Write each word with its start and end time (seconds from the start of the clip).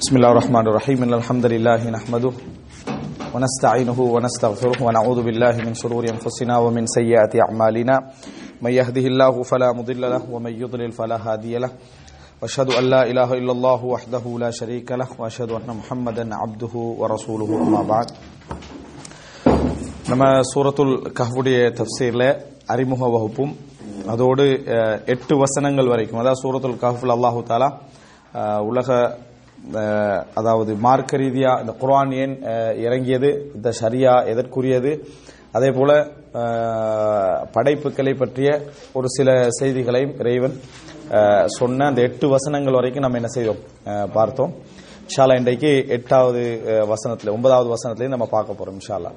بسم 0.00 0.16
الله 0.16 0.30
الرحمن 0.30 0.66
الرحيم 0.68 1.02
إن 1.02 1.14
الحمد 1.14 1.46
لله 1.46 1.90
نحمده 1.90 2.32
ونستعينه 3.34 3.98
ونستغفره 4.00 4.82
ونعوذ 4.82 5.18
بالله 5.22 5.54
من 5.66 5.74
شرور 5.74 6.04
أنفسنا 6.08 6.58
ومن 6.58 6.86
سيئات 6.86 7.32
أعمالنا 7.36 7.96
من 8.62 8.70
يهده 8.70 9.04
الله 9.06 9.42
فلا 9.42 9.72
مضل 9.72 10.00
له 10.00 10.22
ومن 10.30 10.52
يضلل 10.62 10.92
فلا 10.92 11.16
هادي 11.26 11.58
له 11.58 11.70
واشهد 12.42 12.70
أن 12.70 12.84
لا 12.84 13.02
إله 13.10 13.32
إلا 13.32 13.52
الله 13.52 13.84
وحده 13.84 14.24
لا 14.38 14.50
شريك 14.50 14.92
له 14.92 15.08
وأشهد 15.18 15.50
أن 15.50 15.68
محمدا 15.76 16.24
عبده 16.34 16.74
ورسوله 17.00 17.50
أما 17.62 17.82
بعد 17.92 18.08
نما 20.10 20.28
நம்ம 20.30 20.42
சூரத்துல் 20.50 20.92
கஹ்வுடைய 21.18 21.56
தப்சீரில் 21.78 22.28
அறிமுக 22.72 23.02
வகுப்பும் 23.14 23.52
அதோடு 24.12 24.44
எட்டு 25.14 25.34
வசனங்கள் 25.42 25.90
வரைக்கும் 25.92 26.18
ماذا 26.20 26.32
سورة 26.42 26.64
الكهف 26.70 27.00
அல்லாஹு 27.16 27.38
تعالى 27.50 27.68
உலக 28.70 28.88
அதாவது 30.35 30.71
மார்க்க 30.81 31.17
ரீதியா 31.17 31.51
இந்த 31.61 31.73
குர்ஆன் 31.81 32.13
ஏன் 32.17 32.33
அஹ், 32.51 32.73
இறங்கியது 32.85 33.29
இந்த 33.55 33.69
ஷரியா 33.79 34.13
எதற்குரியது 34.31 34.91
அதே 35.53 35.69
போல 35.71 35.91
அஹ், 36.41 37.37
படைப்புகளை 37.55 38.13
பற்றிய 38.15 38.49
ஒரு 38.93 39.07
சில 39.09 39.29
செய்திகளையும் 39.59 40.15
இறைவன் 40.21 40.55
அஹ், 41.17 41.47
சொன்ன 41.57 41.85
அந்த 41.85 42.01
எட்டு 42.01 42.27
வசனங்கள் 42.33 42.79
வரைக்கும் 42.79 43.05
நம்ம 43.05 43.19
என்ன 43.21 43.31
செய்தோம் 43.33 43.61
அஹ், 43.91 44.07
பார்த்தோம் 44.13 44.53
இன்ஷால்லா 45.03 45.35
இன்றைக்கு 45.39 45.69
எட்டாவது 45.97 46.41
அஹ், 46.71 46.85
வசனத்துல 46.91 47.33
ஒன்பதாவது 47.35 47.69
வசனத்திலையும் 47.73 48.15
நம்ம 48.15 48.29
பார்க்க 48.35 48.59
போறோம் 48.59 48.79
இன்ஷால்லா 48.79 49.13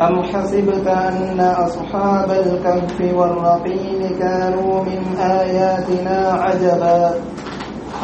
أم 0.00 0.16
حسبت 0.24 0.86
أن 1.08 1.18
أصحاب 1.64 2.30
الكهف 2.44 2.98
والرقيم 3.18 4.00
كانوا 4.22 4.74
من 4.82 5.00
آياتنا 5.38 6.16
عجبا 6.42 6.98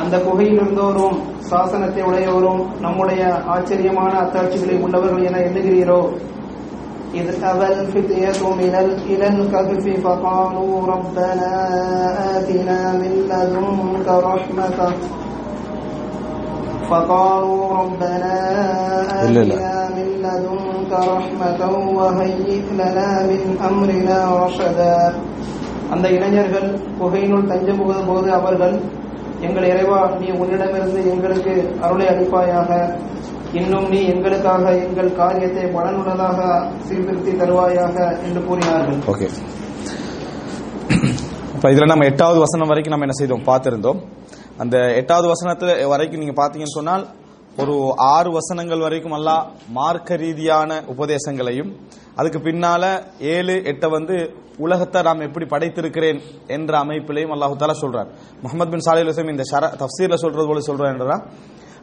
அந்த 0.00 0.14
குகையில் 0.18 0.58
இருந்தோரும் 0.58 1.16
சாசனத்தை 1.50 2.02
உடையோரும் 2.02 2.62
நம்முடைய 2.80 3.22
ஆச்சரியமான 3.46 4.12
அத்தாட்சிகளை 4.20 4.76
உள்ளவர்கள் 4.84 5.26
என 5.26 5.42
எண்ணுகிறீரோ 5.48 6.00
إذ 7.14 7.28
أبى 7.44 7.66
الفتية 7.74 8.30
من 8.54 8.72
ال- 8.74 9.00
إلى 9.06 9.26
الكهف 9.28 9.84
فقالوا 10.04 10.74
ربنا 10.86 11.50
آتنا 12.32 12.78
من 12.94 13.12
لدنك 13.30 14.08
رحمة 14.28 14.78
فقالوا 16.90 17.62
ربنا 17.72 18.34
إلا 19.22 19.42
لا. 19.42 19.54
آتنا 19.54 19.94
من 19.96 20.08
لدنك 20.24 20.92
رحمة 21.12 21.60
وهيئ 21.98 22.48
لنا 22.72 23.08
من 23.22 23.42
أمرنا 23.60 24.18
رشدا 24.36 24.96
அந்த 25.90 26.06
இளைஞர்கள் 26.08 26.68
குகையினுள் 27.00 27.48
தஞ்சம் 27.48 27.78
புகுந்த 27.78 28.02
போது 28.04 28.28
அவர்கள் 28.32 28.74
எங்கள் 29.47 29.69
இறைவா 29.71 29.99
நீ 30.21 30.27
உன்னிடமிருந்து 30.41 31.01
எங்களுக்கு 31.11 31.53
அருளை 31.81 32.07
அளிப்பாயாக. 32.07 32.71
இன்னும் 33.53 33.87
நீ 33.89 33.99
எங்களுக்காக 34.13 34.63
எங்கள் 34.85 35.15
காரியத்தை 35.15 35.63
பலனுள்ளதாக 35.75 36.39
சீர்திருத்தி 36.87 37.31
தருவாயாக 37.31 37.95
என்று 38.25 38.41
கூறினார்கள். 38.47 38.99
ஓகே. 39.13 39.27
இப்போ 41.55 41.69
இதில் 41.71 41.91
நம்ம 41.91 42.05
எட்டாவது 42.05 42.39
வசனம் 42.39 42.67
வரைக்கும் 42.67 42.93
நம்ம 42.93 43.07
என்ன 43.07 43.17
செய்தோம்? 43.19 43.45
பார்த்திருந்தோம். 43.47 43.99
அந்த 44.57 44.77
எட்டாவது 45.01 45.27
வசனத்துல 45.33 45.87
வரைக்கும் 45.87 46.21
நீங்க 46.23 46.35
பார்த்தீங்கன்னு 46.41 46.77
சொன்னால் 46.79 47.05
ஒரு 47.57 47.75
ஆறு 47.97 48.29
வசனங்கள் 48.31 48.79
வரைக்கும் 48.79 49.15
அல்லாஹ் 49.17 49.45
மார்க்க 49.77 50.15
ரீதியான 50.15 50.83
உபதேசங்களையும் 50.87 51.71
அதுக்கு 52.19 52.39
பின்னால 52.47 52.83
ஏழு 53.35 53.55
எட்டை 53.71 53.89
வந்து 53.97 54.15
உலகத்தை 54.65 54.99
நாம் 55.07 55.27
எப்படி 55.27 55.45
படைத்திருக்கிறேன் 55.53 56.19
என்ற 56.55 56.71
அமைப்பிலையும் 56.83 57.33
அல்லாஹு 57.35 57.61
தாலா 57.61 57.75
சொல்றார். 57.83 58.09
முகமது 58.43 58.71
பின் 58.73 58.85
சாலி 58.87 59.01
அலுவலம் 59.03 59.33
இந்த 59.35 59.45
ஷர 59.51 59.65
தஃசீர்ல 59.83 60.17
சொல்றது 60.25 60.47
போல 60.49 60.61
சொல்றார் 60.69 60.93
என்றா 60.95 61.17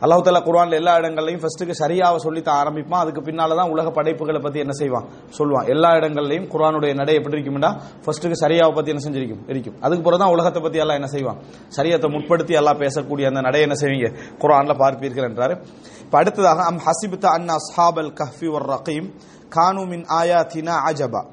அல்லாஹ் 0.05 0.23
தாலா 0.25 0.41
குர்ஆன்ல 0.47 0.79
எல்லா 0.81 0.95
இடங்கள்லையும் 1.01 1.41
ஃபர்ஸ்ட்டுக்கு 1.43 1.75
சரியாவை 1.81 2.19
சொல்லி 2.25 2.41
தான் 2.47 2.59
ஆரம்பிப்பான். 2.63 3.03
அதுக்கு 3.05 3.21
பின்னால 3.29 3.57
தான் 3.61 3.71
உலக 3.75 3.91
படைப்புகளை 3.99 4.41
பத்தி 4.47 4.59
என்ன 4.65 4.75
செய்வான்? 4.81 5.07
சொல்லுவான். 5.37 5.69
எல்லா 5.75 5.91
இடங்கள்லையும் 5.99 6.49
குரானுடைய 6.55 6.93
நடை 7.01 7.15
எப்படி 7.21 7.37
இருக்கும்டா? 7.37 7.71
ஃபர்ஸ்ட்டுக்கு 8.05 8.37
சரியாவை 8.43 8.73
பத்தி 8.79 8.93
என்ன 8.95 9.03
செஞ்சிருக்கும் 9.07 9.43
இருக்கும்? 9.53 9.77
அதுக்கு 9.85 10.05
பிறகு 10.07 10.21
தான் 10.23 10.35
உலகத்தை 10.35 10.63
பத்தி 10.67 10.83
எல்லாம் 10.85 10.99
என்ன 11.01 11.09
செய்வான்? 11.15 11.39
சரியத்தை 11.77 12.11
முற்படுத்தி 12.17 12.59
எல்லாம் 12.61 12.81
பேசக்கூடிய 12.83 13.31
அந்த 13.31 13.43
நடை 13.49 13.63
என்ன 13.67 13.79
செய்வீங்க? 13.83 14.11
குரான்ல 14.43 14.77
பார்ப்பீர்கள் 14.83 15.29
என்றாரு. 15.31 15.57
இப்ப 16.05 16.19
அடுத்ததாக 16.23 16.67
அம் 16.73 16.83
ஹசிபுத்த 16.89 17.27
அன் 17.37 17.49
அஸ்ஹாபல் 17.59 18.13
கஹ்ஃபி 18.21 18.49
ஒரு 18.57 18.67
ரகீம். 18.75 19.09
கானு 19.55 19.87
மின் 19.87 20.05
ஆயாத்தினா 20.05 20.75
அஜபா. 20.91 21.27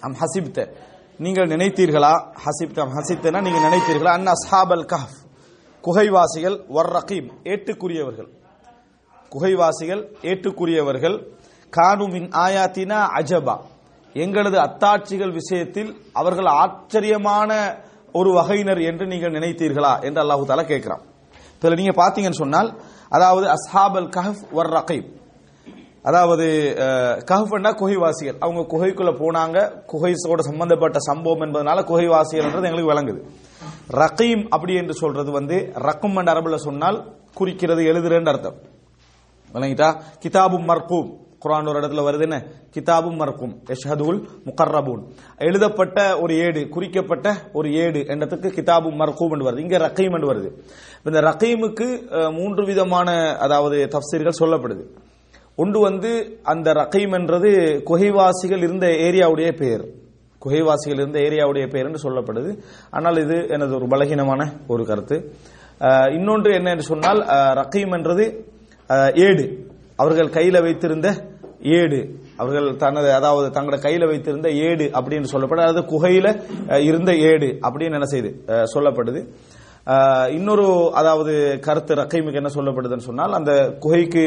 அம் 0.00 0.14
ஹசிப்த. 0.14 0.72
நீங்கள் 1.18 1.46
நினைத்தீர்களா? 1.46 2.32
ஹசிப்த 2.44 2.80
அம் 2.80 3.42
நீங்கள் 3.42 3.62
நினைத்தீர்களா? 3.62 4.04
அன் 4.04 4.26
அஸ்ஹாபல் 4.26 4.86
கஹ்ஃப். 4.86 5.26
குகைவாசிகள் 5.82 6.64
வர் 6.68 6.92
ரகீப் 6.92 7.30
ஏட்டுக்குரியவர்கள். 7.44 8.28
குகைவாசிகள் 9.30 10.14
ஏட்டுக்குரியவர்கள். 10.22 11.26
கானுமின் 11.76 12.30
ஆயாத்தினா 12.30 13.06
அஜபா. 13.18 13.58
எங்களது 14.12 14.58
அத்தாட்சிகள் 14.58 15.32
விஷயத்தில் 15.32 16.00
அவர்கள் 16.12 16.44
ஆச்சரியமான 16.44 17.78
ஒரு 18.12 18.32
வகையினர் 18.32 18.80
என்று 18.80 19.06
நீங்கள் 19.06 19.32
நினைத்தீர்களா? 19.32 20.02
என்று 20.02 20.22
அல்லாஹு 20.22 20.48
தாலா 20.48 20.64
கேட்கிறான். 20.64 21.00
இதில் 21.56 21.74
நீங்க 21.74 21.90
பாத்தீங்கன்னு 21.90 22.32
சொன்னால் 22.32 22.80
அதாவது 23.08 23.46
அஸ்ஹாபல் 23.46 24.08
கஹஃப் 24.08 24.52
வர் 24.52 24.70
ரகீம். 24.70 25.16
அதாவது 26.08 26.46
கஹ்ஃபண்டா 27.30 27.70
குகைவாசிகள். 27.80 28.38
அவங்க 28.44 28.62
குகைக்குள்ள 28.72 29.12
போனாங்க. 29.22 29.58
குகைசோட 29.92 30.40
சம்பந்தப்பட்ட 30.48 30.98
சம்பவம் 31.08 31.44
என்பதனால 31.46 31.84
குகைவாசிகள்ன்றது 31.90 32.68
எங்களுக்கு 32.68 32.92
விளங்குது. 32.92 33.20
ரகீம் 34.02 34.42
அப்படி 34.54 34.74
என்று 34.74 34.94
சொல்றது 35.02 35.30
வந்து 35.38 35.56
ரக்கும் 35.86 36.18
என்ற 36.20 36.32
அரபுல 36.34 36.58
சொன்னால் 36.66 36.98
குறிக்கிறது 37.38 37.82
எழுதுறேன்னு 37.92 38.32
அர்த்தம். 38.32 38.58
விளங்கிட்டா? 39.54 39.88
கிதாபும் 40.22 40.68
மர்கூம். 40.70 41.08
குரான் 41.42 41.68
ஒரு 41.70 41.80
இடத்துல 41.80 42.02
வருது 42.06 42.24
என்ன? 42.26 42.38
கிதாபும் 42.74 43.18
மர்க்கும் 43.20 43.52
எஷ்ஹதுல் 43.74 44.18
முகர்ரபூன். 44.46 45.02
எழுதப்பட்ட 45.38 45.98
ஒரு 46.22 46.32
ஏடு 46.46 46.62
குறிக்கப்பட்ட 46.74 47.34
ஒரு 47.52 47.68
ஏடு 47.84 48.00
என்றதுக்கு 48.12 48.48
கிதாபும் 48.56 48.98
மர்கூம் 49.02 49.34
என்று 49.34 49.48
வருது. 49.48 49.64
இங்க 49.66 49.78
ரகீம் 49.86 50.16
என்று 50.16 50.30
வருது. 50.32 50.50
இந்த 51.06 51.20
ரகீமுக்கு 51.28 51.88
மூன்று 52.38 52.64
விதமான 52.64 53.10
அதாவது 53.46 53.78
தஃப்சீர்கள் 53.94 54.40
சொல்லப்படுது. 54.42 54.86
ஒன்று 55.58 55.78
வந்து 55.80 56.10
அந்த 56.44 56.68
ரகைம் 56.72 57.14
என்றது 57.14 57.50
குகைவாசிகள் 57.88 58.62
இருந்த 58.62 58.86
ஏரியாவுடைய 59.06 59.50
பெயர் 59.56 59.84
குகைவாசிகள் 60.42 61.00
இருந்த 61.00 61.18
ஏரியாவுடைய 61.18 61.64
பெயர் 61.68 61.86
என்று 61.86 62.04
சொல்லப்படுது. 62.04 62.50
ஆனால் 62.90 63.16
இது 63.18 63.36
எனது 63.48 63.72
ஒரு 63.74 63.86
பலகீனமான 63.86 64.42
ஒரு 64.68 64.82
கருத்து. 64.84 65.16
இன்னொன்று 66.12 66.50
என்ன 66.54 66.68
என்று 66.70 66.86
சொன்னால் 66.86 67.20
அஹ், 67.34 67.52
ரகீம் 67.54 67.94
என்றது 67.94 68.24
ஏடு. 69.24 69.44
அவர்கள் 69.98 70.30
கையில் 70.30 70.60
வைத்திருந்த 70.60 71.08
ஏடு. 71.76 71.98
அவர்கள் 72.36 72.68
தனது 72.76 73.08
அதாவது 73.12 73.48
தங்களோட 73.50 73.78
கையில 73.84 74.06
வைத்திருந்த 74.06 74.48
ஏடு 74.66 74.84
அப்படின்னு 74.98 75.28
சொல்லப்படுது 75.32 75.66
அதாவது 75.66 75.84
குகையில 75.88 76.28
இருந்த 76.88 77.12
ஏடு 77.30 77.48
அப்படின்னு 77.62 77.98
என்ன 77.98 78.08
செய்து 78.08 78.30
சொல்லப்படுது. 78.74 79.20
இன்னொரு 80.30 80.90
அதாவது 80.94 81.58
கருத்து 81.60 81.94
ரக்கைமுக்கு 81.94 82.40
என்ன 82.40 82.50
சொல்லப்படுதுன்னு 82.54 83.08
சொன்னால் 83.08 83.32
அந்த 83.32 83.52
குகைக்கு 83.78 84.24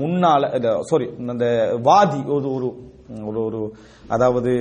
முன்னால 0.00 0.42
சாரி 0.80 1.06
அந்த 1.28 1.46
வாதி 1.82 2.20
ஒரு 2.36 2.48
ஒரு 2.54 2.68
ஒரு 3.26 3.40
ஒரு 3.44 3.60
அதாவது 4.08 4.52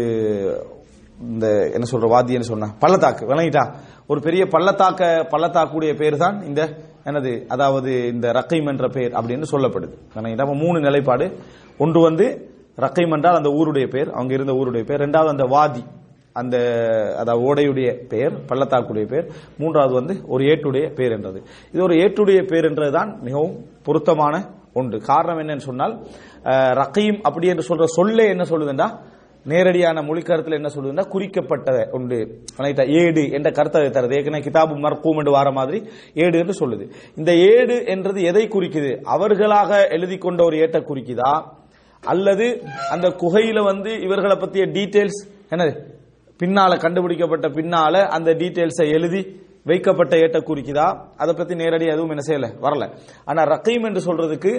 இந்த 1.19 1.47
என்ன 1.73 1.85
சொல்ற 1.91 2.07
வாதின்னு 2.13 2.51
சொன்னா 2.51 2.67
பள்ளத்தாக்கு 2.79 3.25
விளங்கிட்டா? 3.25 3.63
ஒரு 4.07 4.19
பெரிய 4.21 4.45
பள்ளத்தாக்க 4.45 5.27
பள்ளத்தாக்குடைய 5.31 5.91
பேர் 5.97 6.17
தான் 6.17 6.37
இந்த 6.43 6.61
என்னது 7.05 7.45
அதாவது 7.47 8.07
இந்த 8.07 8.27
ரக்கைம் 8.31 8.67
என்ற 8.67 8.87
பெயர் 8.87 9.11
அப்படின்னு 9.11 9.45
சொல்லப்படுது. 9.51 9.95
விளங்கிட்டா? 10.15 10.45
அப்ப 10.47 10.55
மூணு 10.55 10.79
நிலைப்பாடு. 10.79 11.25
ஒன்று 11.77 12.01
வந்து 12.01 12.25
ரக்கைம் 12.77 13.13
என்றால் 13.15 13.35
அந்த 13.35 13.49
ஊருடைய 13.49 13.87
பேர் 13.87 14.09
அவங்க 14.11 14.33
இருந்த 14.33 14.53
ஊருடைய 14.53 14.83
பேர். 14.85 15.01
ரெண்டாவது 15.01 15.33
அந்த 15.35 15.43
வாதி. 15.43 15.83
அந்த 16.39 16.55
அதாவது 17.21 17.43
ஓடையுடைய 17.47 17.89
பெயர் 18.11 18.35
பள்ளத்தாக்குடைய 18.49 19.05
பெயர். 19.11 19.27
மூன்றாவது 19.61 19.93
வந்து 19.99 20.15
ஒரு 20.33 20.43
ஏட்டுடைய 20.51 20.85
பேர் 20.99 21.15
என்றது. 21.17 21.39
இது 21.73 21.81
ஒரு 21.87 21.95
ஏட்டுடைய 22.03 22.41
பேர் 22.51 22.67
என்றதுதான் 22.69 23.11
மிகவும் 23.25 23.55
பொருத்தமான 23.87 24.35
ஒன்று. 24.79 24.99
காரணம் 25.11 25.41
என்னன்னு 25.41 25.69
சொன்னால் 25.69 25.95
ரக்கையும் 26.79 26.79
ரகீம் 26.83 27.19
அப்படி 27.27 27.51
என்று 27.53 27.65
சொல்ற 27.67 27.85
சொல்லே 27.97 28.25
என்ன 28.33 28.45
சொல்லுதுண்டா? 28.51 28.87
நேரடியான 29.45 30.01
மொழிக்கருத்துல 30.07 30.57
என்ன 30.59 30.69
சொல்லுதுன்னா 30.73 31.03
குறிக்கப்பட்ட 31.13 31.69
உண்டு 31.97 32.17
ஏடு 33.01 33.23
என்ற 33.37 33.49
கருத்தை 33.57 33.81
தருது. 33.95 34.17
ஏற்கனவே 34.17 34.43
கிதாபு 34.45 34.75
மர்க்கூம் 34.85 35.19
என்று 35.21 35.33
வார 35.37 35.47
மாதிரி 35.57 35.79
ஏடு 36.25 36.35
என்று 36.41 36.53
சொல்லுது. 36.61 36.85
இந்த 37.19 37.31
ஏடு 37.53 37.75
என்றது 37.93 38.21
எதை 38.31 38.43
குறிக்குது? 38.55 38.91
அவர்களாக 39.15 39.81
எழுதி 39.97 40.17
கொண்ட 40.25 40.41
ஒரு 40.49 40.57
ஏட்டை 40.65 40.81
குறிக்குதா? 40.91 41.33
அல்லது 42.03 42.47
அந்த 42.93 43.09
குகையில 43.21 43.59
வந்து 43.71 43.91
இவர்களை 44.05 44.37
பத்திய 44.43 44.63
டீட்டெயில்ஸ் 44.77 45.21
என்னது? 45.53 45.73
பின்னால 46.39 46.77
கண்டுபிடிக்கப்பட்ட 46.77 47.47
பின்னால 47.47 48.07
அந்த 48.07 48.31
டீட்டெயில்ஸை 48.31 48.91
எழுதி 48.91 49.41
வைக்கப்பட்ட 49.65 50.15
ஏட்டை 50.15 50.41
குறிக்குதா 50.41 50.99
அதை 51.17 51.33
பத்தி 51.33 51.55
நேரடி 51.55 51.85
எதுவும் 51.85 52.09
என்ன 52.09 52.23
செய்யல 52.27 52.51
வரல. 52.61 52.89
ஆனா 53.25 53.43
ரக்கீம் 53.43 53.85
என்று 53.85 54.01
சொல்றதுக்கு 54.05 54.51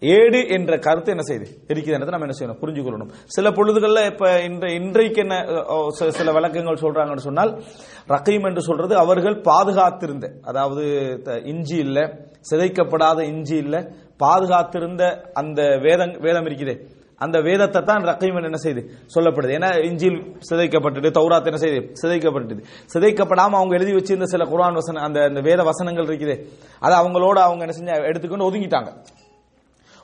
ஏடு 0.00 0.48
என்ற 0.48 0.78
கருத்து 0.78 1.10
என்ன 1.10 1.22
செய்யுது? 1.28 1.46
இருக்குதுன்றதை 1.68 2.08
நம்ம 2.08 2.26
என்ன 2.26 2.36
செய்யணும்? 2.38 2.64
புரிஞ்சுக்கொள்ளணும். 2.64 3.10
சில 3.26 3.50
பொழுதுகள்ல 3.50 4.12
இப்ப 4.12 4.40
இன்றை 4.40 4.74
இன்றைக்கு 4.74 5.20
என்ன 5.20 5.44
சில- 5.88 6.10
சில 6.10 6.32
விளக்கங்கள் 6.32 6.74
சொல்றாங்கன்னு 6.74 7.16
சொன்னால் 7.16 7.62
ரக்கீம் 8.08 8.48
என்று 8.48 8.60
சொல்றது 8.60 8.96
அவர்கள் 8.96 9.40
பாதுகாத்திருந்த 9.40 10.28
அதாவது 10.42 10.84
த- 11.22 11.40
இஞ்சி 11.44 11.76
இல்லை 11.76 12.02
சிதைக்கப்படாத 12.50 13.22
இஞ்சி 13.22 13.56
இல்லை 13.56 13.80
பாதுகாத்திருந்த 14.18 15.02
அந்த 15.32 15.78
வேதம் 15.82 16.16
வேதம் 16.20 16.44
இருக்குதே 16.44 16.76
அந்த 17.24 17.36
வேதத்தை 17.46 17.80
தான் 17.90 18.04
ரக்கீம் 18.10 18.38
என்ன 18.50 18.60
செய்யுது 18.64 18.82
சொல்லப்படுது. 19.14 19.52
ஏன்னா 19.58 19.70
இஞ்சில் 19.88 20.18
சிதைக்கப்பட்டது 20.50 21.08
தௌராத் 21.18 21.48
என்ன 21.50 21.60
செய்யுது 21.64 21.80
சிதைக்கப்பட்டது. 22.02 22.60
சிதைக்கப்படாமல் 22.94 23.60
அவங்க 23.60 23.74
எழுதி 23.78 23.94
வச்சிருந்த 23.98 24.28
சில 24.34 24.44
குரான் 24.52 24.78
வசன 24.80 25.02
அந்த 25.06 25.20
அந்த 25.30 25.40
வேத 25.48 25.62
வசனங்கள் 25.70 26.08
இருக்குது. 26.10 26.36
அதை 26.84 26.94
அவங்களோட 27.00 27.38
அவங்க 27.48 27.64
என்ன 27.66 27.76
செஞ்ச 27.78 27.98
எடுத்துக்கொண்டு 28.10 28.48
ஒதுங்கிட்டாங்க. 28.50 28.92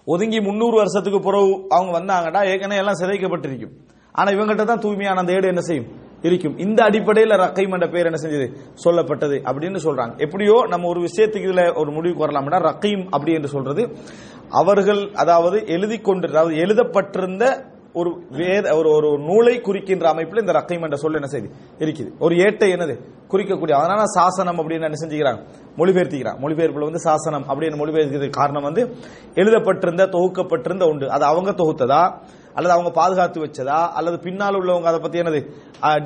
ஒதுங்கி 0.07 0.41
முந்நூறு 0.41 0.77
வருஷத்துக்கு 0.77 1.21
பிறகு 1.21 1.53
அவங்க 1.77 1.93
வந்தாங்கன்னா 1.99 2.43
ஏற்கனவே 2.51 2.81
எல்லாம் 2.83 3.01
சிதைக்கப்பட்டிருக்கும். 3.03 3.77
ஆனால் 4.19 4.35
இவங்ககிட்ட 4.35 4.65
தான் 4.65 4.85
தூய்மையான 4.85 5.23
அந்த 5.23 5.33
ஏடு 5.33 5.49
என்ன 5.53 5.61
செய்யும்? 5.61 5.89
இருக்கும். 6.27 6.55
இந்த 6.65 6.81
அடிப்படையில் 6.85 7.35
ரக்கைம் 7.43 7.75
என்ற 7.77 7.87
பேர் 7.95 8.09
என்ன 8.11 8.19
செஞ்சது? 8.23 8.47
சொல்லப்பட்டது 8.85 9.37
அப்படின்னு 9.49 9.81
சொல்றாங்க. 9.87 10.15
எப்படியோ 10.25 10.55
நம்ம 10.73 10.89
ஒரு 10.93 11.01
விஷயத்துக்கு 11.01 11.49
இதுல 11.49 11.65
ஒரு 11.81 11.91
முடிவுக்கு 11.97 12.25
வரலாம்னா 12.25 12.61
ரக்கைம் 12.69 13.05
அப்படி 13.11 13.33
என்று 13.33 13.49
சொல்றது. 13.49 13.83
அவர்கள் 14.61 15.03
அதாவது 15.15 15.59
எழுதி 15.67 15.99
கொண்டு 15.99 16.29
அதாவது 16.29 16.55
எழுதப்பட்டிருந்த 16.57 17.45
ஒரு 17.93 18.11
வேத 18.31 18.77
ஒரு 18.77 18.89
ஒரு 18.95 19.11
நூலை 19.19 19.61
குறிக்கின்ற 19.61 20.09
அமைப்பில் 20.09 20.41
இந்த 20.41 20.53
ரக்கைம் 20.53 20.83
என்ற 20.83 20.97
சொல் 20.97 21.15
என்ன 21.15 21.27
செய்து? 21.27 21.49
இருக்குது. 21.79 22.11
ஒரு 22.19 22.35
ஏட்டை 22.37 22.69
என்னது? 22.75 22.95
குறிக்கக்கூடிய 23.31 23.73
அதனால 23.73 24.03
சாசனம் 24.05 24.59
அப்படின்னு 24.59 24.89
என்ன 24.89 24.99
செஞ்சுக்கிறாங்க? 25.03 25.41
மொழிபெயர்த்திக்கிறாங்க. 25.77 26.39
மொழிபெயர்ப்புல 26.43 26.87
வந்து 26.89 26.99
சாசனம் 26.99 27.45
அப்படின்னு 27.49 27.79
மொழிபெயர்க்கிறதுக்கு 27.81 28.39
காரணம் 28.41 28.63
வந்து 28.63 28.83
எழுதப்பட்டிருந்த 29.35 30.07
தொகுக்கப்பட்டிருந்த 30.07 30.83
உண்டு. 30.83 31.11
அது 31.11 31.25
அவங்க 31.25 31.51
தொகுத்ததா? 31.51 32.03
அல்லது 32.55 32.75
அவங்க 32.75 32.91
பாதுகாத்து 32.91 33.45
வச்சதா? 33.47 33.81
அல்லது 33.99 34.19
பின்னால் 34.19 34.59
உள்ளவங்க 34.61 34.89
அதை 34.91 35.01
பத்தி 35.01 35.21
என்னது? 35.21 35.41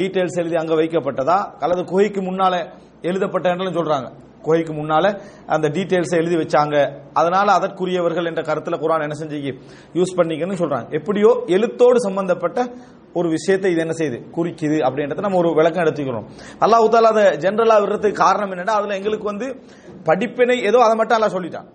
டீட்டெயில்ஸ் 0.01 0.39
எழுதி 0.39 0.57
அங்க 0.57 0.75
வைக்கப்பட்டதா? 0.75 1.39
அல்லது 1.61 1.85
குகைக்கு 1.85 2.21
முன்னால 2.21 2.55
எழுதப்பட்ட 3.03 3.55
சொல்றாங்க. 3.55 4.09
குகைக்கு 4.43 4.73
முன்னால 4.73 5.21
அந்த 5.47 5.69
டீட்டெயில்ஸை 5.69 6.17
எழுதி 6.23 6.37
வச்சாங்க. 6.37 6.77
அதனால 7.13 7.53
அதற்குரியவர்கள் 7.59 8.29
என்ற 8.31 8.43
கருத்துல 8.43 8.79
குரான் 8.85 9.07
என்ன 9.07 9.17
செஞ்சு? 9.23 9.39
யூஸ் 9.99 10.17
பண்ணிக்கன்னு 10.19 10.61
சொல்றாங்க. 10.63 10.89
எப்படியோ 10.91 11.33
எழுத்தோடு 11.47 12.01
சம்பந்தப்பட்ட 12.01 12.69
ஒரு 13.15 13.29
விஷயத்தை 13.29 13.73
இது 13.73 13.81
என்ன 13.81 13.95
செய்யுது? 13.99 14.19
குறிக்குது 14.37 14.79
அப்படின்றத 14.87 15.21
நம்ம 15.21 15.39
ஒரு 15.39 15.55
விளக்கம் 15.55 15.85
எடுத்துக்கிறோம். 15.85 16.27
அல்லாஹ் 16.65 16.89
தாலா 16.95 17.13
அதை 17.15 17.25
ஜென்ரலா 17.45 17.77
விடுறதுக்கு 17.83 18.13
காரணம் 18.13 18.53
என்னன்னா 18.53 18.77
அதுல 18.81 18.97
எங்களுக்கு 19.01 19.25
வந்து 19.25 19.47
படிப்பினை 20.05 20.57
ஏதோ 20.63 20.79
அதை 20.79 20.97
மட்டும் 20.97 21.17
அல்லாஹ் 21.19 21.37
சொல்லிட்டான். 21.37 21.69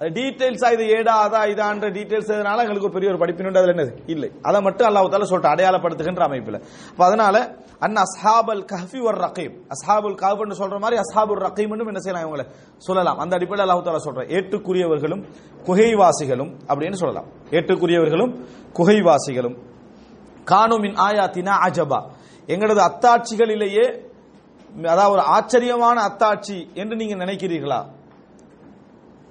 டீடைல்ஸ் 0.00 0.72
இது 0.72 0.88
ஏடா 0.88 1.28
அதா 1.28 1.42
இதான்ற 1.46 1.88
டீடைல்ஸ் 1.90 2.30
எதனால 2.34 2.56
எங்களுக்கு 2.56 2.84
ஒரு 2.84 2.92
பெரிய 2.92 3.12
ஒரு 3.12 3.18
படிப்பினுண்டு 3.18 3.56
அதுல 3.56 3.72
என்னது 3.72 3.92
இல்லை. 4.06 4.32
அதை 4.42 4.60
மட்டும் 4.60 4.88
அல்லாஹ் 4.88 5.08
தால 5.08 5.22
சொல்லிட்டு 5.22 5.48
அடையாளப்படுத்துகின்ற 5.48 6.18
அமைப்பில். 6.18 6.62
அப்ப 6.90 7.04
அதனால 7.04 7.56
அன் 7.78 7.94
அஸ்ஹாபல் 7.94 8.64
கஹ்ஃபி 8.72 9.02
ஒரு 9.02 9.16
ரகீம். 9.16 9.54
அஸ்ஹாபுல் 9.68 10.16
கஹ்ஃப்னு 10.22 10.58
சொல்ற 10.62 10.78
மாதிரி 10.78 11.00
அஸ்ஹாபுல் 11.00 11.42
ரகீம்னு 11.46 11.86
என்ன 11.86 11.98
செய்யலாம் 11.98 12.34
இவங்களை 12.34 12.46
சொல்லலாம். 12.76 13.18
அந்த 13.18 13.36
அடிப்படையில் 13.36 13.74
அல்லாஹ் 13.74 13.86
தால 13.86 13.96
சொல்றேன் 13.96 14.28
ஏட்டுக்குரியவர்களும் 14.28 15.24
குகைவாசிகளும் 15.64 16.52
அப்படின்னு 16.68 16.92
சொல்லலாம். 16.92 17.24
ஏட்டுக்குரியவர்களும் 17.50 18.44
குகைவாசிகளும். 18.72 19.56
காணுமின் 20.44 20.96
ஆயாத்தினா 20.96 21.52
அஜபா. 21.66 22.02
எங்களது 22.46 22.80
அத்தாட்சிகளிலேயே 22.80 24.08
அதாவது 24.84 25.10
ஒரு 25.10 25.20
ஆச்சரியமான 25.20 26.00
அத்தாட்சி 26.08 26.74
என்று 26.74 26.96
நீங்க 26.96 27.24
நினைக்கிறீர்களா? 27.24 27.84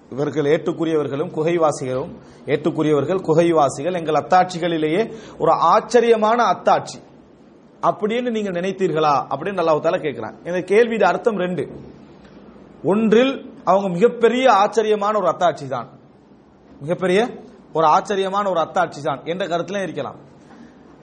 இவர்கள் 0.09 0.44
ஏற்றுக்குரியவர்களும் 0.44 1.31
குகைவாசிகளும் 1.33 2.15
ஏற்றுக்குரியவர்கள் 2.45 3.21
குகைவாசிகள் 3.21 3.94
எங்கள் 3.94 4.23
அத்தாட்சிகளிலேயே 4.23 5.13
ஒரு 5.39 5.51
ஆச்சரியமான 5.51 6.44
அத்தாட்சி. 6.44 7.07
அப்படின்னு 7.81 8.29
நீங்க 8.29 8.50
நினைத்தீர்களா? 8.50 9.25
அப்படின்னு 9.29 9.53
நல்லா 9.53 9.75
தால 9.75 9.97
கேட்கிறான். 9.97 10.47
இந்த 10.47 10.59
கேள்வியோட 10.59 11.03
அர்த்தம் 11.03 11.38
ரெண்டு. 11.38 11.69
ஒன்றில் 12.83 13.53
அவங்க 13.63 13.89
மிகப்பெரிய 13.89 14.53
ஆச்சரியமான 14.53 15.17
ஒரு 15.17 15.27
அத்தாட்சி 15.27 15.67
தான். 15.67 15.89
மிகப்பெரிய 16.81 17.29
ஒரு 17.73 17.85
ஆச்சரியமான 17.85 18.50
ஒரு 18.50 18.59
அத்தாட்சி 18.59 19.01
தான் 19.03 19.21
என்ற 19.23 19.45
கருத்துல 19.45 19.83
இருக்கலாம். 19.83 20.15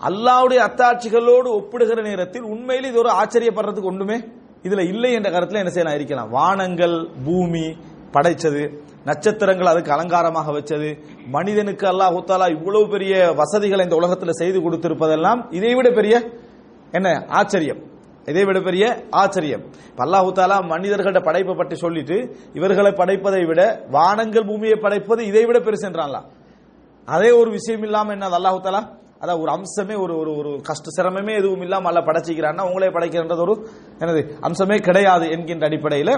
அல்லாவுடைய 0.00 0.70
அத்தாட்சிகளோடு 0.70 1.46
ஒப்பிடுகிற 1.46 2.02
நேரத்தில் 2.02 2.42
உண்மையில் 2.42 2.84
இது 2.84 2.98
ஒரு 2.98 3.10
ஆச்சரியப்படுறதுக்கு 3.10 3.82
ஒன்றுமே 3.82 4.16
இதுல 4.62 4.88
இல்லை 4.88 5.12
என்ற 5.12 5.30
கருத்துல 5.30 5.54
என்ன 5.54 5.70
செய்யலாம்? 5.70 5.94
இருக்கலாம். 5.94 6.30
வானங்கள் 6.30 7.08
பூமி 7.24 7.76
படைச்சது 8.12 8.78
நட்சத்திரங்கள் 9.08 9.70
அதுக்கு 9.72 9.94
அலங்காரமாக 9.96 10.48
வச்சது. 10.58 10.90
மனிதனுக்கு 11.36 11.86
அல்லாஹ் 11.92 12.16
தாலா 12.30 12.46
இவ்வளவு 12.56 12.86
பெரிய 12.94 13.14
வசதிகளை 13.40 13.82
இந்த 13.86 13.96
உலகத்தில் 14.00 14.38
செய்து 14.40 14.58
கொடுத்திருப்பதெல்லாம் 14.64 15.40
இதை 15.58 15.72
விட 15.78 15.88
பெரிய 15.98 16.14
என்ன? 16.98 17.08
ஆச்சரியம். 17.40 17.80
இதை 18.30 18.42
விட 18.48 18.58
பெரிய 18.68 18.84
ஆச்சரியம். 19.22 19.64
அல்லாஹு 20.04 20.30
தாலா 20.38 20.56
மனிதர்கள 20.72 21.20
படைப்பை 21.28 21.54
பற்றி 21.56 21.76
சொல்லிட்டு 21.84 22.16
இவர்களை 22.58 22.92
படைப்பதை 23.00 23.42
விட 23.50 23.62
வானங்கள் 23.96 24.48
பூமியை 24.50 24.78
படைப்பது 24.84 25.20
இதை 25.30 25.44
விட 25.50 25.58
பெருசு 25.66 25.90
அதே 27.08 27.30
ஒரு 27.40 27.50
விஷயம் 27.58 27.84
இல்லாம 27.86 28.12
என்ன 28.16 28.28
அல்லாஹு 28.38 28.60
தாலா 28.64 28.82
அதான் 29.20 29.40
ஒரு 29.40 29.50
அம்சமே 29.56 29.94
ஒரு 30.00 30.14
ஒரு 30.18 30.30
ஒரு 30.36 30.50
கஷ்ட 30.62 30.86
சிரமமே 30.96 31.32
எதுவும் 31.36 31.60
இல்லாமல் 31.60 31.90
அல்ல 31.90 32.00
படைச்சிக்கிறான்னா 32.00 32.62
உங்களே 32.68 32.88
படைக்கிறன்றது 32.88 33.44
ஒரு 33.46 33.54
என்னது 34.00 34.22
அம்சமே 34.48 34.76
கிடையாது 34.80 35.26
என்கின்ற 35.30 35.66
அடிப்படையில். 35.66 36.14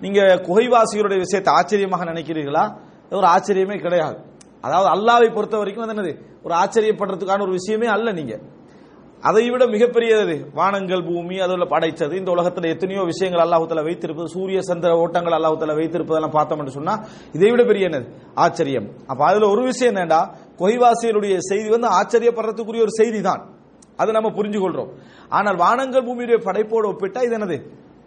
நீங்கள் 0.00 0.40
குகைவாசிகளுடைய 0.48 1.18
விஷயத்தை 1.18 1.52
ஆச்சரியமாக 1.54 2.04
நினைக்கிறீர்களா? 2.04 2.64
ஒரு 3.10 3.26
ஆச்சரியமே 3.26 3.76
கிடையாது. 3.80 4.16
அதாவது 4.60 4.88
அல்லாவை 4.94 5.28
பொறுத்த 5.34 5.56
வரைக்கும் 5.56 5.84
அது 5.84 5.94
என்னது? 5.94 6.12
ஒரு 6.42 6.54
ஆச்சரியப்படுறதுக்கான 6.54 7.40
ஒரு 7.40 7.50
விஷயமே 7.50 7.86
அல்ல 7.86 8.12
நீங்கள் 8.12 8.42
அதை 9.28 9.42
விட 9.50 9.64
மிகப்பெரியது. 9.72 10.34
வானங்கள் 10.58 11.02
பூமி 11.08 11.36
அதில் 11.44 11.70
படைச்சது 11.72 12.14
இந்த 12.20 12.30
உலகத்தில் 12.36 12.72
எத்தனையோ 12.74 13.02
விஷயங்கள் 13.10 13.42
அல்லாஹுல 13.44 13.82
வைத்திருப்பது. 13.88 14.28
சூரிய 14.34 14.60
சந்திர 14.68 14.90
ஓட்டங்கள் 15.02 15.36
அல்லாஹுல 15.38 15.76
வைத்திருப்பதெல்லாம் 15.80 16.36
பார்த்தோம் 16.38 16.60
என்று 16.62 16.76
சொன்னா 16.78 16.94
இதை 17.36 17.50
விட 17.52 17.64
பெரிய 17.70 17.88
என்னது? 17.90 18.06
ஆச்சரியம். 18.44 18.88
அப்ப 19.10 19.20
அதுல 19.30 19.48
ஒரு 19.54 19.62
விஷயம் 19.70 19.92
என்னடா? 19.94 20.20
கொய்வாசியருடைய 20.62 21.36
செய்தி 21.50 21.68
வந்து 21.76 21.88
ஆச்சரியப்படுறதுக்குரிய 21.98 22.86
ஒரு 22.86 22.94
செய்தி 23.00 23.20
தான் 23.28 23.42
அதை 24.00 24.10
நம்ம 24.16 24.28
புரிஞ்சு 24.38 24.58
கொள்றோம் 24.64 24.90
ஆனால் 25.38 25.58
வானங்கள் 25.64 26.06
பூமியுடைய 26.08 26.38
படைப்போடு 26.48 26.86
ஒப்பிட்டா 26.92 27.20
இது 27.26 27.36
என்னது? 27.38 27.56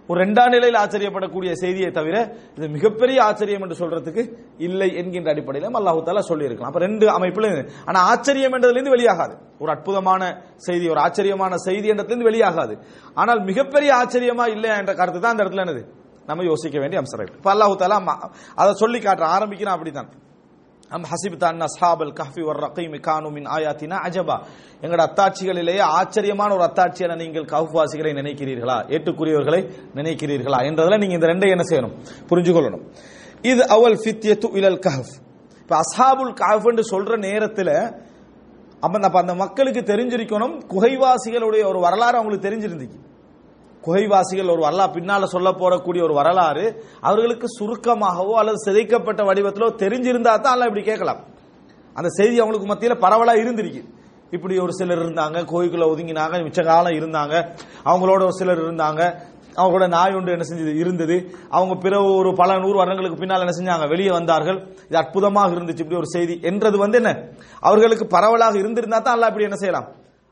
ஒரு 0.09 0.25
ரெண்டாம் 0.25 0.49
நிலையில் 0.49 0.79
ஆச்சரியப்படக்கூடிய 0.79 1.51
செய்தியை 1.51 1.91
தவிர 1.91 2.15
இது 2.57 2.69
மிகப்பெரிய 2.69 3.23
ஆச்சரியம் 3.23 3.61
என்று 3.61 3.77
சொல்றதுக்கு 3.79 4.23
இல்லை 4.57 4.95
என்கின்ற 4.95 5.31
அடிப்படையில் 5.31 5.69
அல்லாஹு 5.71 6.03
தாலா 6.05 6.19
சொல்லி 6.19 6.45
இருக்கலாம் 6.45 6.71
அப்ப 6.73 6.79
ரெண்டு 6.79 7.05
அமைப்புல 7.07 7.65
ஆனா 7.85 7.99
ஆச்சரியம் 8.01 8.53
என்றதுலேருந்து 8.53 8.93
வெளியாகாது. 8.95 9.33
ஒரு 9.59 9.71
அற்புதமான 9.71 10.21
செய்தி 10.57 10.89
ஒரு 10.89 10.99
ஆச்சரியமான 10.99 11.55
செய்தி 11.57 11.89
என்றதுலேருந்து 11.91 12.29
வெளியாகாது. 12.29 12.73
ஆனால் 13.13 13.43
மிகப்பெரிய 13.43 13.93
ஆச்சரியமா 13.95 14.47
இல்லையா 14.47 14.77
என்ற 14.77 14.93
கருத்து 14.93 15.19
தான் 15.19 15.31
அந்த 15.31 15.43
இடத்துல 15.43 15.65
என்னது? 15.65 15.83
நம்ம 16.25 16.43
யோசிக்க 16.43 16.79
வேண்டிய 16.79 16.99
அம்சம் 16.99 17.19
ரைட் 17.19 17.35
இப்ப 17.35 17.53
அல்லாஹு 17.55 17.75
தாலா 17.79 17.99
ம- 18.01 18.29
அதை 18.55 18.73
சொல்லி 18.73 18.99
காட்டுற 18.99 19.25
ஆரம்பிக்கிறான் 19.27 19.73
அப்படித்தான். 19.73 20.09
அம் 20.91 21.05
ஹசிப்தா 21.11 21.47
அண்ணா 21.53 21.65
சாபல் 21.79 22.11
கஹ்ஃபி 22.13 22.41
வர் 22.41 22.59
ரகீம் 22.65 22.99
கானு 22.99 23.29
மின் 23.29 23.45
ஆயாத்தினா 23.45 23.97
அஜபா 24.07 24.35
எங்கட 24.81 25.01
அத்தாட்சிகளிலேயே 25.07 25.79
ஆச்சரியமான 25.79 26.53
ஒரு 26.53 26.63
அத்தாட்சியான 26.63 27.15
நீங்கள் 27.15 27.45
கஹ்வாசிகளை 27.45 28.11
நினைக்கிறீர்களா? 28.13 28.77
ஏற்றுக்குரியவர்களை 28.93 29.61
நினைக்கிறீர்களா? 29.95 30.59
என்றதில் 30.69 30.97
நீங்கள் 30.97 31.17
இந்த 31.19 31.27
ரெண்டை 31.27 31.49
என்ன 31.49 31.63
செய்யணும்? 31.71 31.95
புரிஞ்சு 32.29 32.51
கொள்ளணும் 32.53 32.83
இது 33.41 33.67
அவல் 33.67 33.97
ஃபித்யத்து 34.03 34.47
இலல் 34.59 34.79
கஹஃப். 34.85 35.13
இப்போ 35.61 35.75
அஸ்ஹாபுல் 35.83 36.33
கஹஃப் 36.41 36.67
என்று 36.69 37.17
நேரத்தில் 37.17 37.73
அப்போ 38.83 38.99
அப்ப 39.07 39.19
அந்த 39.19 39.35
மக்களுக்கு 39.35 39.81
தெரிஞ்சிருக்கணும் 39.91 40.55
குகைவாசிகளுடைய 40.73 41.63
ஒரு 41.71 41.79
வரலாறு 41.79 42.17
அவங்களுக்கு 42.17 42.47
தெரிஞ்சிருந்துச்சு 42.47 42.99
குகைவாசிகள் 43.85 44.53
ஒரு 44.55 44.61
வரலா 44.67 44.85
பின்னால 44.95 45.27
சொல்ல 45.33 45.49
போறக்கூடிய 45.61 46.01
ஒரு 46.07 46.15
வரலாறு 46.19 46.65
அவர்களுக்கு 47.09 47.47
சுருக்கமாகவோ 47.57 48.33
அல்லது 48.41 48.59
சிதைக்கப்பட்ட 48.67 49.21
வடிவத்திலோ 49.29 49.69
தெரிஞ்சிருந்தா 49.83 50.33
தான் 50.45 50.55
அல்ல 50.55 50.69
இப்படி 50.69 50.85
கேட்கலாம். 50.91 51.21
அந்த 51.95 52.09
செய்தி 52.17 52.35
அவங்களுக்கு 52.41 52.71
மத்தியில 52.71 52.95
பரவலா 53.05 53.35
இருந்திருக்கு. 53.43 53.83
இப்படி 54.35 54.55
ஒரு 54.65 54.73
சிலர் 54.77 55.01
இருந்தாங்க 55.03 55.37
கோயிலுக்குள்ள 55.51 55.85
ஒதுங்கினாங்க 55.91 56.43
மிச்ச 56.45 56.61
காலம் 56.69 56.97
இருந்தாங்க 56.99 57.33
அவங்களோட 57.89 58.21
ஒரு 58.27 58.35
சிலர் 58.39 58.61
இருந்தாங்க 58.65 59.01
அவங்களோட 59.59 59.85
நாய் 59.95 60.15
ஒன்று 60.17 60.33
என்ன 60.35 60.45
செஞ்சது 60.47 60.71
இருந்தது. 60.81 61.17
அவங்க 61.57 61.73
பிற 61.83 61.93
ஒரு 62.19 62.31
பல 62.39 62.57
நூறு 62.63 62.77
வருடங்களுக்கு 62.79 63.19
பின்னால் 63.19 63.43
என்ன 63.45 63.53
செஞ்சாங்க 63.57 63.85
வெளியே 63.93 64.11
வந்தார்கள். 64.15 64.57
இது 64.89 64.97
அற்புதமாக 65.01 65.53
இருந்துச்சு 65.55 65.83
இப்படி 65.85 65.99
ஒரு 66.01 66.09
செய்தி. 66.15 66.35
என்றது 66.49 66.77
வந்து 66.83 66.97
என்ன? 67.01 67.11
அவர்களுக்கு 67.69 68.07
பரவலாக 68.15 68.57
இருந்திருந்தா 68.63 68.99
தான் 68.99 69.15
அல்ல 69.17 69.29
இப்படி 69.31 69.47
என்ன 69.49 69.59
செய்யலாம்? 69.61 69.87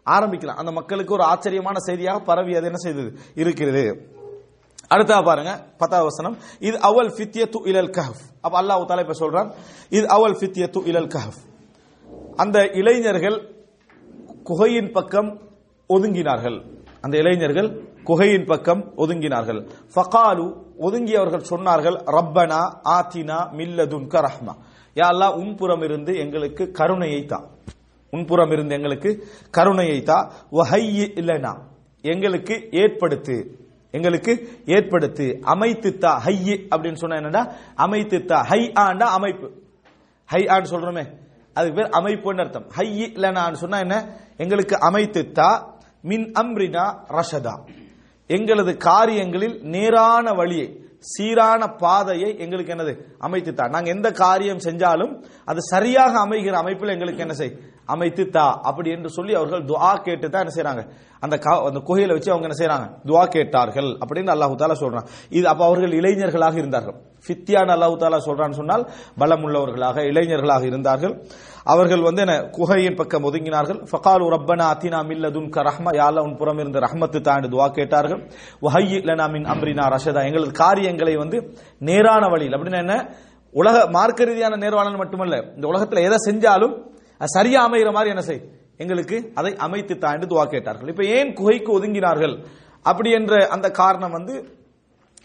ஆரம்பிக்கலாம். 0.06 0.60
அந்த 0.62 0.72
மக்களுக்கு 0.72 1.14
ஒரு 1.14 1.24
ஆச்சரியமான 1.24 1.80
செய்தியாக 1.80 2.20
பரவி 2.20 2.56
அது 2.56 2.66
என்ன 2.66 2.78
செய்தது? 2.78 3.20
இருக்கிறது. 3.36 4.12
அடுத்தா 4.90 5.26
பாருங்க 5.26 5.52
பத்தாவது 5.78 6.06
வசனம். 6.06 6.38
இது 6.60 6.80
அவல் 6.80 7.10
ஃபித்யத்து 7.10 7.68
இலல் 7.68 7.90
கஹஃப். 7.90 8.22
அப்ப 8.42 8.62
அல்லாஹ் 8.62 8.86
தஆலா 8.90 9.00
இப்ப 9.00 9.18
சொல்றான் 9.20 9.52
இது 9.90 10.10
அவல் 10.10 10.34
ஃபித்யத்து 10.34 10.86
இலல் 10.86 11.08
கஹஃப். 11.08 11.40
அந்த 12.36 12.70
இளைஞர்கள் 12.74 13.38
குகையின் 14.44 14.92
பக்கம் 14.92 15.42
ஒதுங்கினார்கள். 15.90 16.58
அந்த 17.02 17.18
இளைஞர்கள் 17.18 17.70
குகையின் 18.04 18.46
பக்கம் 18.46 18.94
ஒதுங்கினார்கள். 18.98 19.70
ஃபகாலு 19.96 20.46
ஒதுங்கியவர்கள் 20.80 21.50
சொன்னார்கள் 21.50 21.98
ரப்பனா 22.18 22.62
ஆத்தினா 22.84 23.38
மில்லதுன்க 23.58 24.30
ரஹ்மா. 24.30 24.54
யா 24.96 25.06
அல்லாஹ் 25.14 25.36
உன்புறம் 25.36 25.82
இருந்து 25.82 26.18
எங்களுக்கு 26.18 26.72
கருணையை 26.72 27.26
தான் 27.26 27.48
உன்புறம் 28.14 28.52
இருந்து 28.52 28.76
எங்களுக்கு 28.76 29.28
கருணையை 29.52 30.02
தா. 30.02 30.32
வஹையி 30.52 31.06
இல்லனா. 31.16 31.58
எங்களுக்கு 32.02 32.70
ஏற்படுத்து. 32.72 33.58
எங்களுக்கு 33.92 34.50
ஏற்படுத்து. 34.66 35.40
அமைத்து 35.42 35.98
தா. 35.98 36.22
ஹையி 36.26 36.68
அப்படின்னு 36.76 36.96
சொன்னா 36.96 37.16
என்னடா 37.16 37.54
அமைத்து 37.76 38.26
தா. 38.26 38.42
ஹை 38.42 38.72
ஆண்டா 38.76 39.04
அமைப்பு. 39.04 39.52
ஹை 40.26 40.44
ஆன்னு 40.44 40.66
சொல்றோமே. 40.70 41.08
அதுக்கு 41.54 41.82
பேர் 41.82 41.90
அமைப்புன்னு 41.90 42.40
அர்த்தம். 42.40 42.70
ஹை 42.70 43.12
இல்லனான்னு 43.14 43.54
சொன்னா 43.54 43.80
என்ன? 43.80 44.18
எங்களுக்கு 44.38 44.80
அமைத்து 44.80 45.32
தா. 45.32 45.78
மின் 46.02 46.32
அம்ரினா 46.32 46.98
ரஷதா. 47.08 47.60
எங்களது 48.28 48.78
காரியங்களில் 48.78 49.62
நேரான 49.64 50.32
வழியை. 50.32 50.83
சீரான 51.04 51.68
பாதையை 51.68 52.40
எங்களுக்கு 52.40 52.74
என்னது? 52.74 52.98
அமைத்து 53.20 53.54
தா 53.54 53.68
நாங்க 53.68 53.90
எந்த 53.90 54.12
காரியம் 54.12 54.58
செஞ்சாலும் 54.58 55.24
அது 55.46 55.62
சரியாக 55.62 56.20
அமைகிற 56.20 56.52
அமைப்பில் 56.52 56.90
எங்களுக்கு 56.90 57.22
என்ன 57.22 57.34
செய்? 57.34 57.58
அமைத்து 57.86 58.30
தா 58.30 58.60
அப்படி 58.64 58.90
என்று 58.90 59.10
சொல்லி 59.10 59.34
அவர்கள் 59.34 59.66
துவா 59.66 60.02
கேட்டு 60.02 60.30
தான் 60.30 60.48
என்ன 60.48 60.54
செய்யறாங்க 60.56 60.88
அந்த 61.20 61.36
கா- 61.36 61.66
அந்த 61.66 61.82
குகையில 61.88 62.08
வச்சு 62.08 62.32
அவங்க 62.32 62.48
என்ன 62.48 62.58
செய்யறாங்க 62.58 63.08
துவா 63.08 63.26
கேட்டார்கள். 63.26 63.86
அப்படின்னு 63.86 64.30
அல்லாஹு 64.30 64.56
தாலா 64.56 64.76
சொல்றான். 64.80 65.06
இது 65.30 65.48
அப்ப 65.48 65.66
அவர்கள் 65.66 65.92
இளைஞர்களாக 65.92 66.54
இருந்தார்கள். 66.58 66.96
ஃபித்தியான் 67.28 67.72
அல்லாஹு 67.74 67.98
தாலா 68.00 68.18
சொல்றான்னு 68.26 68.52
சொன்னால் 68.52 68.90
பலம் 69.18 69.44
உள்ளவர்களாக 69.44 69.98
இளைஞர்களாக 69.98 70.66
இருந்தார்கள். 70.66 71.26
அவர்கள் 71.72 72.04
வந்து 72.08 72.22
என்ன 72.24 72.36
குகையின் 72.56 72.98
பக்கம் 73.00 73.26
ஒதுங்கினார்கள். 73.28 73.80
ஃபகாலு 73.90 74.26
ரப்பனா 74.34 74.66
அத்தினா 74.74 75.00
மில்லதுன் 75.10 75.50
ரஹ்மா 75.68 75.92
யால 76.00 76.24
உன் 76.28 76.36
புறம் 76.40 76.60
இருந்த 76.64 76.80
ரஹ்மத்து 76.86 77.20
தாண்டு 77.28 77.48
துவா 77.54 77.68
கேட்டார்கள். 77.78 78.22
வஹையி 78.66 78.98
லனா 79.10 79.28
மின் 79.36 79.48
அம்ரினா 79.54 79.86
ரஷதா 79.96 80.24
எங்களது 80.30 80.54
காரியங்களை 80.64 81.14
வந்து 81.24 81.38
நேரான 81.90 82.24
வழியில் 82.34 82.56
அப்படின்னா 82.58 82.82
என்ன 82.86 82.98
உலக 83.54 83.78
மார்க்க 83.96 84.28
ரீதியான 84.30 84.58
நேர்வாளன் 84.64 85.02
மட்டுமல்ல 85.04 85.38
இந்த 85.56 85.66
உலகத்தில் 85.72 86.06
எதை 86.08 86.18
செஞ்சாலும் 86.28 86.76
அது 87.22 87.32
சரியா 87.38 87.60
அமைகிற 87.68 87.90
மாதிரி 87.98 88.12
என்ன 88.14 88.26
செய் 88.30 88.44
எங்களுக்கு 88.84 89.18
அதை 89.40 89.52
அமைத்து 89.66 89.94
தாண்டு 90.04 90.26
துவா 90.32 90.44
கேட்டார்கள். 90.54 90.92
இப்ப 90.94 91.04
ஏன் 91.18 91.32
குகைக்கு 91.40 91.72
ஒதுங்கினார்கள்? 91.78 92.36
அப்படி 92.92 93.10
என்ற 93.20 93.34
அந்த 93.56 93.68
காரணம் 93.82 94.16
வந்து 94.18 94.36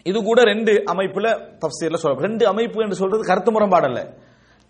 இது 0.09 0.19
கூட 0.27 0.39
ரெண்டு 0.51 0.73
அமைப்புல 0.91 1.27
தப்சீர்ல 1.63 1.99
சொல்ல 2.01 2.27
ரெண்டு 2.27 2.43
அமைப்பு 2.51 2.83
என்று 2.85 2.99
சொல்றது 3.01 3.23
கருத்து 3.29 3.51
முரண்பாடல்ல. 3.55 4.01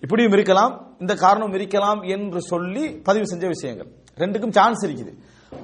இப்படியும் 0.04 0.36
இருக்கலாம் 0.38 0.74
இந்த 1.04 1.14
காரணம் 1.26 1.56
இருக்கலாம் 1.58 2.02
என்று 2.16 2.40
சொல்லி 2.52 2.84
பதிவு 3.08 3.26
செஞ்ச 3.32 3.46
விஷயங்கள். 3.56 3.90
ரெண்டுக்கும் 4.24 4.56
சான்ஸ் 4.60 4.84
இருக்குது. 4.88 5.12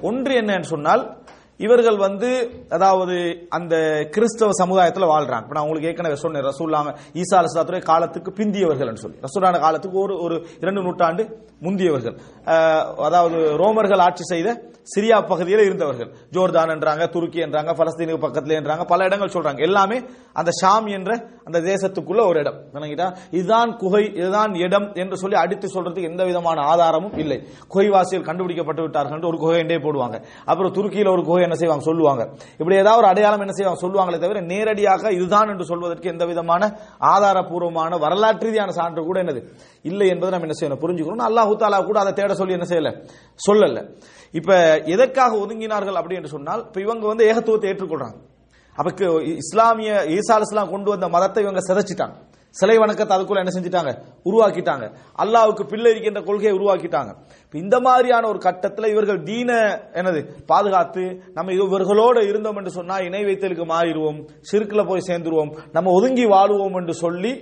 ஒன்று 0.08 0.34
என்னன்னு 0.42 0.68
சொன்னால் 0.74 1.02
இவர்கள் 1.64 1.98
வந்து 2.04 2.30
அதாவது 2.76 3.14
அந்த 3.56 3.74
கிறிஸ்தவ 4.14 4.54
சமுதாயத்தில் 4.60 5.10
வாழ்றாங்க. 5.12 5.44
இப்போ 5.46 5.56
நான் 5.56 5.66
உங்களுக்கு 5.66 5.90
ஏற்கனவே 5.90 6.16
சொன்னேன் 6.22 6.46
ரசூல்லாம 6.50 6.92
ஈசா 7.22 7.36
அலிஸ்லாத்துடைய 7.40 7.82
காலத்துக்கு 7.90 8.30
பிந்தியவர்கள் 8.40 9.02
சொல்லி. 9.04 9.16
ரசூலான 9.26 9.60
காலத்துக்கு 9.66 9.98
ஒரு 10.04 10.14
ஒரு 10.24 10.36
இரண்டு 10.62 10.80
நூற்றாண்டு 10.86 11.24
முந்தியவர்கள். 11.66 12.16
அதாவது 13.08 13.38
ரோமர்கள் 13.62 14.04
ஆட்சி 14.08 14.26
செய்த 14.32 14.48
சிரியா 14.94 15.26
பகுதியில் 15.26 15.60
இருந்தவர்கள். 15.60 16.10
ஜோர்தான் 16.32 16.70
என்றாங்க 16.70 17.08
துருக்கி 17.08 17.40
என்றாங்க 17.40 17.70
பலஸ்தீனுக்கு 17.78 18.24
பக்கத்துல 18.26 18.56
என்றாங்க 18.60 18.84
பல 18.84 19.04
இடங்கள் 19.04 19.28
சொல்றாங்க. 19.28 19.60
எல்லாமே 19.60 20.02
அந்த 20.32 20.50
ஷாம் 20.62 20.90
என்ற 20.90 21.28
அந்த 21.44 21.60
தேசத்துக்குள்ள 21.60 22.26
ஒரு 22.26 22.38
இடம். 22.38 22.60
விளங்கிட்டா? 22.72 23.16
இதுதான் 23.30 23.76
குகை 23.76 24.04
இதுதான் 24.14 24.54
இடம் 24.54 24.92
என்று 24.94 25.16
சொல்லி 25.16 25.36
அடித்து 25.36 25.68
சொல்றதுக்கு 25.74 26.02
எந்த 26.02 26.24
விதமான 26.24 26.60
ஆதாரமும் 26.60 27.18
இல்லை. 27.18 27.46
குகைவாசியில் 27.74 28.22
கண்டுபிடிக்கப்பட்டு 28.22 28.82
விட்டார்கள் 28.82 29.22
ஒரு 29.22 29.38
குகை 29.38 29.58
என்றே 29.58 29.76
போடுவாங்க. 29.76 30.24
அப்புறம் 30.44 30.72
துருக்கியில் 30.72 31.10
ஒரு 31.10 31.22
குகை 31.22 31.42
என்ன 31.42 31.54
செய்வாங்க? 31.54 31.84
சொல்லுவாங்க. 31.84 32.28
இப்படி 32.58 32.76
ஏதாவது 32.76 32.98
ஒரு 32.98 33.06
அடையாளம் 33.06 33.40
என்ன 33.40 33.52
செய்வாங்க? 33.52 33.88
சொல்லுவாங்களே 33.88 34.18
தவிர 34.18 34.40
நேரடியாக 34.40 35.12
இதுதான் 35.12 35.48
என்று 35.48 35.64
சொல்வதற்கு 35.64 36.08
எந்த 36.08 36.26
விதமான 36.26 36.78
ஆதாரபூர்வமான 37.00 37.98
வரலாற்று 37.98 38.46
ரீதியான 38.46 38.70
சான்று 38.70 39.04
கூட 39.04 39.22
என்னது? 39.22 39.42
இல்லை 39.82 40.08
என்பதை 40.08 40.38
நம்ம 40.38 40.46
என்ன 40.46 40.56
செய்யணும்? 40.60 40.80
புரிஞ்சுக்கணும். 40.80 41.26
அல்லாஹு 41.28 41.56
தாலா 41.56 41.84
கூட 41.84 42.00
அதை 42.00 42.12
தேட 42.12 42.34
சொல்லி 42.34 42.52
என்ன 42.52 42.66
செய்யல? 42.68 43.08
சொல்லல. 43.50 43.94
இப்ப 44.38 44.52
எதற்காக 44.94 45.32
ஒதுங்கினார்கள் 45.42 45.98
அப்படி 46.00 46.18
என்று 46.18 46.34
சொன்னால் 46.36 46.62
இப்ப 46.68 46.80
இவங்க 46.86 47.04
வந்து 47.06 47.26
ஏகத்துவத்தை 47.32 47.68
ஏற்றுக்கொள்றாங்க. 47.72 48.16
அப்ப 48.78 49.10
இஸ்லாமிய 49.42 49.92
ஈசா 50.16 50.34
இஸ்லாம் 50.46 50.72
கொண்டு 50.74 50.90
வந்த 50.90 51.06
மதத்தை 51.14 51.42
இவங்க 51.44 51.60
சிதைச்சிட்டாங்க. 51.68 52.16
சிலை 52.56 52.76
வணக்கத்தை 52.78 53.12
அதுக்குள்ள 53.16 53.40
என்ன 53.42 53.52
செஞ்சிட்டாங்க? 53.54 53.90
உருவாக்கிட்டாங்க. 54.28 54.84
அல்லாவுக்கு 55.22 55.64
பிள்ளை 55.72 55.90
இருக்கின்ற 55.90 56.20
கொள்கையை 56.28 56.52
உருவாக்கிட்டாங்க. 56.58 57.10
இந்த 57.62 57.76
மாதிரியான 57.86 58.28
ஒரு 58.28 58.38
கட்டத்தில் 58.38 58.92
இவர்கள் 58.92 59.20
தீன 59.22 59.50
என்னது 60.00 60.20
பாதுகாத்து 60.52 61.04
நம்ம 61.36 61.52
இவர்களோடு 61.52 62.22
இருந்தோம் 62.30 62.58
என்று 62.60 62.72
சொன்னா 62.78 62.96
இணை 63.08 63.22
வைத்தலுக்கு 63.24 63.66
மாறிடுவோம் 63.74 64.18
சிறுக்கில் 64.50 64.88
போய் 64.90 65.06
சேர்ந்துருவோம் 65.08 65.52
நம்ம 65.72 65.92
ஒதுங்கி 65.98 66.26
வாழுவோம் 66.34 66.78
என்று 66.80 66.94
சொல்லி 67.04 67.32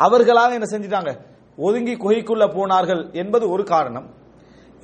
அவர்களாக 0.00 0.58
என்ன 0.58 0.68
செஞ்சிட்டாங்க? 0.74 1.12
ஒதுங்கி 1.58 1.94
குகைக்குள்ள 1.94 2.46
போனார்கள் 2.56 3.02
என்பது 3.22 3.44
ஒரு 3.50 3.64
காரணம். 3.74 4.06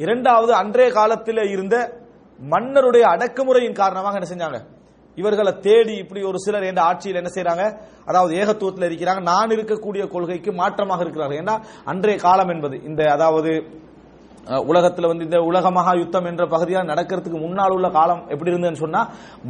இரண்டாவது 0.03 0.53
அன்றைய 0.61 0.91
காலத்தில் 0.99 1.43
இருந்த 1.55 1.77
மன்னருடைய 2.39 3.05
அடக்குமுறையின் 3.15 3.81
காரணமாக 3.81 4.19
என்ன 4.19 4.29
செஞ்சாங்க? 4.33 4.59
இவர்களை 5.21 5.53
தேடி 5.67 5.95
இப்படி 6.03 6.21
ஒரு 6.31 6.39
சிலர் 6.45 6.67
என்ற 6.71 6.81
ஆட்சியில் 6.91 7.21
என்ன 7.21 7.31
செய்யறாங்க 7.35 7.65
அதாவது 8.11 8.33
ஏகத்துவத்தில் 8.41 8.87
இருக்கிறாங்க. 8.89 9.23
நான் 9.33 9.55
இருக்கக்கூடிய 9.57 10.03
கொள்கைக்கு 10.15 10.51
மாற்றமாக 10.61 11.05
இருக்கிறார்கள். 11.05 11.41
ஏன்னா 11.43 11.55
அன்றைய 11.93 12.19
காலம் 12.27 12.53
என்பது 12.55 12.77
இந்த 12.91 13.01
அதாவது 13.17 13.53
உலகத்துல 14.73 15.09
வந்து 15.11 15.27
இந்த 15.29 15.39
உலக 15.49 15.71
மகா 15.79 15.93
யுத்தம் 16.03 16.29
என்ற 16.31 16.45
பகுதியாக 16.55 16.89
நடக்கிறதுக்கு 16.93 17.39
முன்னால் 17.43 17.75
உள்ள 17.77 17.89
காலம் 17.99 18.23
எப்படி 18.33 18.51
இருந்ததுன்னு 18.53 18.85
சொன்னா 18.85 19.03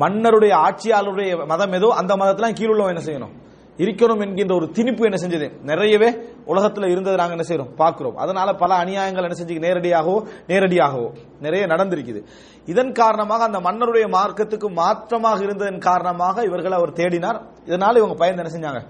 மன்னருடைய 0.03 0.53
ஆட்சியாளருடைய 0.67 1.31
மதம் 1.53 1.77
ஏதோ 1.79 1.89
அந்த 2.01 2.13
மதத்தெல்லாம் 2.21 2.59
கீழுள்ளவன் 2.59 2.95
என்ன 2.95 3.05
செய்யணும்? 3.09 3.35
இருக்கணும் 3.80 4.22
என்கின்ற 4.24 4.54
ஒரு 4.56 4.68
திணிப்பு 4.76 5.08
என்ன 5.08 5.18
செஞ்சது 5.22 5.48
நிறையவே 5.70 6.10
உலகத்துல 6.48 6.90
இருந்தது 6.92 7.20
நாங்க 7.22 7.36
என்ன 7.38 7.46
செய்றோம் 7.48 7.72
பார்க்கிறோம் 7.76 8.20
அதனால 8.24 8.50
பல 8.56 8.74
அநியாயங்கள் 8.84 9.26
என்ன 9.28 9.38
செஞ்சு 9.40 9.64
நேரடியாகவோ 9.66 10.18
நேரடியாகவோ 10.50 11.08
நிறைய 11.42 11.64
நடந்திருக்குது 11.68 12.22
இதன் 12.68 12.94
காரணமாக 12.94 13.44
அந்த 13.44 13.60
மன்னருடைய 13.60 14.06
மார்க்கத்துக்கு 14.16 14.70
மாற்றமாக 14.80 15.44
இருந்ததன் 15.48 15.82
காரணமாக 15.88 16.46
இவர்கள் 16.46 16.78
அவர் 16.78 16.94
தேடினார் 16.94 17.40
இதனால 17.68 18.00
இவங்க 18.02 18.18
பயந்து 18.22 18.44
என்ன 18.44 18.54
செஞ்சாங்க 18.56 18.82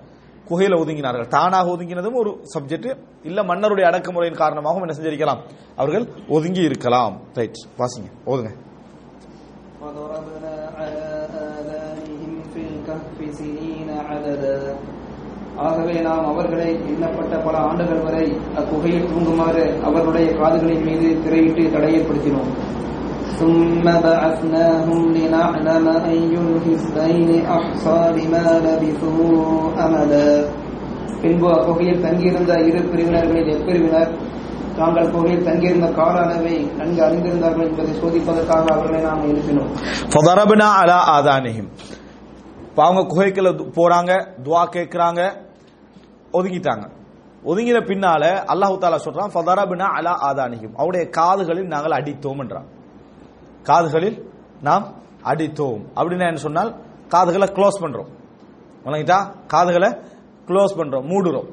குகையில 0.47 0.79
ஒதுங்கினார்கள் 0.81 1.31
தானாக 1.35 1.71
ஒதுங்கினதும் 1.73 2.19
ஒரு 2.21 2.31
சப்ஜெக்ட் 2.53 2.89
இல்ல 3.23 3.43
மன்னருடைய 3.43 3.85
அடக்குமுறையின் 3.89 4.41
காரணமாகவும் 4.43 4.85
என்ன 4.85 4.97
செஞ்சிருக்கலாம் 4.97 5.41
அவர்கள் 5.77 6.05
ஒதுங்கி 6.29 6.63
இருக்கலாம் 6.69 7.17
ரைட் 7.39 7.61
வாசிங்க 7.81 8.11
ஓதுங்க 8.27 8.53
وضربنا 9.81 10.53
على 10.77 11.03
آذانهم 11.51 12.33
في 12.53 12.61
الكهف 12.67 13.17
سنين 13.33 13.68
عددا 14.09 14.55
ஆகவே 15.65 15.95
நாம் 16.01 16.29
அவர்களை 16.31 16.69
எண்ணப்பட்ட 16.89 17.33
பல 17.45 17.55
ஆண்டுகள் 17.67 18.05
வரை 18.05 18.25
அக்குகையில் 18.59 19.09
தூங்குமாறு 19.09 19.65
அவர்களுடைய 19.85 20.27
காதுகளின் 20.39 20.87
மீது 20.87 21.07
திரையிட்டு 21.23 21.63
தடையப்படுத்தினோம் 21.75 22.51
ثم 23.37 23.85
بعثناهم 24.05 25.01
لنعلم 25.15 25.85
أي 26.07 26.33
الحزبين 26.45 27.29
أحصى 27.49 28.01
لما 28.15 28.45
لبثوا 28.65 29.39
أمدا 29.77 30.29
பின்பு 31.21 31.47
அக்குகையில் 31.55 32.03
தங்கியிருந்த 32.05 32.53
இரு 32.67 32.79
பிரிவினர்களில் 32.91 33.51
எப்பிரிவினர் 33.53 34.11
தாங்கள் 34.77 35.11
குகையில் 35.13 35.45
தங்கியிருந்த 35.47 35.87
கால 35.99 36.15
அளவை 36.23 36.55
நன்கு 36.79 37.01
அறிந்திருந்தார்கள் 37.05 37.67
என்பதை 37.67 37.93
சோதிப்பதற்காக 38.01 38.65
அவர்களை 38.73 38.99
நாம் 39.01 39.27
எழுப்பினோம் 39.29 39.71
ஃபதரப்னா 40.13 40.67
அலா 40.81 40.97
ஆதானிஹிம் 41.15 41.69
இப்போ 42.70 42.82
அவங்க 42.86 43.02
குகைக்குள்ள 43.12 43.50
போறாங்க 43.78 44.12
துவா 44.46 44.62
கேட்குறாங்க 44.74 45.20
ஒதுங்கிட்டாங்க. 46.38 46.84
ஒதுங்கின 47.50 47.78
பின்னால 47.90 48.24
அல்லாஹு 48.52 48.74
தாலா 48.82 48.98
சொல்றான் 49.06 49.32
ஃபதரபினா 49.34 49.86
அலா 49.98 50.12
ஆதானிஹிம். 50.28 50.74
அவருடைய 50.80 51.04
காதுகளில் 51.18 51.70
நாங்கள் 51.74 51.96
அடித்தோம்ன்றான் 51.98 52.68
காதுகளில் 53.68 54.18
நாம் 54.68 54.86
அடித்தோம். 55.30 55.82
அப்படின்னா 55.98 56.28
என்ன 56.30 56.42
சொன்னால் 56.46 56.70
காதுகளை 57.14 57.48
க்ளோஸ் 57.56 57.80
பண்றோம். 57.84 58.10
வணங்கிட்டா? 58.84 59.18
காதுகளை 59.52 59.90
க்ளோஸ் 60.48 60.78
பண்றோம் 60.80 61.08
மூடுறோம். 61.12 61.48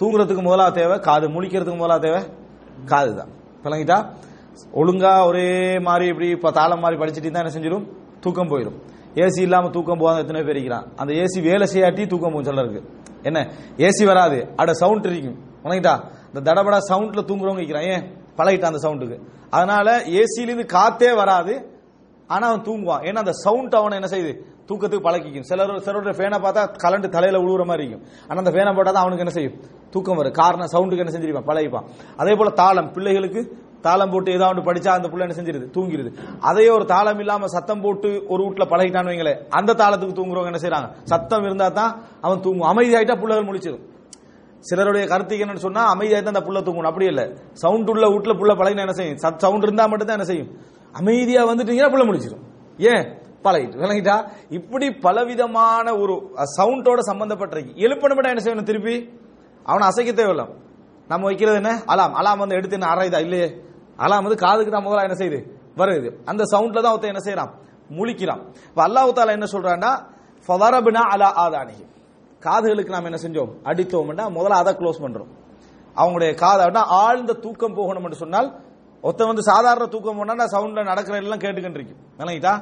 தூங்குறதுக்கு 0.00 0.42
முதலா 0.48 0.66
தேவை 0.80 0.96
காது 1.08 1.26
முழிக்கிறதுக்கு 1.36 1.80
முதலா 1.82 1.98
தேவை 2.06 2.20
காது 2.90 3.12
தான் 3.20 3.30
விளங்கிட்டா? 3.64 3.98
ஒழுங்கா 4.80 5.12
ஒரே 5.28 5.48
மாதிரி 5.88 6.06
இப்படி 6.12 6.28
இப்போ 6.36 6.50
தாளம் 6.58 6.82
மாதிரி 6.84 7.00
படிச்சுட்டு 7.00 7.30
தான் 7.30 7.44
என்ன 7.44 7.54
செஞ்சிடும்? 7.56 7.86
தூக்கம் 8.24 8.52
போயிடும் 8.52 8.78
ஏசி 9.22 9.40
இல்லாமல் 9.46 9.70
தூக்கம் 9.70 9.98
போகாத 9.98 10.18
எத்தனை 10.24 10.42
பேர் 10.42 10.56
இருக்கிறான். 10.56 10.86
அந்த 10.96 11.12
ஏசி 11.22 11.38
வேலை 11.48 11.66
செய்யாட்டி 11.72 12.06
தூக்கம் 12.06 12.32
போகும் 12.32 12.48
சிலருக்கு 12.48 12.80
என்ன? 13.28 13.38
ஏசி 13.76 14.04
வராது. 14.04 14.38
அட 14.56 14.72
சவுண்ட் 14.72 15.06
இருக்கும் 15.06 15.38
உனக்கிட்டா? 15.64 15.94
இந்த 16.32 16.40
தடபடா 16.48 16.78
சவுண்ட்ல 16.90 17.22
தூங்குறவங்க 17.30 17.62
இருக்கிறான். 17.62 17.88
ஏன்? 17.94 18.04
பழகிட்டான் 18.38 18.72
அந்த 18.72 18.82
சவுண்டுக்கு 18.88 19.16
அதனால 19.50 19.88
ஏசியிலிருந்து 20.20 20.66
காத்தே 20.76 21.10
வராது. 21.14 21.54
ஆனால் 22.26 22.50
அவன் 22.50 22.66
தூங்குவான். 22.68 23.02
ஏன்னா 23.08 23.20
அந்த 23.24 23.32
சவுண்ட் 23.32 23.74
அவனை 23.74 23.98
என்ன 24.00 24.08
செய்யுது? 24.14 24.32
தூக்கத்துக்கு 24.68 25.06
பழக்கிக்கும். 25.08 25.46
சிலர் 25.50 25.82
சிலருடைய 25.86 26.14
ஃபேனை 26.18 26.38
பார்த்தா 26.44 26.62
கலண்டு 26.84 27.08
தலையில் 27.08 27.40
உழுவுற 27.40 27.64
மாதிரி 27.64 27.84
இருக்கும். 27.86 28.04
ஆனால் 28.28 28.42
அந்த 28.44 28.52
ஃபேனை 28.54 28.70
போட்டால் 28.76 28.96
தான் 28.96 29.04
அவனுக்கு 29.04 29.24
என்ன 29.24 29.34
செய்யும்? 29.38 29.56
தூக்கம் 29.90 30.16
வரும். 30.16 30.32
காரணம் 30.32 30.72
சவுண்டுக்கு 30.72 31.04
என்ன 31.04 31.14
செஞ்சிருப்பான்? 31.16 31.48
பழகிப்பான். 31.50 31.86
அதே 32.16 32.34
போல 32.34 32.50
தாளம். 32.50 32.92
பிள்ளைகளுக்கு 32.92 33.40
தாளம் 33.88 34.12
போட்டு 34.12 34.30
ஏதாவது 34.38 34.60
படிச்சா 34.68 34.90
அந்த 34.98 35.08
பிள்ளை 35.10 35.24
என்ன 35.26 35.36
செஞ்சிருது? 35.38 35.66
தூங்கிருது. 35.76 36.10
அதையே 36.48 36.70
ஒரு 36.76 36.84
தாளம் 36.92 37.20
இல்லாம 37.24 37.48
சத்தம் 37.56 37.82
போட்டு 37.84 38.08
ஒரு 38.28 38.42
வீட்ல 38.46 38.64
பழகிட்டான்னு 38.72 39.12
வைங்களேன் 39.12 39.42
அந்த 39.58 39.76
தாளத்துக்கு 39.82 40.18
தூங்குறவங்க 40.20 40.52
என்ன 40.52 40.62
செய்யறாங்க 40.64 40.88
சத்தம் 41.12 41.44
இருந்தா 41.44 41.68
தான் 41.80 41.92
அவன் 42.20 42.42
தூங்கும் 42.46 42.70
அமைதியாயிட்டா 42.72 43.16
பிள்ளைகள் 43.22 43.48
முடிச்சிடும் 43.50 43.84
சிலருடைய 44.64 45.04
கருத்துக்கு 45.10 45.44
என்னன்னு 45.44 45.64
சொன்னா 45.64 45.82
அமைதியா 45.94 46.18
தான் 46.18 46.34
அந்த 46.34 46.42
புள்ள 46.46 46.60
தூங்கணும் 46.66 46.90
அப்படி 46.90 47.06
இல்ல. 47.10 47.22
சவுண்ட் 47.62 47.90
உள்ள 47.92 48.06
வீட்ல 48.12 48.32
புள்ள 48.40 48.52
பழகினா 48.60 48.84
என்ன 48.86 48.94
செய்யும்? 49.00 49.18
சவுண்ட் 49.44 49.64
இருந்தா 49.66 49.84
மட்டும் 49.90 50.08
தான் 50.08 50.18
என்ன 50.18 50.28
செய்யும்? 50.30 50.50
அமைதியா 50.94 51.42
வந்துட்டீங்கன்னா 51.50 51.90
புள்ள 51.94 52.04
முடிச்சிடும் 52.08 52.44
ஏன்? 52.92 53.04
பழகிட்டு. 53.44 53.80
விளங்கிட்டா? 53.82 54.16
இப்படி 54.58 54.86
பலவிதமான 55.06 55.86
ஒரு 56.02 56.14
சவுண்டோட 56.56 57.00
சம்பந்தப்பட்ட 57.10 57.60
எழுப்பணும் 57.84 58.30
என்ன 58.32 58.42
செய்யணும் 58.46 58.70
திருப்பி? 58.70 58.96
அவனை 59.66 59.84
அசைக்க 59.88 60.10
தேவையில்ல. 60.12 60.44
நம்ம 61.10 61.24
வைக்கிறது 61.24 61.56
என்ன? 61.56 61.72
அலாம் 61.86 62.14
அலாம் 62.14 62.40
வந்து 62.42 62.56
எடுத்து 62.58 62.76
என்ன 62.78 62.88
அரைதா 62.94 63.20
இல்லையே. 63.20 63.48
அலாம் 63.98 64.24
வந்து 64.26 64.38
காதுக்கு 64.44 64.70
தான் 64.70 64.86
முதல்ல 64.86 65.06
என்ன 65.08 65.16
செய்யுது? 65.20 65.40
வருது. 65.80 66.08
அந்த 66.30 66.42
சவுண்ட்ல 66.52 66.82
தான் 66.82 66.94
ஒருத்தன் 66.94 67.14
என்ன 67.14 67.22
செய்யறான் 67.26 67.52
முழிக்கிறான். 67.96 68.42
இப்போ 68.68 68.82
அல்லாஹ் 68.88 69.12
தாலா 69.16 69.36
என்ன 69.38 69.48
சொல்றான்னா 69.54 69.90
ஃபவரபினா 70.48 71.02
அலா 71.12 71.28
ஆதானிஹி 71.44 71.84
காதுகளுக்கு 72.42 72.94
நாம் 72.94 73.08
என்ன 73.10 73.18
செஞ்சோம்? 73.24 73.52
அடித்தோம்னா 73.70 74.24
முதல்ல 74.36 74.60
அதை 74.62 74.72
க்ளோஸ் 74.80 75.02
பண்றோம். 75.04 75.30
அவங்களுடைய 75.96 76.34
காதை 76.34 76.82
ஆழ்ந்த 77.00 77.32
தூக்கம் 77.44 77.76
போகணும்னு 77.78 78.22
சொன்னால் 78.24 78.48
ஒருத்தன் 79.04 79.26
வந்து 79.26 79.42
சாதாரண 79.42 79.84
தூக்கம் 79.94 80.18
போனா 80.18 80.46
சவுண்ட்ல 80.54 80.84
நடக்கிற 80.84 81.16
எல்லாம் 81.16 81.42
கேட்டுக்கிட்டு 81.44 81.78
இருக்கும். 81.80 82.00
விளங்கிட்டா? 82.18 82.54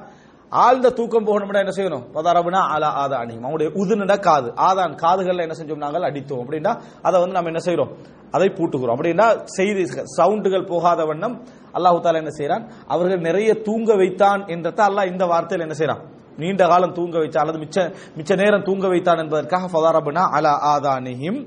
ஆழ்ந்த 0.63 0.89
தூக்கம் 0.99 1.27
போகணும்னா 1.29 1.63
என்ன 1.65 1.73
செய்யணும்? 1.77 2.05
பதாரபுனா 2.15 2.61
அலா 2.75 2.89
ஆதானி 3.03 3.35
அவனுடைய 3.43 3.69
உதுனட 3.81 4.15
காது 4.27 4.49
ஆதான் 4.69 4.95
காதுகள்ல 5.03 5.45
என்ன 5.47 5.55
செஞ்சோம்? 5.61 5.83
நாங்கள் 5.85 6.07
அடித்தோம். 6.09 6.43
அப்படின்னா 6.45 6.73
அதை 7.07 7.17
வந்து 7.21 7.37
நம்ம 7.37 7.51
என்ன 7.53 7.63
செய்யறோம் 7.67 7.93
அதை 8.37 8.49
பூட்டுகிறோம். 8.59 8.97
அப்படின்னா 8.97 9.27
செய்தி 9.57 9.83
சவுண்டுகள் 10.17 10.67
போகாத 10.73 11.05
வண்ணம் 11.05 11.35
அல்லாஹு 11.77 11.99
தாலா 12.05 12.23
என்ன 12.25 12.35
செய்யறான் 12.39 12.65
அவர்கள் 12.87 13.25
நிறைய 13.29 13.51
தூங்க 13.69 13.97
வைத்தான் 14.03 14.43
என்றத 14.55 14.81
அல்லாஹ் 14.89 15.11
இந்த 15.13 15.25
வார்த்தையில் 15.33 15.67
என்ன 15.67 15.77
செய்யறான் 15.81 16.03
நீண்ட 16.43 16.63
காலம் 16.73 16.95
தூங்க 16.99 17.17
வைத்தான். 17.19 17.43
அல்லது 17.45 17.61
மிச்ச 17.65 17.79
மிச்ச 18.19 18.37
நேரம் 18.43 18.67
தூங்க 18.69 18.87
வைத்தான் 18.89 19.21
என்பதற்காக 19.25 19.69
ஃபதாரபுனா 19.73 20.23
அலா 20.37 20.53
ஆதானிஹிம் 20.75 21.41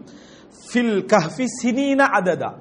ஃபில் 0.68 1.00
கஹ்ஃபி 1.14 1.46
சினீன 1.62 2.02
அததா. 2.20 2.52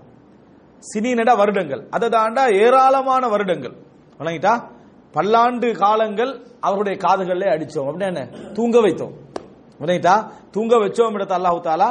சினீனடா 0.93 1.35
வருடங்கள். 1.37 1.83
அததாண்டா 1.97 2.43
ஏராளமான 2.65 3.29
வருடங்கள். 3.35 3.77
வழங்கிட்டா 4.19 4.55
பல்லாண்டு 5.17 5.69
காலங்கள் 5.83 6.33
அவருடைய 6.69 6.97
காதுகளில் 7.05 7.53
அடிச்சோம் 7.55 7.89
அப்படின்னு 7.89 8.11
என்ன? 8.13 8.25
தூங்க 8.57 8.77
வைத்தோம். 8.87 9.15
விளையிட்டா 9.81 10.15
தூங்க 10.55 10.75
வச்சோம் 10.83 11.17
இடத்த 11.19 11.35
அல்லாஹு 11.39 11.59
தாலா 11.69 11.89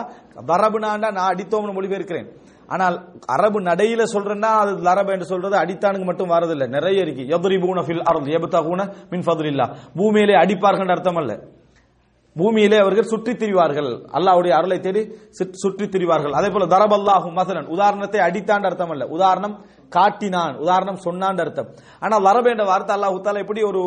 தரபுனாண்டா 0.50 1.10
நான் 1.17 1.32
அடித்தோம்னு 1.34 1.75
மொழிபெயர்க்கிறேன். 1.77 2.27
ஆனால் 2.74 2.96
அரபு 3.36 3.60
நடையில 3.70 4.03
சொல்றேன்னா 4.13 4.51
அது 4.62 4.72
லரபு 4.88 5.12
என்று 5.15 5.27
சொல்றது 5.32 5.55
அடித்தானுக்கு 5.63 6.08
மட்டும் 6.10 6.32
வரதில்லை. 6.36 6.67
நிறைய 6.75 7.03
இருக்கு. 7.05 7.24
எதுரிபூன 7.36 7.84
ஃபில் 7.88 8.05
அருள் 8.10 8.32
எபுத்தாகூன 8.38 8.88
மின் 9.12 9.25
ஃபதுலில்லா 9.27 9.67
பூமியிலே 9.98 10.36
அடிப்பார்கள் 10.44 10.94
அர்த்தம் 10.96 11.20
அல்ல 11.22 11.34
பூமியிலே 12.39 12.77
அவர்கள் 12.84 13.12
சுற்றி 13.12 13.34
திரிவார்கள். 13.42 13.89
அல்லாவுடைய 14.18 14.54
அருளை 14.58 14.77
தேடி 14.80 15.01
சுற்றி 15.62 15.86
திரிவார்கள். 15.94 16.36
அதே 16.39 16.50
போல 16.50 16.65
தரபல்லாஹு 16.74 17.30
மசலன். 17.39 17.70
உதாரணத்தை 17.75 18.22
அடித்தாண்டு 18.27 18.70
அர்த்தம் 18.70 18.94
அல்ல 18.96 19.06
உதாரணம் 19.18 19.56
காட்டினான். 19.96 20.56
உதாரணம் 20.58 21.04
சொன்னான் 21.06 21.42
அர்த்தம். 21.44 21.70
ஆனா 22.00 22.15
வரபு 22.27 22.50
என்ற 22.54 22.63
வார்த்தை 22.72 22.94
அல்லாஹ் 22.96 23.15
உத்தால 23.18 23.44
எப்படி 23.44 23.62
ஒரு 23.72 23.82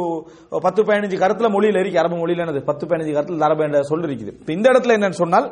பத்து 0.66 0.82
பதினஞ்சு 0.82 1.16
கருத்துல 1.24 1.50
மொழியில் 1.56 1.80
இருக்கு. 1.80 1.98
அரபு 1.98 2.16
மொழியில 2.20 2.44
என்னது? 2.44 2.62
பத்து 2.70 2.86
பதினஞ்சு 2.86 3.16
கருத்துல 3.16 3.42
தரபு 3.44 3.64
என்ற 3.68 3.82
இப்போ 3.82 4.06
இருக்குது. 4.08 4.34
இந்த 4.58 4.66
இடத்துல 4.72 4.96
என்னன்னு 4.98 5.22
சொன்னால் 5.24 5.48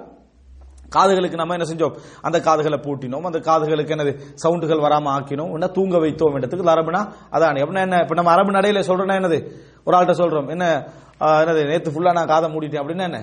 காதுகளுக்கு 0.97 1.39
நம்ம 1.39 1.55
என்ன 1.57 1.67
செஞ்சோம்? 1.71 1.95
அந்த 2.23 2.39
காதுகளை 2.41 2.79
பூட்டினோம். 2.85 3.25
அந்த 3.29 3.39
காதுகளுக்கு 3.47 3.95
என்னது? 3.95 4.13
சவுண்டுகள் 4.43 4.85
வராமல் 4.85 5.13
ஆக்கினோம். 5.15 5.51
என்ன 5.57 5.69
தூங்க 5.79 5.97
வைத்தோம் 5.99 6.37
இடத்துக்கு 6.39 6.75
அரபுனா 6.75 7.01
அதான். 7.35 7.59
எப்படின்னா 7.63 7.87
என்ன? 7.89 7.99
இப்போ 8.01 8.15
நம்ம 8.15 8.31
அரபு 8.31 8.53
நடையில 8.59 8.83
சொல்றோம்னா 8.91 9.17
என்னது? 9.21 9.39
ஒரு 9.85 9.97
ஆள்கிட்ட 9.97 10.15
சொல்றோம். 10.23 10.49
என்ன? 10.51 10.67
என்னது 11.21 11.67
நேத்து 11.73 11.91
ஃபுல்லா 11.91 12.13
நான் 12.13 12.27
காதை 12.27 12.49
மூடிட்டேன் 12.55 12.83
அப்படின்னா 12.83 13.05
என்ன? 13.11 13.21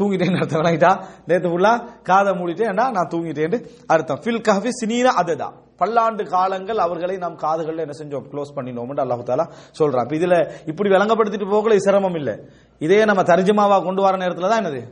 தூங்கிட்டேன்னு 0.00 0.40
அர்த்தம் 0.40 0.60
விளங்கிட்டா? 0.62 1.04
நேத்து 1.26 1.48
ஃபுல்லா 1.48 2.02
காதை 2.02 2.32
மூடிட்டேன்டா 2.32 2.90
நான் 2.96 3.08
தூங்கிட்டேன் 3.12 3.64
அர்த்தம். 3.86 4.20
ஃபில் 4.24 4.42
கஹ்ஃபி 4.48 4.70
சினீன 4.80 5.04
அதுதான் 5.04 5.54
பல்லாண்டு 5.80 6.24
காலங்கள் 6.24 6.78
அவர்களை 6.78 7.16
நாம் 7.16 7.36
காதுகளில் 7.36 7.78
என்ன 7.78 7.94
செஞ்சோம்? 7.98 8.26
க்ளோஸ் 8.32 8.52
பண்ணினோம் 8.56 8.92
அல்லாஹு 9.04 9.24
தாலா 9.30 9.46
சொல்றான். 9.78 10.04
அப்ப 10.04 10.16
இதுல 10.16 10.50
இப்படி 10.66 10.90
விளங்கப்படுத்திட்டு 10.90 11.48
போகல 11.50 11.78
சிரமம் 11.78 12.14
இல்லை. 12.14 12.34
இதே 12.78 13.04
நம்ம 13.04 13.22
தர்ஜமாவா 13.22 13.84
கொண்டு 13.84 14.02
வர 14.02 14.16
நேரத்தில் 14.16 14.48
தான் 14.48 14.64
என்னது? 14.64 14.82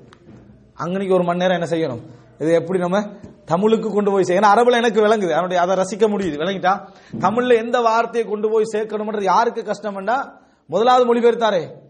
அங்கனைக்கு 0.79 1.15
ஒரு 1.15 1.25
மணி 1.25 1.39
நேரம் 1.39 1.59
என்ன 1.61 1.69
செய்யணும்? 1.75 2.03
இது 2.39 2.53
எப்படி 2.53 2.79
நம்ம 2.79 3.03
தமிழுக்கு 3.45 3.89
கொண்டு 3.91 4.11
போய் 4.11 4.29
செய்யணும் 4.29 4.53
அரபுல 4.55 4.77
எனக்கு 4.77 5.01
விளங்குது. 5.07 5.31
அவனுடைய 5.31 5.63
அதை 5.63 5.77
ரசிக்க 5.77 6.09
முடியுது. 6.09 6.37
விளங்கிட்டா? 6.43 6.75
தமிழ்ல 7.21 7.57
எந்த 7.57 7.81
வார்த்தையை 7.81 8.31
கொண்டு 8.31 8.51
போய் 8.51 8.73
சேர்க்கணும்ன்றது 8.75 9.23
யாருக்கு 9.23 9.63
கஷ்டம்னா 9.63 10.19
முதலாவது 10.67 11.15
மொழிபெயர்த்தாரே? 11.15 11.84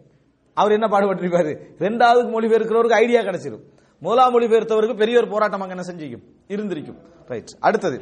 அவர் 0.54 0.76
என்ன 0.76 0.86
பாடுபட்டிருப்பாரு? 0.92 1.52
ரெண்டாவது 1.84 2.26
மொழிபெயர்க்கிறவருக்கு 2.34 3.00
ஐடியா 3.04 3.20
கிடைச்சிடும் 3.20 3.64
முதலாம் 4.02 4.34
மொழிபெயர்த்தவருக்கு 4.34 4.96
பெரிய 5.02 5.16
ஒரு 5.20 5.28
போராட்டம் 5.32 5.62
அங்க 5.64 5.74
என்ன 5.76 5.86
செஞ்சிக்கும்? 5.88 6.24
இருந்திருக்கும். 6.48 6.98
ரைட் 7.30 7.52
அடுத்தது. 7.60 7.98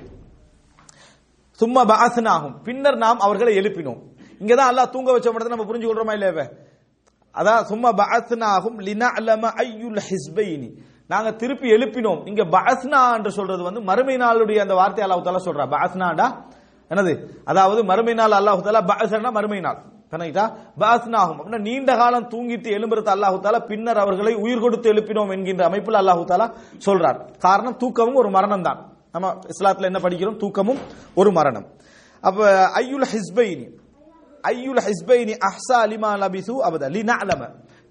சும்மா 1.61 1.83
பாசனாகும் 1.93 2.55
பின்னர் 2.67 2.97
நாம் 3.05 3.25
அவர்களை 3.27 3.53
எழுப்பினோம். 3.61 4.01
இங்கதான் 4.43 4.71
அல்லா 4.73 4.85
தூங்க 4.91 5.11
வச்ச 5.13 5.33
மட்டும் 5.33 5.55
நம்ம 5.55 5.67
புரிஞ்சு 5.71 5.87
கொள்றோமா 5.89 6.13
இல்லையா 6.13 6.47
அதான் 7.35 7.63
சும்மா 7.65 7.91
பாசன் 8.01 8.45
ஆகும் 8.55 8.79
லினா 8.87 9.09
அல்லம 9.19 9.51
ஐயுல் 9.65 10.01
ஹிஸ்பைனி. 10.09 10.71
நாங்க 11.13 11.31
திருப்பி 11.33 11.69
எழுப்பினோம். 11.77 12.21
இங்க 12.29 12.43
பாஸ்னா 12.57 13.01
என்று 13.17 13.31
சொல்றது 13.31 13.63
வந்து 13.63 13.81
மறுமை 13.81 14.17
நாளுடைய 14.17 14.59
அந்த 14.65 14.75
வார்த்தை 14.75 15.05
அல்லாஹு 15.05 15.25
தாலா 15.29 15.45
சொல்றா. 15.49 15.67
பாஸ்னாடா 15.77 16.27
என்னது? 16.91 17.13
அதாவது 17.45 17.81
மறுமை 17.85 18.15
நாள் 18.15 18.39
அல்லாஹ் 18.41 18.61
தாலா 18.67 18.83
பாஸ்னா 18.93 19.33
மறுமை 19.39 19.61
நாள். 19.61 19.81
கணக்கிட்டா 20.13 20.45
பாஸ்னாகும். 20.81 21.37
அப்படின்னா 21.39 21.61
நீண்ட 21.69 21.91
காலம் 22.01 22.27
தூங்கிட்டு 22.33 22.69
எழும்புறது 22.77 23.11
அல்லாஹ் 23.15 23.37
தாலா 23.45 23.61
பின்னர் 23.71 24.01
அவர்களை 24.05 24.33
உயிர் 24.45 24.65
கொடுத்து 24.65 24.87
எழுப்பினோம் 24.93 25.31
என்கின்ற 25.37 25.63
அமைப்பில் 25.71 26.01
அல்லாஹு 26.01 26.25
தாலா 26.33 26.47
சொல்றார். 26.87 27.19
காரணம் 27.47 27.79
தூக்கமும் 27.83 28.19
ஒரு 28.23 28.31
மரணம் 28.37 28.67
தான் 28.67 28.81
நம்ம 29.15 29.31
இஸ்லாத்துல 29.53 29.89
என்ன 29.91 30.01
படிக்கிறோம்? 30.07 30.39
தூக்கமும் 30.43 30.81
ஒரு 31.21 31.31
மரணம். 31.39 31.67
அப்ப 32.29 32.41
ஐயுல் 32.83 33.09
ஹிஸ்பைனி 33.13 33.67
ஐயுல் 34.45 34.83
ஹிஸ்பைனி 34.89 35.35
அஹ்சா 35.49 35.79
அலிமா 35.87 36.11
லபிசு 36.23 36.55
அபத 36.69 36.91
லினா 36.97 37.17
அலம 37.25 37.43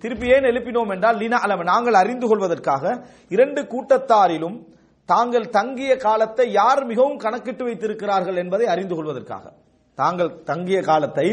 திருப்பி 0.03 0.27
ஏன் 0.35 0.47
எழுப்பினோம் 0.51 0.91
என்றால் 0.95 1.17
லினா 1.21 1.39
அலம 1.45 1.65
நாங்கள் 1.71 1.97
அறிந்து 2.01 2.27
கொள்வதற்காக 2.29 2.83
இரண்டு 3.35 3.63
கூட்டத்தாரிலும் 3.73 4.57
தாங்கள் 5.09 5.47
தங்கிய 5.57 5.91
காலத்தை 6.05 6.45
யார் 6.59 6.81
மிகவும் 6.91 7.19
கணக்கிட்டு 7.23 7.63
வைத்திருக்கிறார்கள் 7.67 8.37
என்பதை 8.43 8.65
அறிந்து 8.73 8.95
கொள்வதற்காக. 8.97 9.45
தாங்கள் 9.97 10.31
தங்கிய 10.49 10.79
காலத்தை 10.89 11.27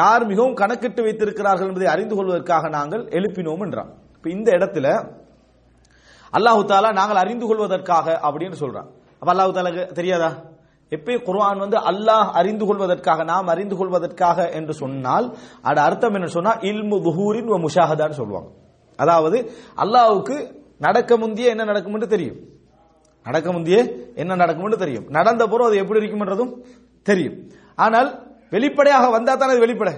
யார் 0.00 0.22
மிகவும் 0.30 0.58
கணக்கிட்டு 0.60 1.00
வைத்திருக்கிறார்கள் 1.06 1.68
என்பதை 1.70 1.88
அறிந்து 1.94 2.14
கொள்வதற்காக 2.18 2.68
நாங்கள் 2.76 3.02
எழுப்பினோம் 3.18 3.62
என்றான். 3.66 3.90
இப்போ 4.16 4.28
இந்த 4.36 4.48
இடத்துல 4.58 4.86
அல்லாஹு 6.36 6.62
தாலா 6.70 6.90
நாங்கள் 7.00 7.22
அறிந்து 7.24 7.46
கொள்வதற்காக 7.48 8.06
அப்படின்னு 8.28 8.56
சொல்றான். 8.62 8.88
அப்ப 9.20 9.30
அல்லாஹு 9.34 9.56
தாலாக்கு 9.58 9.84
தெரியாதா? 9.98 10.30
எப்பயும் 10.92 11.24
குர்ஆன் 11.28 11.62
வந்து 11.64 11.78
அல்லாஹ் 11.90 12.28
அறிந்து 12.40 12.64
கொள்வதற்காக 12.68 13.20
நாம் 13.30 13.48
அறிந்து 13.54 13.76
கொள்வதற்காக 13.78 14.38
என்று 14.58 14.74
சொன்னால் 14.82 15.26
அட 15.68 15.76
அர்த்தம் 15.88 16.16
என்ன 16.18 16.28
சொன்னா 16.36 16.52
இல்மு 16.70 16.96
துஹூரின் 17.06 17.50
வ 17.52 17.56
முஷாஹதான்னு 17.64 18.18
சொல்லுவாங்க. 18.20 18.50
அதாவது 18.98 19.38
அல்லாஹ்வுக்கு 19.84 20.36
நடக்க 20.86 21.10
முந்தியே 21.22 21.48
என்ன 21.54 21.64
நடக்கும்னு 21.70 22.08
தெரியும். 22.14 22.38
நடக்க 23.26 23.48
முந்தியே 23.56 23.80
என்ன 24.22 24.32
நடக்கும்னு 24.42 24.78
தெரியும். 24.84 25.06
நடந்த 25.16 25.42
பிறகு 25.52 25.68
அது 25.70 25.80
எப்படி 25.82 26.00
இருக்கும்ன்றதும் 26.00 26.52
தெரியும். 27.06 27.36
ஆனால் 27.84 28.08
வெளிப்படையாக 28.50 29.10
வந்தா 29.10 29.34
தான் 29.34 29.50
அது 29.50 29.60
வெளிப்படை. 29.60 29.94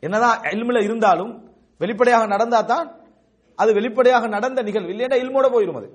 என்னதான் 0.00 0.42
எல்மில் 0.42 0.82
இருந்தாலும் 0.82 1.42
வெளிப்படையாக 1.78 2.26
நடந்தா 2.26 2.60
தான் 2.60 2.92
அது 3.56 3.74
வெளிப்படையாக 3.74 4.26
நடந்த 4.26 4.62
நிகழ்வு. 4.62 4.88
இல்லையா 4.88 5.22
இல்மோட 5.24 5.50
போயிடும் 5.50 5.76
அது. 5.76 5.88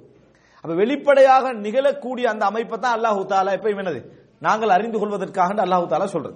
அப்ப 0.61 0.73
வெளிப்படையாக 0.75 1.53
நிகழக்கூடிய 1.53 2.23
அந்த 2.23 2.45
அமைப்பை 2.45 2.79
தான் 2.79 2.95
அல்லாஹு 2.97 3.25
தாலா 3.25 3.59
எப்பயும் 3.59 3.79
என்னது? 3.79 4.01
நாங்கள் 4.39 4.69
அறிந்து 4.69 4.99
கொள்வதற்காக 4.99 5.61
அல்லாஹு 5.61 5.87
தாலா 5.87 6.05
சொல்றது. 6.05 6.35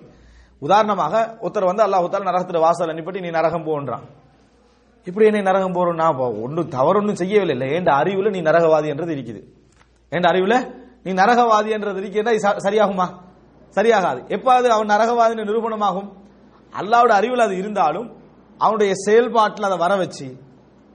உதாரணமாக 0.60 1.38
ஒருத்தர் 1.42 1.66
வந்து 1.66 1.84
அல்லாஹு 1.84 2.10
தாலா 2.10 2.32
நரகத்துல 2.32 2.60
வாசல் 2.60 2.90
அனுப்பிட்டு 2.90 3.22
நீ 3.22 3.30
நரகம் 3.30 3.64
போன்றான் 3.64 4.02
இப்படி 5.04 5.26
என்னை 5.26 5.42
நரகம் 5.42 5.74
போறோம் 5.74 5.96
நான் 5.96 6.16
ஒன்றும் 6.16 6.70
தவறு 6.70 6.98
ஒன்றும் 6.98 7.16
செய்யவில்லை. 7.16 7.56
இல்லை 7.56 7.76
ஏண்ட 7.76 7.92
அறிவுல 7.92 8.30
நீ 8.30 8.42
நரகவாதி 8.42 8.88
என்றது 8.88 9.14
இருக்குது. 9.16 9.42
ஏண்ட 10.10 10.30
அறிவுல 10.32 10.70
நீ 11.04 11.14
நரகவாதி 11.14 11.70
என்றது 11.70 12.00
இருக்கிறதா 12.00 12.32
இது 12.32 12.40
ச- 12.40 12.60
சரியாகுமா? 12.70 13.08
சரியாகாது. 13.78 14.20
எப்பாவது 14.36 14.68
அவன் 14.76 14.92
நரகவாதின் 14.94 15.48
நிரூபணமாகும்? 15.50 16.10
அல்லாவோட 16.74 17.12
அறிவில் 17.20 17.46
அது 17.48 17.56
இருந்தாலும் 17.62 18.08
அவனுடைய 18.60 18.92
செயல்பாட்டில் 19.06 19.68
அதை 19.70 19.78
வர 19.86 19.94
வச்சு 20.02 20.28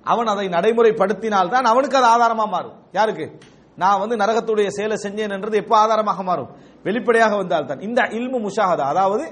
அவன் 0.07 0.31
அதை 0.33 0.47
நடைமுறைப்படுத்தினால் 0.57 1.53
தான் 1.55 1.67
அவனுக்கு 1.73 1.97
அது 2.01 2.09
ஆதாரமாக 2.15 2.49
மாறும். 2.55 2.77
யாருக்கு? 2.99 3.27
நான் 3.83 4.01
வந்து 4.03 4.15
நரகத்துடைய 4.23 4.69
செயலை 4.77 4.97
செஞ்சேன் 5.05 5.35
என்றது 5.37 5.57
எப்போ 5.63 5.75
ஆதாரமாக 5.83 6.23
மாறும்? 6.29 6.51
வெளிப்படையாக 6.87 7.35
வந்தால் 7.43 7.69
தான் 7.71 7.85
இந்த 7.89 8.01
இல்மு 8.19 8.39
முஷாகதா 8.47 8.87
அதாவது 8.93 9.25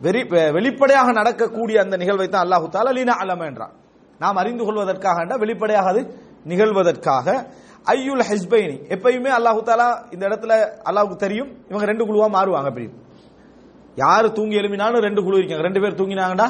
வெறி 0.00 0.22
வெளிப்படையாக 0.56 1.08
நடக்கக்கூடிய 1.20 1.76
அந்த 1.84 1.94
நிகழ்வை 2.02 2.26
தான் 2.28 2.44
அல்லாஹு 2.44 2.66
தாலா 2.74 2.92
லீனா 2.98 3.14
அலம 3.24 3.46
என்றான். 3.50 3.74
நாம் 4.20 4.40
அறிந்து 4.42 4.62
கொள்வதற்காக 4.68 5.22
என்றால் 5.24 5.42
வெளிப்படையாக 5.44 5.88
அது 5.92 6.02
நிகழ்வதற்காக 6.52 7.26
ஐயுல் 7.84 8.24
ஹிஸ்பைனி. 8.30 8.76
எப்பயுமே 8.94 9.30
அல்லாஹு 9.38 9.60
தாலா 9.64 10.12
இந்த 10.12 10.28
இடத்துல 10.28 10.52
அல்லாஹுக்கு 10.84 11.16
தெரியும். 11.16 11.50
இவங்க 11.68 11.86
ரெண்டு 11.86 12.06
குழுவா 12.06 12.28
மாறுவாங்க 12.34 12.66
அப்படி. 12.66 12.90
யாரு 13.96 14.32
தூங்கி 14.32 14.56
எழுமினாலும் 14.56 15.00
ரெண்டு 15.00 15.22
குழு 15.22 15.36
இருக்காங்க. 15.36 15.62
ரெண்டு 15.62 15.80
பேர் 15.80 16.00
தூங்கினாங்கடா 16.00 16.48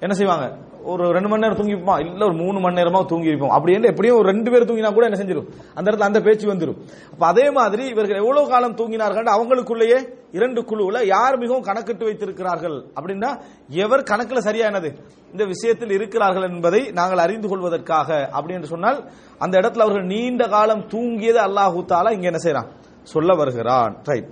என்ன 0.00 0.14
செய்வாங்க? 0.14 0.67
ஒரு 0.90 1.04
ரெண்டு 1.14 1.28
மணி 1.30 1.42
நேரம் 1.44 1.58
தூங்கிப்பான் 1.58 2.02
இல்ல 2.04 2.22
ஒரு 2.26 2.36
மூணு 2.40 2.58
மணி 2.60 2.78
நேரமா 2.78 3.00
தூங்கிருப்போம் 3.10 3.54
அப்படி 3.56 3.74
என்ன 3.76 3.88
எப்படியும் 3.92 4.18
ஒரு 4.18 4.28
ரெண்டு 4.30 4.50
பேர் 4.52 4.66
தூங்கினா 4.68 4.92
கூட 4.92 5.06
என்ன 5.08 5.18
செஞ்சிடும் 5.20 5.48
அந்த 5.74 5.86
இடத்துல 5.88 6.08
அந்த 6.08 6.20
பேச்சு 6.20 6.46
வந்துடும் 6.52 6.78
அப்ப 7.12 7.26
அதே 7.26 7.50
மாதிரி 7.50 7.84
இவர்கள் 7.88 8.20
எவ்வளவு 8.22 8.48
காலம் 8.48 8.76
தூங்கினார்கள் 8.76 9.28
அவங்களுக்குள்ளேயே 9.34 9.98
இரண்டு 10.32 10.60
குழுவுல 10.62 11.04
யார் 11.06 11.36
மிகவும் 11.36 11.66
கணக்கிட்டு 11.68 12.04
வைத்திருக்கிறார்கள் 12.04 12.76
அப்படின்னா 12.96 13.30
எவர் 13.78 14.08
கணக்குல 14.10 14.38
சரியானது 14.40 14.90
இந்த 15.32 15.44
விஷயத்தில் 15.44 15.90
இருக்கிறார்கள் 15.90 16.48
என்பதை 16.50 16.82
நாங்கள் 16.92 17.18
அறிந்து 17.18 17.48
கொள்வதற்காக 17.48 18.08
அப்படின்னு 18.36 18.72
சொன்னால் 18.74 19.00
அந்த 19.40 19.54
இடத்துல 19.60 19.84
அவர்கள் 19.86 20.10
நீண்ட 20.14 20.48
காலம் 20.48 20.84
தூங்கியது 20.92 21.40
அல்லாஹூ 21.46 21.80
தாலா 21.92 22.12
இங்க 22.12 22.26
என்ன 22.26 22.42
செய்யறான்? 22.44 22.68
சொல்ல 23.06 23.34
வருகிறான். 23.34 23.92
ரைட். 24.06 24.28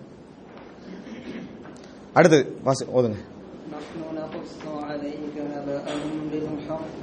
அடுத்தது 2.14 2.44
ஓதுங்க. 2.92 3.18
نبأهم 5.55 6.13
بالحق 6.31 7.01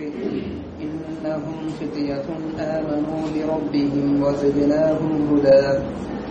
إنهم 0.85 1.57
فتية 1.71 2.27
آمنوا 2.77 3.23
بربهم 3.35 4.07
وزدناهم 4.23 5.13
هدى 5.31 5.61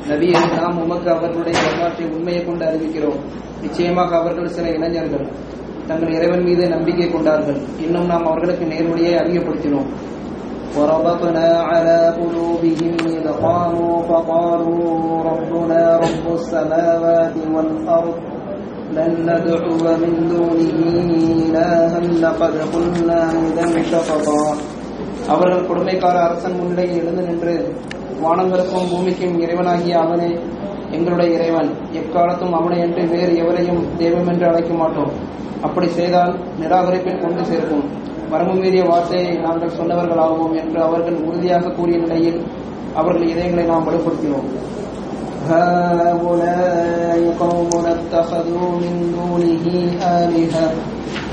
நபியை 0.09 0.41
நாம் 0.57 0.77
உமக்கு 0.83 1.09
அவர்களுடைய 1.13 1.55
வரலாற்றை 1.63 2.05
உண்மையை 2.15 2.41
கொண்டு 2.43 2.63
அறிவிக்கிறோம் 2.67 3.17
நிச்சயமாக 3.63 4.11
அவர்கள் 4.19 4.53
சில 4.57 4.67
இளைஞர்கள் 4.77 5.25
தங்கள் 5.89 6.13
இறைவன் 6.17 6.45
மீது 6.47 6.63
நம்பிக்கை 6.75 7.07
கொண்டார்கள் 7.09 7.59
இன்னும் 7.85 8.07
நாம் 8.11 8.27
அவர்களுக்கு 8.31 8.67
நேர்வழியை 8.73 9.15
அறியப்படுத்தினோம் 9.23 9.89
وربطنا 10.77 11.47
على 11.69 11.99
قلوبهم 12.19 12.93
إذ 13.17 13.25
قاموا 13.45 13.95
فقالوا 14.09 14.87
ربنا 15.31 15.81
رب 16.05 16.25
السماوات 16.33 17.35
والأرض 17.53 18.15
لن 18.91 19.11
ندعو 19.21 19.71
من 19.97 20.13
دونه 20.29 20.77
إلها 21.37 21.99
لقد 22.17 22.53
قلنا 22.71 23.21
إذا 23.47 23.65
شططا 23.83 24.43
அவர்கள் 25.29 25.67
கொடுமைக்கார 25.69 26.15
அரசன் 26.25 26.57
முன்னிலையில் 26.57 26.99
எழுந்து 26.99 27.23
நின்று 27.27 27.53
வானங்களுக்கும் 28.21 28.87
பூமிக்கும் 28.91 29.35
இறைவனாகிய 29.43 29.95
அவனே 29.97 30.29
எங்களுடைய 30.91 31.29
இறைவன் 31.37 31.69
எக்காலத்தும் 31.93 32.53
அவனை 32.53 32.77
என்று 32.79 33.01
வேறு 33.07 33.33
எவரையும் 33.43 33.81
தெய்வம் 33.97 34.29
என்று 34.33 34.45
அழைக்க 34.47 34.73
மாட்டோம் 34.73 35.11
அப்படி 35.61 35.87
செய்தால் 35.89 36.33
நிராகரிப்பில் 36.59 37.21
கொண்டு 37.21 37.43
சேர்க்கும் 37.45 37.83
வரம்பு 38.31 38.55
மீறிய 38.55 38.85
வார்த்தையை 38.85 39.33
நாங்கள் 39.39 39.75
சொன்னவர்களாவோம் 39.77 40.55
என்று 40.61 40.79
அவர்கள் 40.81 41.19
உறுதியாக 41.27 41.73
கூறிய 41.77 41.97
நிலையில் 41.97 42.39
அவர்கள் 42.95 43.31
இதயங்களை 43.33 43.65
நாம் 43.65 43.87
வலுப்படுத்தினோம் 43.87 44.47
هؤلاء 45.97 47.17
قوم 47.39 47.71
اتخذوا 47.87 48.69
من 48.75 48.95
دونه 49.11 49.65
آلهة 50.13 50.65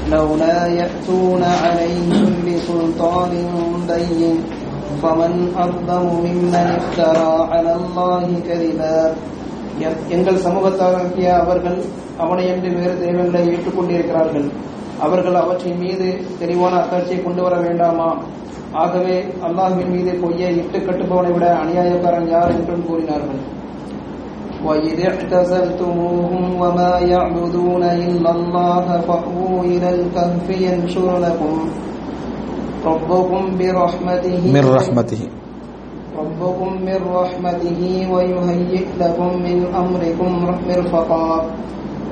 لولا 0.09 0.67
يأتون 0.71 1.43
عليهم 1.63 2.13
بسلطان 2.47 3.33
بين 3.89 4.35
فمن 5.03 5.33
أظلم 5.57 6.05
ممن 6.27 6.55
افترى 6.73 7.33
على 7.53 7.73
الله 7.75 8.23
كذبا 8.49 8.97
எ- 9.81 9.99
எங்கள் 10.11 10.43
சமூகத்தாராகிய 10.45 11.29
அவர்கள் 11.43 11.79
அவனையன்று 12.19 12.69
வேறு 12.77 12.95
தெய்வங்களை 13.01 13.41
ஏற்றுக்கொண்டிருக்கிறார்கள் 13.49 14.47
அவர்கள் 15.01 15.37
அவற்றின் 15.37 15.79
மீது 15.79 16.07
தெளிவான 16.39 16.75
அத்தாட்சியை 16.77 17.19
கொண்டு 17.23 17.43
வர 17.43 17.55
வேண்டாமா 17.57 18.09
ஆகவே 18.83 19.17
அல்லாஹ்வின் 19.47 19.91
மீது 19.95 20.13
பொய்யை 20.23 20.53
இட்டு 20.61 20.79
கட்டுபவனை 20.81 21.33
விட 21.35 21.47
அநியாயக்காரன் 21.63 22.31
யார் 22.35 22.55
என்றும் 22.57 22.87
கூறினார்கள் 22.89 23.41
وإذ 24.65 24.97
اعتزلتموهم 25.01 26.61
وما 26.61 26.93
يعبدون 27.05 27.83
إلا 27.83 28.31
الله 28.31 28.87
فأووا 29.01 29.65
إلى 29.65 29.89
الكهف 29.91 30.47
ينشر 30.61 31.19
لكم 31.19 31.55
ربكم 32.85 33.41
برحمته 33.59 34.41
من 34.53 34.65
رحمته 34.69 35.23
ربكم 36.19 36.71
من 36.83 36.99
رحمته 37.15 37.81
ويهيئ 38.13 38.85
لكم 38.99 39.29
من 39.43 39.59
أمركم 39.75 40.31
مرفقا 40.69 41.29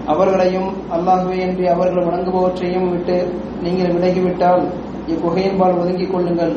அவர்களையும் 0.06 0.70
அல்லாஹுவே 0.90 1.36
என்று 1.38 1.64
அவர்கள் 1.68 2.06
வணங்குபவற்றையும் 2.06 2.88
விட்டு 2.90 3.16
நீங்கள் 3.62 3.92
விலகிவிட்டால் 3.92 4.62
இக்குகையின்பால் 5.08 5.78
ஒதுங்கிக் 5.80 6.12
கொள்ளுங்கள் 6.12 6.54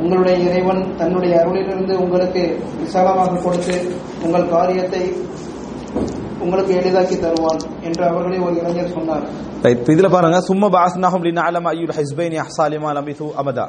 உங்களுடைய 0.00 0.36
இறைவன் 0.46 0.82
தன்னுடைய 1.00 1.32
அருளிலிருந்து 1.42 1.94
உங்களுக்கு 2.04 2.42
விசாலமாக 2.82 3.40
கொடுத்து 3.46 3.76
உங்கள் 4.26 4.52
காரியத்தை 4.54 5.02
உங்களுக்கு 6.44 6.72
எளிதாக்கி 6.80 7.16
தருவான் 7.24 7.62
என்று 7.86 8.02
அவர்களே 8.10 8.38
ஒரு 8.46 8.54
இளைஞர் 8.60 8.94
சொன்னார். 8.96 9.24
இதுல 9.94 10.08
பாருங்க. 10.14 10.38
சும்மா 10.50 10.68
பாஸ்னாஹும் 10.76 11.24
லினஅலம 11.28 11.68
அய்யுல் 11.72 11.96
ஹிஸ்பைனி 11.98 12.38
அஹ்சாலிமா 12.44 12.90
லபிது 12.98 13.26
அபதா 13.42 13.66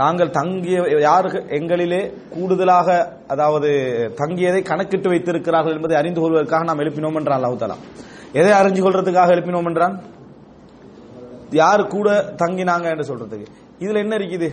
தாங்கள் 0.00 0.34
தங்கிய 0.38 0.78
யாரு 1.08 1.28
எங்களிலே 1.58 2.00
கூடுதலாக 2.34 2.88
அதாவது 3.34 3.70
தங்கியதை 4.20 4.60
கணக்கிட்டு 4.70 5.08
வைத்திருக்கிறார்கள் 5.12 5.76
என்பதை 5.78 5.96
அறிந்து 6.00 6.20
கொள்வதற்காக 6.20 6.66
நாம் 6.70 6.82
எழுப்பினோம் 6.84 7.18
என்றான் 7.20 7.38
அல்லாஹ் 7.38 7.80
எதை 8.40 8.52
அறிஞ்சு 8.60 8.80
கொள்றதுக்காக 8.84 9.34
எழுப்பினோம் 9.36 9.68
என்றான்? 9.70 9.94
யார் 11.62 11.82
கூட 11.94 12.08
தங்கினாங்க 12.42 12.86
என்று 12.94 13.08
சொல்றதுக்கு. 13.10 13.46
இதுல 13.84 14.02
என்ன 14.04 14.14
இருக்குது? 14.20 14.48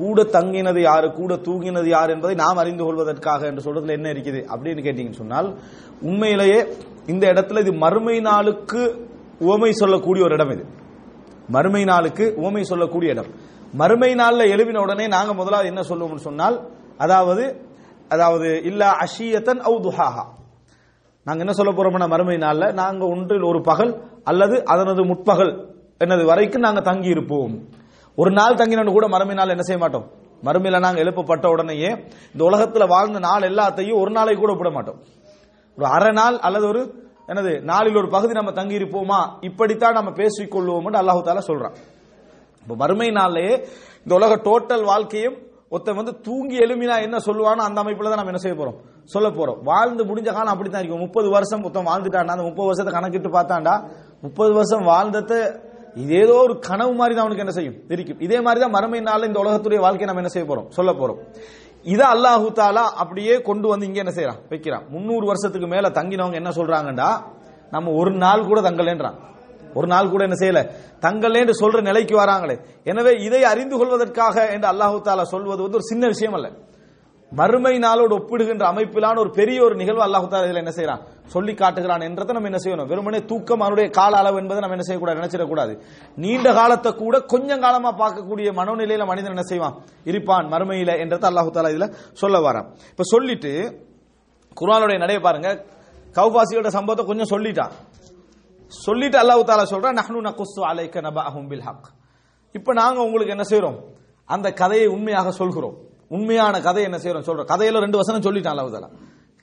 கூட 0.00 0.18
தங்கினது 0.34 0.80
யாரு? 0.82 1.08
கூட 1.12 1.32
தூங்கினது 1.46 1.88
யார் 1.90 2.12
என்பதை 2.14 2.34
நாம் 2.36 2.60
அறிந்து 2.62 2.82
கொள்வதற்காக 2.84 3.46
என்று 3.50 3.64
சொல்றதுல 3.66 3.96
என்ன 3.98 4.08
இருக்குது 4.14 4.40
அப்படின்னு 4.52 4.84
கேட்டீங்கன்னு 4.86 5.22
சொன்னால் 5.22 5.48
உண்மையிலேயே 6.02 6.58
இந்த 7.08 7.24
இடத்துல 7.32 7.62
இது 7.64 7.72
மறுமை 7.82 8.16
நாளுக்கு 8.28 8.82
உவமை 9.40 9.70
சொல்லக்கூடிய 9.80 10.22
ஒரு 10.26 10.34
இடம் 10.34 10.52
இது. 10.54 10.64
மறுமை 11.48 11.82
நாளுக்கு 11.84 12.24
உவமை 12.40 12.62
சொல்லக்கூடிய 12.64 13.14
இடம். 13.14 13.30
மறுமை 13.74 14.10
நாளில் 14.14 14.50
எழுவின 14.52 14.78
உடனே 14.78 15.06
நாங்கள் 15.08 15.36
முதலாவது 15.36 15.70
என்ன 15.72 15.82
சொல்லுவோம்னு 15.90 16.26
சொன்னால் 16.26 16.56
அதாவது 16.98 17.44
அதாவது 18.10 18.48
இல்ல 18.64 18.82
அஷியத்தன் 19.02 19.62
அவு 19.66 19.76
துஹாஹா. 19.84 20.24
நாங்கள் 21.26 21.44
என்ன 21.44 21.54
சொல்ல 21.56 21.72
போறோம்னா 21.72 22.08
மறுமை 22.08 22.36
நாளில் 22.38 22.74
நாங்கள் 22.74 23.12
ஒன்றில் 23.14 23.46
ஒரு 23.50 23.60
பகல் 23.62 23.92
அல்லது 24.24 24.56
அதனது 24.72 25.02
முற்பகல் 25.06 25.52
என்னது 26.00 26.24
வரைக்கும் 26.24 26.66
நாங்கள் 26.66 26.84
தங்கி 26.84 27.08
இருப்போம் 27.08 27.54
ஒரு 28.18 28.30
நாள் 28.38 28.58
தங்கினு 28.60 28.92
கூட 28.96 29.06
மறுமை 29.14 29.34
நாள் 29.38 29.52
என்ன 29.54 29.64
செய்ய 29.68 29.80
மாட்டோம்? 29.82 30.06
மறுமையில 30.46 30.78
நாங்கள் 30.84 31.02
எழுப்பப்பட்ட 31.04 31.46
உடனேயே 31.54 31.90
இந்த 32.32 32.42
உலகத்தில் 32.48 32.90
வாழ்ந்த 32.94 33.18
நாள் 33.26 33.46
எல்லாத்தையும் 33.50 34.00
ஒரு 34.02 34.10
நாளை 34.16 34.34
கூட 34.42 34.52
விட 34.60 34.70
மாட்டோம். 34.76 34.98
ஒரு 35.78 35.86
அரை 35.96 36.12
நாள் 36.20 36.36
அல்லது 36.46 36.66
ஒரு 36.72 36.82
என்னது 37.30 37.52
நாளில் 37.70 37.98
ஒரு 38.00 38.08
பகுதி 38.14 38.32
நம்ம 38.38 38.52
தங்கி 38.58 38.78
இருப்போமா 38.80 39.18
இப்படித்தான் 39.48 39.96
நம்ம 39.98 40.10
பேசிக்கொள்வோம் 40.20 40.88
அல்லாஹு 41.00 41.20
தாலா 41.28 41.44
சொல்றான். 41.50 41.76
இப்போ 42.62 42.74
மறுமை 42.82 43.08
நாள்லயே 43.18 43.52
இந்த 44.04 44.12
உலக 44.20 44.34
டோட்டல் 44.48 44.84
வாழ்க்கையும் 44.90 45.36
ஒருத்தன் 45.74 45.98
வந்து 46.00 46.12
தூங்கி 46.26 46.56
எழுமினா 46.64 46.94
என்ன 47.06 47.16
சொல்லுவானோ 47.26 47.62
அந்த 47.68 47.78
அமைப்புல 47.82 48.10
தான் 48.10 48.20
நம்ம 48.20 48.32
என்ன 48.32 48.42
செய்ய 48.44 48.56
போறோம்? 48.60 48.78
சொல்ல 49.14 49.28
போறோம். 49.36 49.58
வாழ்ந்து 49.70 50.02
முடிஞ்ச 50.08 50.28
காலம் 50.36 50.52
அப்படித்தான் 50.54 50.82
இருக்கும். 50.82 51.04
முப்பது 51.06 51.28
வருஷம் 51.36 51.62
மொத்தம் 51.66 51.88
வாழ்ந்துட்டான்டா 51.90 52.34
அந்த 52.36 52.46
முப்பது 52.48 52.68
வருஷத்தை 52.70 52.92
கணக்கிட்டு 52.96 53.30
பார்த்தாண்டா 53.36 53.74
முப்பது 54.24 54.52
வருஷம் 54.58 54.84
வாழ்ந்தத 54.90 55.34
இது 55.96 56.12
ஏதோ 56.14 56.34
ஒரு 56.46 56.58
கனவு 56.58 56.92
மாதிரி 56.94 57.14
தான் 57.14 57.24
அவனுக்கு 57.24 57.44
என்ன 57.44 57.54
செய்யும்? 57.56 57.76
இருக்கும் 57.94 58.20
இதே 58.26 58.40
மாதிரி 58.40 58.60
தான் 58.60 58.74
மறுமை 58.76 59.00
நாள் 59.00 59.26
இந்த 59.28 59.38
உலகத்துடைய 59.44 59.80
வாழ்க்கையை 59.84 60.08
நம்ம 60.08 60.22
என்ன 60.22 60.32
செய்ய 60.34 60.46
போறோம்? 60.50 60.68
சொல்ல 60.76 60.90
போறோம். 60.92 61.18
இதை 61.84 62.06
அல்லாஹு 62.14 62.46
தாலா 62.60 62.84
அப்படியே 63.02 63.42
கொண்டு 63.42 63.68
வந்து 63.68 63.86
இங்க 63.86 63.98
என்ன 63.98 64.12
செய்யறான் 64.16 64.40
வைக்கிறான். 64.52 64.84
முன்னூறு 64.94 65.26
வருஷத்துக்கு 65.26 65.66
மேல 65.66 65.88
தங்கினவங்க 65.88 66.34
என்ன 66.34 66.50
சொல்றாங்கடா 66.50 67.10
நம்ம 67.72 67.90
ஒரு 67.90 68.10
நாள் 68.10 68.48
கூட 68.50 68.60
தங்கலேன்றான். 68.60 69.18
ஒரு 69.74 69.86
நாள் 69.86 70.10
கூட 70.10 70.22
என்ன 70.24 70.36
செய்யல? 70.42 70.60
தங்கலே 71.00 71.40
என்று 71.40 71.54
சொல்ற 71.62 71.80
நிலைக்கு 71.80 72.14
வராங்களே. 72.22 72.56
எனவே 72.84 73.12
இதை 73.26 73.44
அறிந்து 73.44 73.76
கொள்வதற்காக 73.78 74.36
என்று 74.54 74.68
அல்லாஹு 74.72 74.96
தாலா 75.08 75.22
சொல்வது 75.22 75.62
வந்து 75.62 75.78
ஒரு 75.80 75.82
சின்ன 75.82 76.06
விஷயம் 76.06 76.34
அல்ல. 76.34 76.48
மறுமை 77.38 77.72
நாளோடு 77.84 78.14
ஒப்பிடுகின்ற 78.18 78.64
அமைப்பிலான 78.72 79.18
ஒரு 79.24 79.30
பெரிய 79.38 79.58
ஒரு 79.66 79.74
நிகழ்வு 79.80 80.02
அல்லாஹு 80.06 80.26
தாலா 80.30 80.46
இதில் 80.46 80.62
என்ன 80.62 80.72
செய்யறான்? 80.76 81.02
சொல்லி 81.34 81.52
காட்டுகிறான் 81.60 82.04
என்றதை 82.06 82.32
நம்ம 82.36 82.48
என்ன 82.50 82.60
செய்யணும்? 82.64 82.88
வெறுமனே 82.92 83.20
தூக்கம் 83.30 83.62
அவனுடைய 83.64 83.88
கால 83.98 84.12
அளவு 84.22 84.36
என்பதை 84.42 84.60
நம்ம 84.62 84.76
என்ன 84.76 84.86
செய்யக்கூடாது 84.86 85.20
நினைச்சிடக்கூடாது. 85.20 85.72
நீண்ட 86.22 86.46
காலத்தை 86.58 86.90
கூட 87.02 87.14
கொஞ்சம் 87.32 87.62
காலமா 87.64 87.90
பார்க்கக்கூடிய 88.02 88.48
மனோநிலையில 88.60 89.06
மனிதன் 89.10 89.34
என்ன 89.36 89.44
செய்வான்? 89.52 89.76
இருப்பான் 90.10 90.48
மறுமையில 90.54 90.96
என்றதை 91.04 91.28
அல்லாஹு 91.30 91.52
தாலா 91.56 91.72
இதுல 91.74 91.88
சொல்ல 92.22 92.40
வரான். 92.46 92.66
இப்ப 92.94 93.06
சொல்லிட்டு 93.12 93.52
குர்ஆனுடைய 94.60 94.98
நடைய 95.04 95.20
பாருங்க. 95.26 95.48
கௌபாசியோட 96.16 96.68
சம்பவத்தை 96.78 97.04
கொஞ்சம் 97.10 97.30
சொல்லிட்டான். 97.34 97.72
சொல்லிட்டு 98.72 99.18
அல்லாஹு 99.22 99.44
தாலா 99.50 99.66
சொல்றான் 99.74 99.98
நஹ்னு 100.00 100.20
நகுஸ்ஸு 100.28 100.60
அலைக்க 100.70 101.00
நபா 101.06 101.22
பில் 101.52 101.64
ஹக் 101.68 101.88
இப்போ 102.54 102.70
நாங்க 102.80 102.98
உங்களுக்கு 103.06 103.34
என்ன 103.36 103.44
செய்யறோம் 103.52 103.78
அந்த 104.28 104.48
கதையை 104.60 104.88
உண்மையாக 104.96 105.30
சொல்கிறோம். 105.40 105.76
உண்மையான 106.10 106.54
கதை 106.68 106.82
என்ன 106.88 106.98
செய்யறோம் 107.02 107.26
சொல்றோம். 107.28 107.50
கதையில 107.52 107.80
ரெண்டு 107.86 108.00
வசனம் 108.00 108.24
சொல்லிட்டான் 108.26 108.54
அல்லாஹ் 108.54 108.94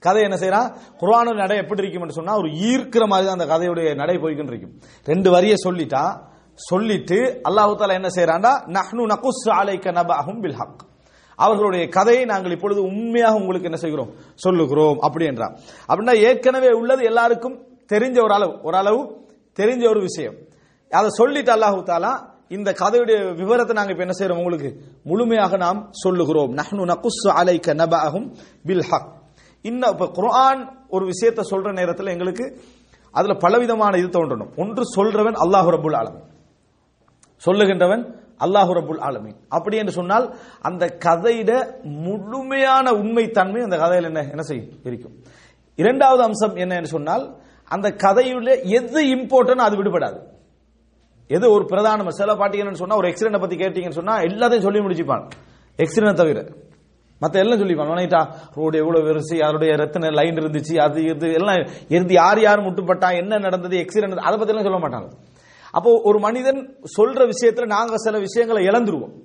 கதை 0.06 0.22
என்ன 0.28 0.38
செய்யறா? 0.42 0.62
குர்ஆனோட 1.02 1.38
நடை 1.44 1.56
எப்படி 1.64 1.82
இருக்கும்னு 1.84 2.18
சொன்னா 2.18 2.34
ஒரு 2.42 2.50
ஈர்க்கிற 2.70 3.04
மாதிரி 3.12 3.26
தான் 3.28 3.38
அந்த 3.40 3.48
கதையுடைய 3.54 3.88
நடை 4.02 4.16
போய்கிட்டு 4.24 4.54
இருக்கும். 4.54 4.74
ரெண்டு 5.12 5.30
வரியை 5.36 5.56
சொல்லிட்டா 5.66 6.04
சொல்லிட்டு 6.60 7.18
அல்லாஹு 7.48 7.74
தாலா 7.80 7.98
என்ன 8.02 8.10
செய்யறாண்டா 8.18 8.52
நஹ்னு 8.78 9.04
நகுஸ்ஸு 9.14 9.50
அலைக்க 9.60 9.88
நபஅஹும் 10.00 10.40
பில் 10.44 10.58
ஹக் 10.60 10.84
அவர்களுடைய 11.40 11.84
கதையை 11.96 12.24
நாங்கள் 12.32 12.54
இப்பொழுது 12.56 12.80
உண்மையாக 12.92 13.40
உங்களுக்கு 13.42 13.70
என்ன 13.70 13.80
செய்கிறோம்? 13.82 14.12
சொல்லுகிறோம் 14.46 15.00
அப்படி 15.08 15.26
என்றார் 15.32 15.54
அப்படின்னா 15.90 16.16
ஏற்கனவே 16.28 16.72
உள்ளது 16.82 17.04
எல்லாருக்கும் 17.12 17.58
தெரிஞ்ச 17.92 18.18
ஒரு 18.28 18.34
அளவு 18.38 18.54
ஓரளவு 18.68 19.02
தெரிஞ்ச 19.58 19.84
ஒரு 19.94 20.02
விஷயம். 20.08 20.36
அதை 20.92 21.10
சொல்லிட்டு 21.20 21.52
அல்லாஹு 21.56 21.80
தாலா 21.92 22.14
இந்த 22.56 22.70
கதையுடைய 22.82 23.18
விவரத்தை 23.42 23.74
நாங்க 23.76 23.92
இப்ப 23.94 24.04
என்ன 24.08 24.16
செய்யறோம் 24.20 24.40
உங்களுக்கு 24.42 24.70
முழுமையாக 25.04 25.58
நாம் 25.58 25.80
சொல்லுகிறோம். 26.04 26.52
நஹ்னு 26.60 26.84
நகுஸ்ஸு 26.92 27.30
அலைக்க 27.40 27.74
நபஅஹும் 27.82 28.28
பில் 28.68 28.86
ஹக் 28.90 29.10
இன்ன 29.62 29.90
இப்ப 29.94 30.08
குர்ஆன் 30.18 30.62
ஒரு 30.90 31.06
விஷயத்தை 31.06 31.44
சொல்ற 31.52 31.74
நேரத்தில் 31.80 32.14
எங்களுக்கு 32.16 32.46
அதுல 33.12 33.34
பலவிதமான 33.34 33.98
இது 33.98 34.08
தோன்றணும். 34.08 34.52
ஒன்று 34.58 34.84
சொல்றவன் 34.96 35.38
அல்லாஹு 35.44 35.70
ரபுல் 35.76 35.98
ஆலமீன். 36.02 36.26
சொல்லுகின்றவன் 37.46 38.04
அல்லாஹு 38.46 38.72
ரபுல் 38.80 39.02
ஆலமீன். 39.08 39.38
அப்படி 39.50 39.78
என்று 39.78 39.92
சொன்னால் 39.92 40.26
அந்த 40.62 40.98
கதையிட 41.06 41.52
முழுமையான 41.84 42.94
உண்மை 43.02 43.26
தன்மை 43.32 43.62
அந்த 43.62 43.78
கதையில் 43.78 44.10
என்ன 44.12 44.22
என்ன 44.34 44.42
செய்யும்? 44.42 44.70
இருக்கும். 44.84 45.16
இரண்டாவது 45.76 46.24
அம்சம் 46.24 46.56
என்ன 46.56 46.76
என்று 46.76 46.92
சொன்னால் 46.96 47.26
அந்த 47.72 47.88
கதையுள்ள 48.04 48.50
எது 48.80 49.02
இம்பார்ட்டன் 49.16 49.66
அது 49.68 49.76
விடுபடாது. 49.80 50.20
எது 51.36 51.46
ஒரு 51.56 51.66
பிரதான 51.66 52.10
சில 52.22 52.34
பாட்டீங்கன்னு 52.42 52.82
சொன்னா 52.84 52.98
ஒரு 53.02 53.10
எக்ஸிடென்ட் 53.12 53.44
பத்தி 53.44 53.58
கேட்டீங்கன்னு 53.64 54.00
சொன்னா 54.00 54.16
எல்லாத்தையும் 54.28 54.66
சொல்லி 54.68 54.82
முடிச்சுப்பான் 54.86 55.24
எக்ஸிடென்ட் 55.84 56.22
தவிர. 56.22 56.42
மத்த 57.22 57.36
எல்லாம் 57.44 57.60
சொல்லிப்பான் 57.62 57.92
வணங்கிட்டா 57.92 58.22
ரோடு 58.58 58.78
எவ்வளவு 58.82 59.06
வெறுசு 59.08 59.36
யாருடைய 59.38 59.72
ரத்தன 59.82 60.12
லைன் 60.18 60.40
இருந்துச்சு 60.42 60.76
அது 60.86 61.00
இது 61.12 61.28
எல்லாம் 61.40 61.60
இருந்து 61.96 62.14
யார் 62.14 62.40
யார் 62.42 62.66
முட்டுப்பட்டா 62.66 63.10
என்ன 63.22 63.40
நடந்தது 63.46 63.78
எக்ஸிடென்ட் 63.84 64.26
அதை 64.28 64.36
பத்தி 64.38 64.54
எல்லாம் 64.54 64.68
சொல்ல 64.68 64.82
மாட்டாங்க. 64.84 65.10
அப்போ 65.78 65.90
ஒரு 66.10 66.20
மனிதன் 66.20 66.60
சொல்ற 66.98 67.22
விஷயத்துல 67.34 67.66
நாங்க 67.76 67.98
சில 68.06 68.20
விஷயங்களை 68.20 68.62
இழந்துருவோம். 68.68 69.16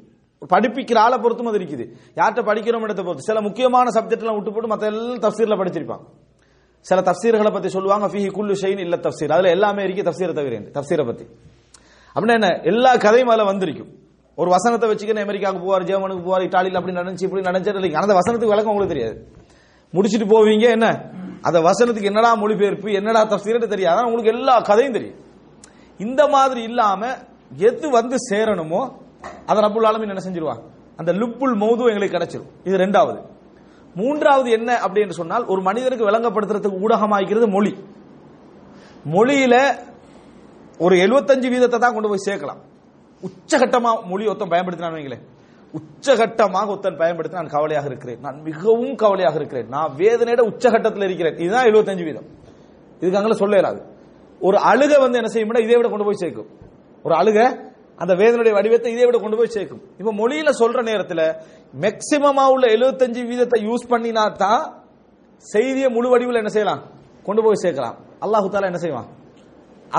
படிப்பிக்கிற 0.52 0.98
ஆளை 0.98 1.16
பொறுத்தும் 1.18 1.50
அது 1.50 1.58
இருக்குது. 1.58 1.84
யார்கிட்ட 2.18 2.42
படிக்கிறோம் 2.50 2.84
இடத்தை 2.86 3.04
பொறுத்து. 3.04 3.28
சில 3.30 3.40
முக்கியமான 3.40 3.90
சப்ஜெக்ட்லாம் 4.00 4.36
விட்டு 4.38 4.52
போட்டு 4.52 4.70
மற்ற 4.72 4.86
எல்லாம் 4.86 5.24
தப்சீரில் 5.26 5.60
படிச்சிருப்பான் 5.60 6.02
சில 6.86 7.00
தப்சீர்களை 7.08 7.52
பத்தி 7.52 7.68
சொல்லுவாங்க 7.68 8.06
ஃபீஹி 8.06 8.30
குல்லு 8.36 8.54
ஷைன் 8.62 8.80
இல்ல 8.86 8.96
தப்சீர். 8.96 9.32
அதுல 9.32 9.50
எல்லாமே 9.56 9.82
இருக்கு 9.84 10.08
தப்சீரை 10.08 10.32
தவிர 10.32 10.58
தப்சீரை 10.78 11.06
பத்தி. 11.06 11.26
அப்படின்னா 12.14 12.32
என்ன? 12.32 12.60
எல்லா 12.62 12.96
கதையும் 12.96 13.28
அதில் 13.28 13.44
வந்திருக்கும். 13.44 13.90
ஒரு 14.34 14.50
வசனத்தை 14.50 14.90
வச்சுக்கின்னு 14.90 15.20
அமெரிக்காவுக்கு 15.20 15.64
போவார் 15.66 15.82
ஜெர்மனுக்கு 15.82 16.26
போவார் 16.28 16.44
இட்டாலியில் 16.46 16.76
அப்படி 16.76 16.96
நினைச்சு 16.96 17.22
இப்படி 17.22 17.48
நடந்துச்சு 17.48 17.92
அந்த 17.92 18.14
வசனத்துக்கு 18.14 18.54
விளக்கம் 18.54 18.74
உங்களுக்கு 18.74 18.94
தெரியாது. 18.94 19.32
முடிச்சிட்டு 19.90 20.26
போவீங்க 20.26 20.70
என்ன? 20.70 21.04
அந்த 21.40 21.60
வசனத்துக்கு 21.60 22.10
என்னடா 22.12 22.34
மொழிபெயர்ப்பு 22.34 22.92
என்னடா 22.92 23.26
தப்சீர்னு 23.26 23.66
தெரியாது. 23.66 24.04
உங்களுக்கு 24.04 24.32
எல்லா 24.32 24.60
கதையும் 24.60 24.92
தெரியும். 24.92 25.18
இந்த 25.98 26.28
மாதிரி 26.28 26.62
இல்லாம 26.62 27.06
எது 27.56 27.90
வந்து 27.90 28.16
சேரணுமோ 28.30 28.92
அதை 29.46 29.64
ரப்புல் 29.64 29.86
ஆலமீன் 29.86 30.14
என்ன 30.14 30.22
செஞ்சிருவாங்க 30.28 30.62
அந்த 30.96 31.12
லுப்புல் 31.12 31.54
மௌது 31.54 31.84
எங்களுக்கு 31.88 32.16
கிடைச்சிரும். 32.16 32.50
இது 32.64 32.76
ரெண்டாவது. 32.76 33.20
மூன்றாவது 33.94 34.50
என்ன 34.50 34.80
அப்படின்னு 34.86 35.10
சொன்னால் 35.10 35.44
ஒரு 35.44 35.62
மனிதனுக்கு 35.62 36.10
விளங்கப்படுத்துறதுக்கு 36.10 36.80
ஊடகமாக்கிறது 36.84 37.48
மொழி. 37.50 37.76
மொழியில 39.04 39.54
ஒரு 40.84 40.94
75 41.04 41.48
வீதத்தை 41.54 41.78
தான் 41.84 41.94
கொண்டு 41.96 42.10
போய் 42.12 42.26
சேர்க்கலாம். 42.28 42.60
உச்சகட்டமா 43.26 43.90
மொழி 44.10 44.24
ஒருத்தன் 44.30 44.52
பயன்படுத்தினான் 44.54 44.96
வைங்களேன் 44.96 45.24
உச்சகட்டமாக 45.78 46.70
ஒருத்தன் 46.72 46.98
பயன்படுத்தி 47.02 47.36
நான் 47.40 47.52
கவலையாக 47.56 47.86
இருக்கிறேன். 47.90 48.20
நான் 48.24 48.38
மிகவும் 48.48 48.94
கவலையாக 49.02 49.36
இருக்கிறேன். 49.40 49.68
நான் 49.74 49.92
வேதனையோட 50.00 50.42
உச்சகட்டத்தில் 50.50 51.06
இருக்கிறேன். 51.08 51.36
இதுதான் 51.44 51.66
75 51.68 52.06
வீதம். 52.08 52.26
இதுக்கு 53.00 53.18
அங்கே 53.20 53.38
சொல்ல 53.42 53.60
இயலாது. 53.60 53.80
ஒரு 54.46 54.58
அழுக 54.70 54.92
வந்து 55.04 55.18
என்ன 55.20 55.30
செய்யும் 55.34 55.62
இதை 55.66 55.76
விட 55.78 55.88
கொண்டு 55.92 56.08
போய் 56.08 56.22
சேர்க்கும். 56.24 56.48
ஒரு 57.06 57.14
அழுக 57.20 57.38
அந்த 58.02 58.12
வேதனுடைய 58.20 58.52
வடிவத்தை 58.58 58.90
இதை 58.94 59.04
விட 59.08 59.18
கொண்டு 59.24 59.38
போய் 59.40 59.54
சேர்க்கும். 59.56 59.80
இப்ப 60.00 60.10
மொழியில 60.20 60.50
சொல்ற 60.60 60.78
நேரத்தில் 60.90 61.24
மேக்சிமமா 61.84 62.44
உள்ள 62.54 62.64
75 62.76 63.26
வீதத்தை 63.30 63.58
யூஸ் 63.68 63.90
பண்ணினா 63.92 64.24
தான் 64.44 64.62
செய்தியை 65.44 65.88
முழு 65.96 66.08
வடிவில் 66.12 66.40
என்ன 66.42 66.52
செய்யலாம்? 66.56 66.82
கொண்டு 67.26 67.40
போய் 67.46 67.62
சேர்க்கலாம். 67.64 67.96
அல்லாஹு 68.24 68.46
தாலா 68.54 68.70
என்ன 68.72 68.80
செய்வான்? 68.84 69.08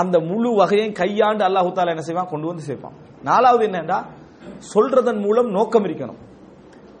அந்த 0.02 0.16
முழு 0.30 0.50
வகையும் 0.60 0.92
கையாண்டு 1.00 1.42
அல்லாஹு 1.48 1.70
தாலா 1.76 1.92
என்ன 1.94 2.04
செய்வான்? 2.08 2.30
கொண்டு 2.32 2.46
வந்து 2.50 2.64
சேர்ப்பான். 2.68 2.94
நாலாவது 3.22 3.64
என்னன்னா 3.68 3.98
சொல்றதன் 4.74 5.20
மூலம் 5.24 5.50
நோக்கம் 5.50 5.84
இருக்கணும். 5.88 6.20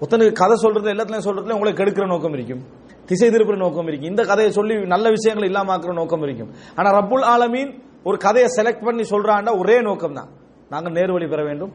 ஒருத்தனுக்கு 0.00 0.32
கதை 0.32 0.56
சொல்றது 0.56 0.88
எல்லாத்துலயும் 0.94 1.26
சொல்றதுல 1.28 1.56
உங்களுக்கு 1.56 1.80
கெடுக்கிற 1.80 2.06
நோக்கம் 2.06 2.34
இருக்கும். 2.36 2.62
திசை 3.08 3.28
திருப்புற 3.28 3.56
நோக்கம் 3.56 3.88
இருக்கும். 3.88 4.10
இந்த 4.10 4.22
கதையை 4.30 4.52
சொல்லி 4.52 4.74
நல்ல 4.94 5.06
விஷயங்கள் 5.16 5.48
இல்லாமக்கிற 5.50 5.92
நோக்கம் 5.92 6.22
இருக்கும். 6.22 6.50
ஆனா 6.76 6.88
ரப்புல் 6.98 7.26
ஆலமீன் 7.34 7.72
ஒரு 8.04 8.16
கதையை 8.16 8.48
செலக்ட் 8.56 8.84
பண்ணி 8.84 9.04
சொல்றாண்டா 9.10 9.52
ஒரே 9.58 9.76
நோக்கம் 9.88 10.16
தான். 10.18 10.30
நாங்கள் 10.72 10.92
நேர்வழி 10.92 11.26
பெற 11.34 11.42
வேண்டும் 11.44 11.72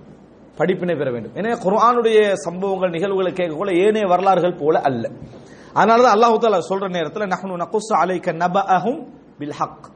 படிப்பினை 0.59 0.95
பெற 0.95 1.09
வேண்டும். 1.11 1.35
எனவே 1.39 1.55
குரானுடைய 1.65 2.19
சம்பவங்கள் 2.45 2.89
நிகழ்வுகளை 2.89 3.31
கேட்கக்கூட 3.33 3.71
ஏனைய 3.85 4.07
வரலாறுகள் 4.13 4.59
போல 4.61 4.79
அல்ல. 4.89 5.05
அதனாலதான் 5.79 6.15
அல்லாஹு 6.15 6.37
தாலா 6.43 6.59
சொல்ற 6.71 6.89
நேரத்தில் 6.97 7.31
நஹ்னு 7.33 7.61
நகுஸ் 7.63 7.91
அலைக்க 8.01 8.33
நபஅஹும் 8.43 8.99
பில் 9.39 9.55
ஹக். 9.59 9.87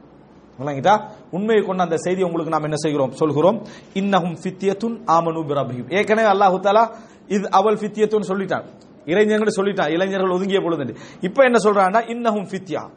விளங்கிட்டா? 0.58 1.10
உண்மையை 1.30 1.64
கொண்ட 1.64 1.82
அந்த 1.82 1.96
செய்தி 1.96 2.22
உங்களுக்கு 2.22 2.52
நாம் 2.52 2.62
என்ன 2.62 2.76
செய்கிறோம்? 2.76 3.10
சொல்கிறோம். 3.10 3.62
இன்னஹும் 3.94 4.36
ஃபித்யத்துன் 4.42 5.02
ஆமனு 5.06 5.40
பிரபியும் 5.44 5.96
ஏற்கனவே 5.96 6.28
அல்லாஹு 6.28 6.60
தாலா 6.60 6.94
இது 7.28 7.50
அவள் 7.50 7.74
ஃபித்யத்துன்னு 7.74 8.28
சொல்லிட்டான் 8.28 8.64
இளைஞர்கள் 9.04 9.54
சொல்லிட்டான் 9.56 9.90
இளைஞர்கள் 9.90 10.30
ஒதுங்கிய 10.30 10.60
பொழுது 10.60 10.96
இப்ப 11.20 11.44
என்ன 11.44 11.58
சொல்றான்னா 11.58 12.02
இன்னஹும் 12.02 12.46
ஃபித்யா. 12.50 12.90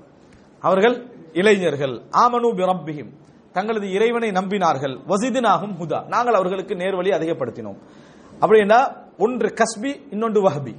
அவர்கள் 0.60 1.12
இளைஞர்கள். 1.34 2.02
ஆமனு 2.12 2.56
பிரபியும் 2.56 3.10
தங்களது 3.52 3.92
இறைவனை 3.92 4.30
நம்பினார்கள். 4.30 5.00
வசிதினாகும் 5.08 5.76
ஹுதா. 5.80 6.08
நாங்கள் 6.08 6.34
அவர்களுக்கு 6.34 6.76
நேர்வழி 6.76 7.10
அதிகப்படுத்தினோம். 7.10 7.78
அப்படின்னா 8.42 8.96
ஒன்று 9.18 9.54
கஸ்பி 9.54 10.02
இன்னொன்று 10.12 10.50
வஹபி. 10.50 10.76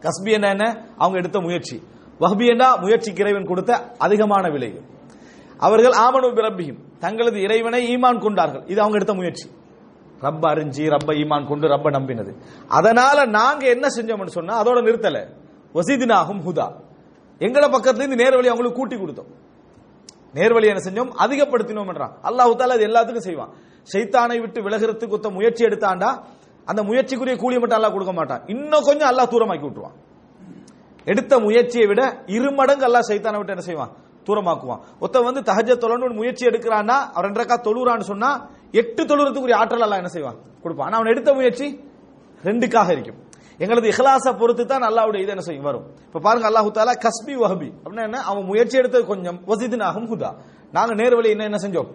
கஸ்பி 0.00 0.30
என்ன 0.30 0.48
என்ன? 0.48 0.86
அவங்க 0.98 1.18
எடுத்த 1.18 1.40
முயற்சி. 1.40 1.82
வஹபி 2.20 2.46
என்ன? 2.46 2.76
முயற்சிக்கு 2.76 3.22
இறைவன் 3.22 3.44
கொடுத்த 3.44 3.92
அதிகமான 3.98 4.48
விலையும் 4.48 4.90
அவர்கள் 5.66 5.96
ஆமனு 6.04 6.28
பிரபியும் 6.38 6.78
தங்களது 7.04 7.38
இறைவனை 7.46 7.80
ஈமான் 7.94 8.20
கொண்டார்கள். 8.24 8.64
இது 8.72 8.80
அவங்க 8.80 8.96
எடுத்த 9.00 9.14
முயற்சி. 9.14 9.46
ரப்ப 10.24 10.44
அறிஞ்சி 10.52 10.84
ரப்ப 10.94 11.10
ஈமான் 11.22 11.48
கொண்டு 11.50 11.66
ரப்ப 11.68 11.90
நம்பினது. 11.96 12.32
அதனால 12.78 13.24
நாங்க 13.38 13.62
என்ன 13.74 13.86
செஞ்சோம்னு 13.96 14.36
சொன்னா 14.38 14.54
அதோட 14.62 14.78
நிறுத்தல. 14.88 15.18
வசீதினாகும் 15.76 16.42
ஹுதா. 16.46 16.66
எங்கள 17.46 17.64
பக்கத்துல 17.74 18.02
இருந்து 18.02 18.20
நேர்வழி 18.22 18.48
அவங்களுக்கு 18.52 18.78
கூட்டி 18.80 18.96
கொடுத்தோம். 18.96 19.30
நேர்வழி 20.38 20.66
என்ன 20.72 20.82
செஞ்சோம்? 20.88 21.10
அதிகப்படுத்தினோம் 21.24 21.90
அல்லாஹு 22.28 22.52
தாலா 22.60 22.76
அது 22.78 22.88
எல்லாத்துக்கும் 22.90 23.26
செய்வான். 23.28 23.52
ஷைத்தானை 23.92 24.36
விட்டு 24.40 24.58
விலகிறதுக்கு 24.66 25.16
ஒத்த 25.18 25.30
முயற்சி 25.30 25.62
எடுத்தாண்டா 25.64 26.10
அந்த 26.70 26.80
முயற்சிக்குரிய 26.88 27.36
கூலியை 27.42 27.60
மட்டும் 27.62 27.78
அல்லாஹ் 27.78 27.96
கொடுக்க 27.96 28.12
மாட்டான். 28.12 28.42
இன்னும் 28.46 28.86
கொஞ்சம் 28.88 29.10
அல்லாஹ் 29.10 29.30
தூரமாக்கி 29.32 29.64
விட்டுருவான். 29.66 29.96
எடுத்த 31.04 31.32
முயற்சியை 31.46 31.86
விட 31.90 32.02
இரு 32.36 32.50
மடங்கு 32.60 32.86
அல்லாஹ் 32.88 33.08
சைத்தானை 33.10 33.38
விட்டு 33.40 33.54
என்ன 33.56 33.66
செய்வான்? 33.70 33.92
தூரமாக்குவான். 34.26 34.80
ஒருத்தன் 35.00 35.24
வந்து 35.24 35.40
தஹஜ 35.40 35.70
தொழன்னு 35.78 36.14
முயற்சி 36.14 36.46
எடுக்கிறான்னா 36.46 36.96
அவன் 37.14 37.32
ரெண்டரைக்கா 37.32 37.56
தொழுறான்னு 37.66 38.00
சொன்னா 38.00 38.50
எட்டு 38.72 39.04
தொழுறதுக்குரிய 39.04 39.54
ஆற்றல் 39.54 39.80
எல்லாம் 39.80 40.00
என்ன 40.02 40.08
செய்வான்? 40.08 40.36
கொடுப்பான். 40.62 40.86
ஆனா 40.86 40.96
அவன் 40.96 41.10
எடுத்த 41.10 41.34
முயற்சி 41.34 41.66
ரெண்டுக்காக 42.44 42.90
இருக்கும். 42.90 43.20
எங்களது 43.58 43.88
இஹ்லாச 43.88 44.32
பொறுத்து 44.38 44.66
தான் 44.66 44.82
அல்லாவுடைய 44.82 45.20
இது 45.20 45.28
என்ன 45.28 45.40
செய்யும்? 45.40 45.64
வரும். 45.64 45.86
இப்ப 46.06 46.20
பாருங்க 46.20 46.50
அல்லாஹு 46.50 46.70
தாலா 46.70 46.94
கஸ்பி 47.04 47.34
வஹபி. 47.36 47.72
அப்படின்னா 47.84 48.02
என்ன? 48.02 48.20
அவன் 48.22 48.44
முயற்சி 48.44 48.78
எடுத்தது 48.78 49.06
கொஞ்சம் 49.06 49.40
வசிதினாகும் 49.46 50.08
ஹுதா. 50.12 50.30
நாங்க 50.72 50.94
நேர்வழி 50.94 51.28
என்ன 51.28 51.44
என்ன 51.44 51.56
செஞ்சோம்? 51.56 51.86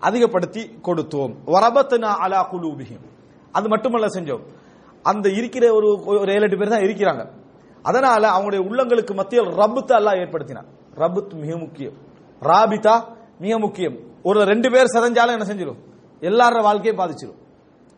அதிகப்படுத்தி 0.00 0.78
கொடுத்தோம். 0.82 1.34
வரபத்னா 1.46 2.10
அலா 2.24 2.50
குலூபிஹிம். 2.52 3.04
அது 3.52 3.68
மட்டுமல்ல 3.68 4.06
செஞ்சோம். 4.06 4.40
அந்த 5.02 5.28
இருக்கிற 5.28 5.74
ஒரு 5.74 6.04
ஒரு 6.06 6.32
ஏழு 6.32 6.42
எட்டு 6.42 6.56
பேர் 6.56 6.68
தான் 6.68 6.80
இருக்கிறாங்க. 6.80 7.30
அதனால 7.82 8.28
அவங்களுடைய 8.28 8.62
உள்ளங்களுக்கு 8.68 9.14
மத்தியில் 9.14 9.46
ரபுத்தை 9.46 9.94
அல்லாஹ் 10.00 10.20
ஏற்படுத்தினான். 10.22 10.68
ரபுத் 10.96 11.32
மிக 11.32 11.56
முக்கியம். 11.56 11.92
ராபிதா 12.40 13.04
மிக 13.40 13.58
முக்கியம். 13.58 13.96
ஒரு 14.22 14.44
ரெண்டு 14.44 14.70
பேர் 14.70 14.92
செதஞ்சாலும் 14.94 15.34
என்ன 15.38 15.46
செஞ்சிடும் 15.48 15.80
எல்லாரோட 16.20 16.62
வாழ்க்கையை 16.62 16.94
பாதிச்சிடும் 17.04 17.44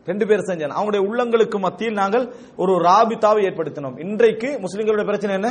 ரெண்டு 0.05 0.27
பேர் 0.27 0.39
செஞ்சாலும் 0.39 0.77
அவங்களுடைய 0.77 1.01
உள்ளங்களுக்கு 1.07 1.59
மத்தியில் 1.59 1.93
நாங்கள் 1.93 2.33
ஒரு 2.57 2.73
ராபிதாவை 2.73 3.41
ஏற்படுத்தினோம். 3.47 3.99
இன்றைக்கு 3.99 4.59
முஸ்லிம்களுடைய 4.61 5.05
பிரச்சனை 5.05 5.35
என்ன? 5.35 5.49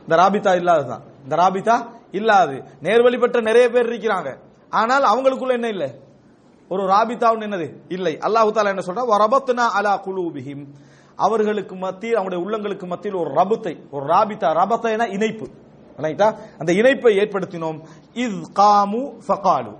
இந்த 0.00 0.16
ராபிதா 0.16 0.54
இல்லாததுதான். 0.56 1.04
இந்த 1.22 1.36
ராபிதா 1.36 1.86
இல்லாது. 2.10 2.62
நேர்வழி 2.82 3.18
பெற்ற 3.18 3.40
நிறைய 3.40 3.68
பேர் 3.68 3.88
இருக்கிறாங்க. 3.88 4.38
ஆனால் 4.70 5.02
அவங்களுக்குள்ள 5.02 5.48
என்ன 5.48 5.68
இல்லை? 5.68 5.90
ஒரு 6.68 6.82
ராபிதா 6.82 7.28
என்னது? 7.46 7.74
இல்லை. 7.88 8.18
அல்லாஹு 8.20 8.50
தாலா 8.52 8.66
என்ன 8.66 8.84
சொல்றா 8.86 9.04
வரபத்னா 9.14 9.66
அலா 9.78 10.00
குலூபிஹிம். 10.04 10.66
அவர்களுக்கு 11.16 11.74
மத்தியில் 11.76 12.18
அவங்களுடைய 12.18 12.42
உள்ளங்களுக்கு 12.44 12.86
மத்தியில் 12.86 13.18
ஒரு 13.18 13.30
ரபத்தை 13.30 13.76
ஒரு 13.90 14.06
ராபிதா 14.06 14.48
ரபத்தை 14.60 14.90
என 14.90 15.06
இணைப்பு. 15.06 15.46
ரைட்டா 15.96 16.36
அந்த 16.58 16.72
இணைப்பை 16.72 17.16
ஏற்படுத்தினோம். 17.16 17.78
இஸ் 18.12 18.52
காமு 18.60 19.14
ஃபகாலு. 19.28 19.76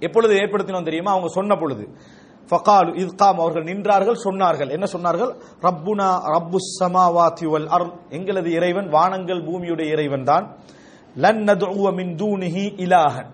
எப்பொழுது 0.00 0.34
ஏற்படுத்தினோம் 0.34 0.84
தெரியுமா? 0.84 1.10
அவங்க 1.10 1.28
சொன்ன 1.28 1.56
பொழுது. 1.56 1.94
ஃபகாலு 2.50 2.96
இஸ் 2.96 3.14
காம் 3.14 3.38
அவர்கள் 3.38 3.64
நின்றார்கள் 3.64 4.20
சொன்னார்கள். 4.24 4.70
என்ன 4.70 4.86
சொன்னார்கள்? 4.92 5.34
ரப்புனா 5.62 6.08
ரப்பு 6.36 6.56
சமாவாத்தி 6.80 7.48
வல் 7.48 7.66
அர் 7.66 7.92
எங்களது 8.08 8.50
இறைவன் 8.50 8.88
வானங்கள் 8.88 9.44
பூமியுடைய 9.44 9.86
இறைவன் 9.90 10.24
தான். 10.24 10.58
லன் 11.14 11.44
நதுவ 11.44 11.94
மின் 11.94 12.14
தூனிஹி 12.14 12.64
இலாஹன். 12.84 13.30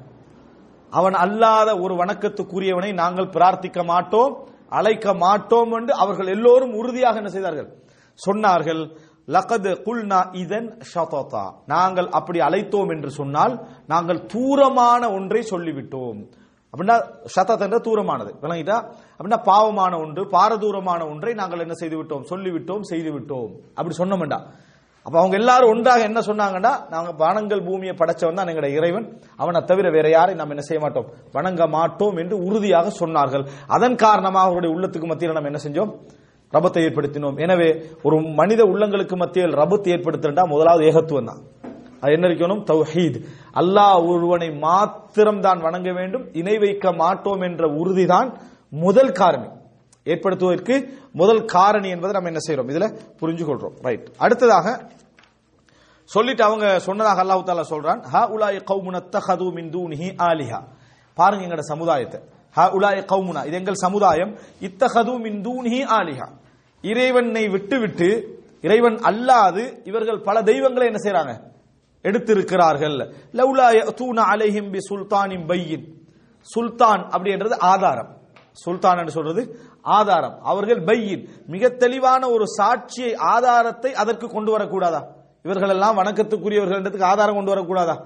அவன் 0.90 1.14
அல்லாத 1.14 1.79
ஒரு 1.79 1.94
வணக்கத்துக்குரியவனை 1.94 2.92
நாங்கள் 2.92 3.26
பிரார்த்திக்க 3.26 3.85
மாட்டோம் 3.85 4.48
அழைக்க 4.68 5.14
மாட்டோம் 5.14 5.72
என்று 5.72 5.94
அவர்கள் 5.94 6.26
எல்லோரும் 6.26 6.74
உறுதியாக 6.74 7.16
என்ன 7.16 7.29
செய்தார்கள்? 7.29 7.76
சொன்னார்கள். 8.26 8.96
லகது 9.35 9.71
குல்னா 9.87 10.19
இதன் 10.33 10.79
ஷததா. 10.95 11.45
நாங்கள் 11.67 12.09
அப்படி 12.09 12.39
அழைத்தோம் 12.39 12.91
என்று 12.95 13.11
சொன்னால் 13.11 13.55
நாங்கள் 13.87 14.27
தூரமான 14.27 15.12
ஒன்றை 15.12 15.41
சொல்லிவிட்டோம். 15.51 16.21
அப்படின்னா 16.73 16.97
ஷதத் 17.35 17.65
என்ற 17.67 17.79
தூரமானது. 17.79 18.31
விளங்கிட்டா? 18.43 18.77
அப்படின்னா 19.17 19.39
பாவமான 19.43 19.99
ஒன்று 19.99 20.23
பாரதூரமான 20.25 21.01
ஒன்றை 21.11 21.35
நாங்கள் 21.35 21.61
என்ன 21.61 21.73
செய்து 21.73 21.97
விட்டோம் 22.03 22.25
சொல்லிவிட்டோம் 22.31 22.81
செய்து 22.81 23.12
விட்டோம் 23.12 23.51
அப்படி 23.75 23.95
சொன்னோம்டா. 23.99 24.41
அப்ப 25.07 25.19
அவங்க 25.19 25.37
எல்லாரும் 25.37 25.69
ஒன்றாக 25.69 26.01
என்ன 26.01 26.21
சொன்னாங்கன்னா 26.21 26.71
நாங்க 26.91 27.11
வனங்கள் 27.12 27.65
பூமியை 27.67 27.95
படைச்சவன் 27.99 28.39
தான் 28.39 28.47
எங்களுடைய 28.47 28.79
இறைவன். 28.79 29.07
அவனை 29.37 29.61
தவிர 29.65 29.91
வேற 29.91 30.09
யாரையும் 30.09 30.41
நாம் 30.41 30.51
என்ன 30.51 30.61
செய்ய 30.61 30.81
மாட்டோம். 30.85 31.07
வணங்க 31.33 31.67
மாட்டோம் 31.67 32.17
என்று 32.17 32.39
உறுதியாக 32.39 32.93
சொன்னார்கள். 33.01 33.45
அதன் 33.67 33.95
காரணமாக 33.95 34.47
அவருடைய 34.47 34.77
உள்ளத்துக்கு 34.77 35.07
மத்தியில் 35.07 35.35
நம்ம 35.35 35.51
என்ன 35.53 35.62
செஞ்சோம்? 35.67 35.93
ரபத்தை 36.53 36.81
ஏற்படுத்தினோம். 36.87 37.37
எனவே 37.45 37.69
ஒரு 38.03 38.17
மனித 38.41 38.61
உள்ளங்களுக்கு 38.65 39.17
மத்தியில் 39.17 39.57
ரபத்தை 39.63 39.91
ஏற்படுத்தினா 39.97 40.45
முதலாவது 40.55 40.85
ஏகத்துவம் 40.91 41.31
தான். 41.31 41.43
அது 42.03 42.13
என்ன 42.13 42.27
இருக்கணும்? 42.29 42.63
தௌஹீத். 42.71 43.19
அல்லாஹ் 43.61 43.99
ஒருவனை 44.11 44.49
மாத்திரம் 44.67 45.41
தான் 45.41 45.61
வணங்க 45.67 45.89
வேண்டும் 45.93 46.25
இணை 46.33 46.59
வைக்க 46.59 46.93
மாட்டோம் 47.03 47.43
என்ற 47.49 47.63
உறுதிதான் 47.81 48.29
முதல் 48.85 49.13
காரணி. 49.13 49.49
ஏற்படுத்துவதற்கு 50.07 50.75
முதல் 51.21 51.45
காரணி 51.45 51.89
என்பதை 51.95 52.13
நம்ம 52.13 52.31
என்ன 52.33 52.41
செய்யறோம் 52.47 52.69
இதுல 52.73 52.87
புரிஞ்சு 53.21 53.45
கொள்றோம் 53.47 53.75
ரைட் 53.87 54.07
அடுத்ததாக 54.25 54.67
சொல்லிட்டு 56.11 56.43
அவங்க 56.45 56.67
சொன்னதாக 56.79 57.23
அல்லாஹு 57.25 57.43
தாலா 57.49 57.65
சொல்றான் 57.71 58.01
ஹா 58.13 58.21
உலாய் 58.35 58.59
கௌமுன 58.71 58.97
தஹது 59.15 59.47
மின் 59.57 59.71
தூனிஹி 59.75 60.09
ஆலிஹா. 60.29 60.61
பாருங்க 61.19 61.43
எங்கட 61.47 61.63
சமுதாயத்தை. 61.73 62.19
ஹா 62.57 62.64
உலாய் 62.75 63.01
கவுமுனா 63.12 63.47
இது 63.47 63.57
எங்கள் 63.57 63.75
சமுதாயம். 63.75 64.37
இத்தகது 64.61 65.19
மின் 65.21 65.40
தூனிஹி 65.45 65.81
ஆலிஹா. 65.97 66.29
இறைவனை 66.83 67.49
விட்டுவிட்டு 67.49 68.09
இறைவன் 68.61 68.97
அல்லாது 68.97 69.62
இவர்கள் 69.85 70.21
பல 70.21 70.42
தெய்வங்களை 70.42 70.87
என்ன 70.87 71.01
செய்யறாங்க 71.03 71.33
எடுத்திருக்கிறார்கள். 72.03 72.97
லவுலா 73.33 73.66
தூண 73.95 74.23
அலைஹிம் 74.23 74.71
பி 74.71 74.79
சுல்தானின் 74.90 75.47
பையின். 75.47 75.85
சுல்தான் 76.40 77.03
அப்படின்றது 77.11 77.59
ஆதாரம். 77.59 78.11
சுல்தான் 78.53 78.99
என்று 78.99 79.11
சொல்றது 79.11 79.42
ஆதாரம். 79.83 80.37
அவர்கள் 80.42 80.85
பையின். 80.85 81.29
மிக 81.47 81.69
தெளிவான 81.69 82.29
ஒரு 82.29 82.45
சாட்சியை 82.59 83.16
ஆதாரத்தை 83.16 83.95
அதற்கு 83.95 84.29
கொண்டு 84.29 84.59
வரக்கூடாதா? 84.59 85.03
இவர்கள் 85.42 85.69
எல்லாம் 85.69 85.99
வணக்கத்துக்குரியவர்கள் 85.99 87.03
ஆதாரம் 87.03 87.35
கொண்டு 87.35 87.55
வரக்கூடாதா? 87.55 87.97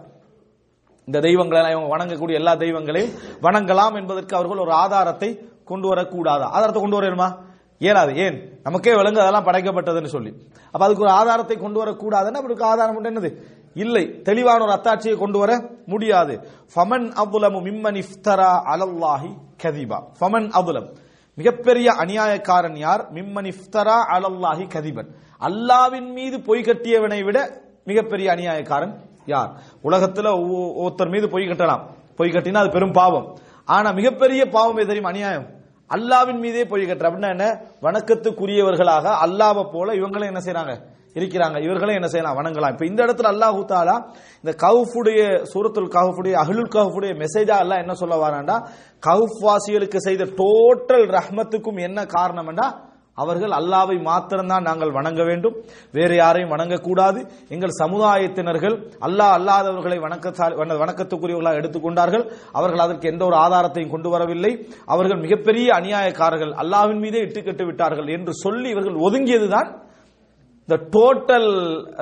இந்த 1.04 1.20
தெய்வங்களை 1.20 1.70
இவங்க 1.70 1.96
வணங்கக்கூடிய 1.96 2.30
எல்லா 2.30 2.54
தெய்வங்களையும் 2.54 3.14
வணங்கலாம் 3.42 3.94
என்பதற்கு 3.94 4.36
அவர்கள் 4.36 4.58
ஒரு 4.58 4.72
ஆதாரத்தை 4.72 5.30
கொண்டு 5.64 5.94
வரக்கூடாதா? 5.94 6.46
ஆதாரத்தை 6.56 6.82
கொண்டு 6.82 7.00
வரணுமா? 7.00 7.36
இயலாது. 7.78 8.16
ஏன்? 8.16 8.60
நமக்கே 8.62 8.94
விலங்கு 8.94 9.20
அதெல்லாம் 9.20 9.46
படைக்கப்பட்டதுன்னு 9.46 10.04
சொல்லி. 10.04 10.46
அப்ப 10.70 10.84
அதுக்கு 10.84 11.02
ஒரு 11.02 11.12
ஆதாரத்தை 11.12 11.56
கொண்டு 11.58 11.84
வரக்கூடாதுன்னு 11.84 12.40
அவருக்கு 12.42 12.64
ஆதாரம் 12.64 13.04
என்னது? 13.04 13.30
இல்லை. 13.74 14.20
தெளிவான 14.22 14.64
ஒரு 14.64 14.72
அத்தாட்சியை 14.72 15.16
கொண்டு 15.18 15.38
வர 15.38 15.68
முடியாது. 15.86 16.48
ஃபமன் 16.74 17.06
அபுலமு 17.24 17.62
மிம்மன் 17.62 18.02
இஃப்தரா 18.02 18.50
அலல்லாஹி 18.72 19.30
கதிபா. 19.62 19.98
ஃபமன் 20.20 20.48
அபுலம் 20.60 20.88
மிகப்பெரிய 21.34 21.92
அநியாயக்காரன் 21.92 22.76
யார்? 22.76 23.12
மிம்மன் 23.12 23.44
இஃப்தரா 23.44 23.98
அலல்லாஹி 24.16 24.66
கதிபன். 24.76 25.10
அல்லாவின் 25.40 26.12
மீது 26.12 26.40
பொய் 26.40 26.60
கட்டியவனை 26.60 27.24
விட 27.24 27.62
மிகப்பெரிய 27.84 28.34
அநியாயக்காரன் 28.34 28.92
யார்? 29.26 29.50
உலகத்துல 29.84 30.28
ஒருத்தர் 30.84 31.10
மீது 31.10 31.28
பொய் 31.28 31.46
கட்டலாம். 31.46 31.80
பொய் 32.16 32.28
கட்டினா 32.28 32.54
அது 32.54 32.70
பெரும் 32.70 32.92
பாவம். 32.92 33.36
ஆனா 33.64 33.90
மிகப்பெரிய 33.90 34.46
பாவம் 34.46 34.76
தெரியும்? 34.76 35.04
அநியாயம். 35.04 35.46
அல்லாவின் 35.94 36.38
மீதே 36.38 36.64
பொய் 36.64 36.84
கட்டுற. 36.84 37.08
அப்படின்னா 37.08 37.28
என்ன? 37.28 37.60
வணக்கத்துக்குரியவர்களாக 37.82 39.16
அல்லாவை 39.26 39.72
போல 39.72 39.92
இவங்களும் 39.92 40.26
என்ன 40.26 40.38
செய்யறாங்க 40.38 40.98
இருக்கிறாங்க. 41.14 41.62
இவர்களும் 41.62 41.94
என்ன 41.94 42.06
செய்யலாம்? 42.06 42.36
வணங்கலாம். 42.36 42.70
இப்ப 42.70 42.86
இந்த 42.86 43.04
இடத்துல 43.04 43.30
அல்லாஹூ 43.32 43.64
தாலா 43.64 44.04
இந்த 44.42 44.56
கவுஃபுடைய 44.66 45.42
சூரத்துல் 45.54 45.88
கவுஃபுடைய 45.88 46.32
அஹ்லுல் 46.32 46.72
கவுஃபுடைய 46.74 47.24
மெசேஜா 47.24 47.58
எல்லாம் 47.58 47.78
என்ன 47.78 47.94
சொல்ல 47.94 48.28
வராண்டா 48.28 48.68
கவுஃப் 49.06 49.38
வாசிகளுக்கு 49.40 49.96
செய்த 49.96 50.24
டோட்டல் 50.24 51.18
ரஹ்மத்துக்கும் 51.18 51.80
என்ன 51.80 52.02
காரணம்னா 52.02 52.88
அவர்கள் 53.16 53.50
அல்லாவை 53.50 53.96
மாத்திரம்தான் 54.02 54.66
நாங்கள் 54.68 54.92
வணங்க 54.98 55.22
வேண்டும். 55.24 55.56
வேறு 55.92 56.14
யாரையும் 56.16 56.52
வணங்கக்கூடாது. 56.52 57.20
எங்கள் 57.48 57.74
சமுதாயத்தினர்கள் 57.80 58.76
அல்லாஹ் 59.06 59.34
அல்லாதவர்களை 59.38 59.98
வணக்க 60.06 60.26
வணக்கத்துக்குரியவர்களாக 60.82 61.60
எடுத்துக்கொண்டார்கள். 61.60 62.24
அவர்கள் 62.52 62.84
அதற்கு 62.86 63.10
எந்த 63.12 63.24
ஒரு 63.24 63.36
ஆதாரத்தையும் 63.36 63.92
கொண்டு 63.94 64.08
வரவில்லை. 64.08 64.52
அவர்கள் 64.86 65.22
மிகப்பெரிய 65.24 65.68
அநியாயக்காரர்கள். 65.80 66.52
அல்லாவின் 66.62 67.02
மீதே 67.04 67.22
இட்டுக்கட்டு 67.26 67.66
விட்டார்கள் 67.66 68.08
என்று 68.16 68.34
சொல்லி 68.44 68.68
இவர்கள் 68.74 69.02
ஒதுங்கியதுதான் 69.06 69.70
இந்த 70.68 70.76
டோட்டல் 70.94 71.50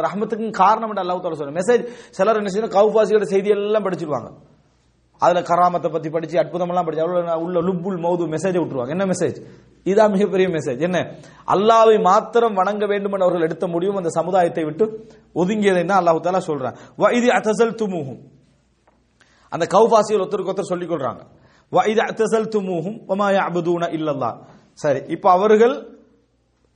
ரஹமத்துக்கும் 0.05 0.59
காரணம் 0.63 0.91
என்று 0.93 1.03
அல்லாஹ் 1.03 1.41
சொல்ல 1.41 1.59
மெசேஜ் 1.61 1.85
சிலர் 2.17 2.41
என்ன 2.41 2.51
செய்யணும் 2.55 2.77
கவுபாசியோட 2.79 3.27
செய்தி 3.35 3.49
எல்லாம் 3.57 3.87
படிச்சிருவாங்க. 3.87 4.31
அதுல 5.23 5.41
கராமத்தை 5.51 5.89
பத்தி 5.93 6.09
படிச்சு 6.15 6.37
அற்புதம் 6.43 6.71
எல்லாம் 6.73 6.87
படிச்சு 6.87 7.05
அவ்வளவு 7.05 7.45
உள்ள 7.45 7.61
லுப்புல் 7.69 7.97
மௌது 8.05 8.25
மெசேஜ் 8.35 8.59
விட்டுருவாங்க. 8.61 8.95
என்ன 8.97 9.07
மெசேஜ் 9.13 9.39
இதான் 9.87 10.13
மிகப்பெரிய 10.15 10.47
மெசேஜ் 10.57 10.81
என்ன? 10.89 10.99
அல்லாவை 11.55 11.97
மாத்திரம் 12.09 12.59
வணங்க 12.61 12.85
வேண்டும் 12.93 13.13
என்று 13.15 13.27
அவர்கள் 13.27 13.47
எடுத்த 13.49 13.67
முடியும் 13.75 13.99
அந்த 14.01 14.11
சமுதாயத்தை 14.19 14.65
விட்டு 14.69 14.85
ஒதுங்கியதை 15.41 15.83
தான் 15.91 16.01
அல்லாஹு 16.01 16.23
தாலா 16.27 16.41
சொல்றான். 16.49 16.77
இது 17.19 17.29
அத்தசல் 17.39 17.79
துமுகும் 17.83 18.21
அந்த 19.53 19.65
கௌபாசிகள் 19.75 20.23
ஒருத்தருக்கு 20.23 20.53
ஒருத்தர் 20.53 20.73
சொல்லிக் 20.73 20.93
கொள்றாங்க. 20.93 21.23
இது 21.93 22.01
அத்தசல் 22.09 22.51
துமுகும் 22.55 22.99
வமா 23.11 23.29
யஅபுதூன 23.37 23.89
இல்லல்லா 23.99 24.31
சரி 24.83 25.01
இப்போ 25.15 25.29
அவர்கள் 25.37 25.77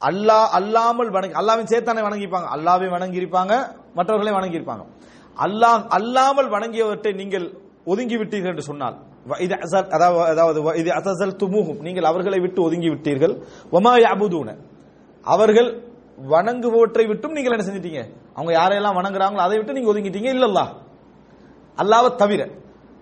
அல்லாஹ் 0.03 0.49
அல்லாமல் 0.59 1.11
வணங்கி 1.17 1.37
அல்லாவின் 1.41 1.71
சேர்த்தானே 1.73 2.03
வணங்கிப்பாங்க. 2.09 2.49
அல்லாவை 2.57 2.89
வணங்கியிருப்பாங்க 2.97 3.53
மற்றவர்களை 3.99 4.33
மற்றவர்களையும் 4.37 4.91
அல்லாஹ் 5.37 5.83
அல்லாமல் 5.99 6.49
வணங்கியவற்றை 6.55 7.13
நீங்கள் 7.21 7.47
ஒதுங்கி 7.93 8.17
விட்டீர்கள் 8.21 8.53
என்று 8.53 8.65
சொன்னால் 8.71 8.97
அதாவது 9.27 10.23
அதாவது 10.23 10.63
வ 10.63 10.71
அசல் 10.91 11.37
துமுகும் 11.37 11.81
நீங்கள் 11.81 12.05
அவர்களை 12.05 12.39
விட்டு 12.41 12.63
ஒதுங்கி 12.63 12.89
விட்டீர்கள் 12.89 13.35
ஒமா 13.73 13.93
யாபுதூன 14.05 14.57
அவர்கள் 15.23 15.91
வணங்குபவற்றை 16.31 17.07
விட்டும் 17.07 17.33
நீங்கள் 17.33 17.53
என்ன 17.53 17.65
செஞ்சிட்டீங்க? 17.65 18.01
அவங்க 18.35 18.53
யாரையெல்லாம் 18.61 18.99
வணங்குறாங்களோ 18.99 19.43
அதை 19.47 19.57
விட்டு 19.57 19.73
நீங்க 19.73 19.93
ஒதுங்கிட்டீங்க. 19.93 20.29
இல்லல்லா. 20.37 20.65
அல்லாவை 21.79 22.15
தவிர 22.15 22.49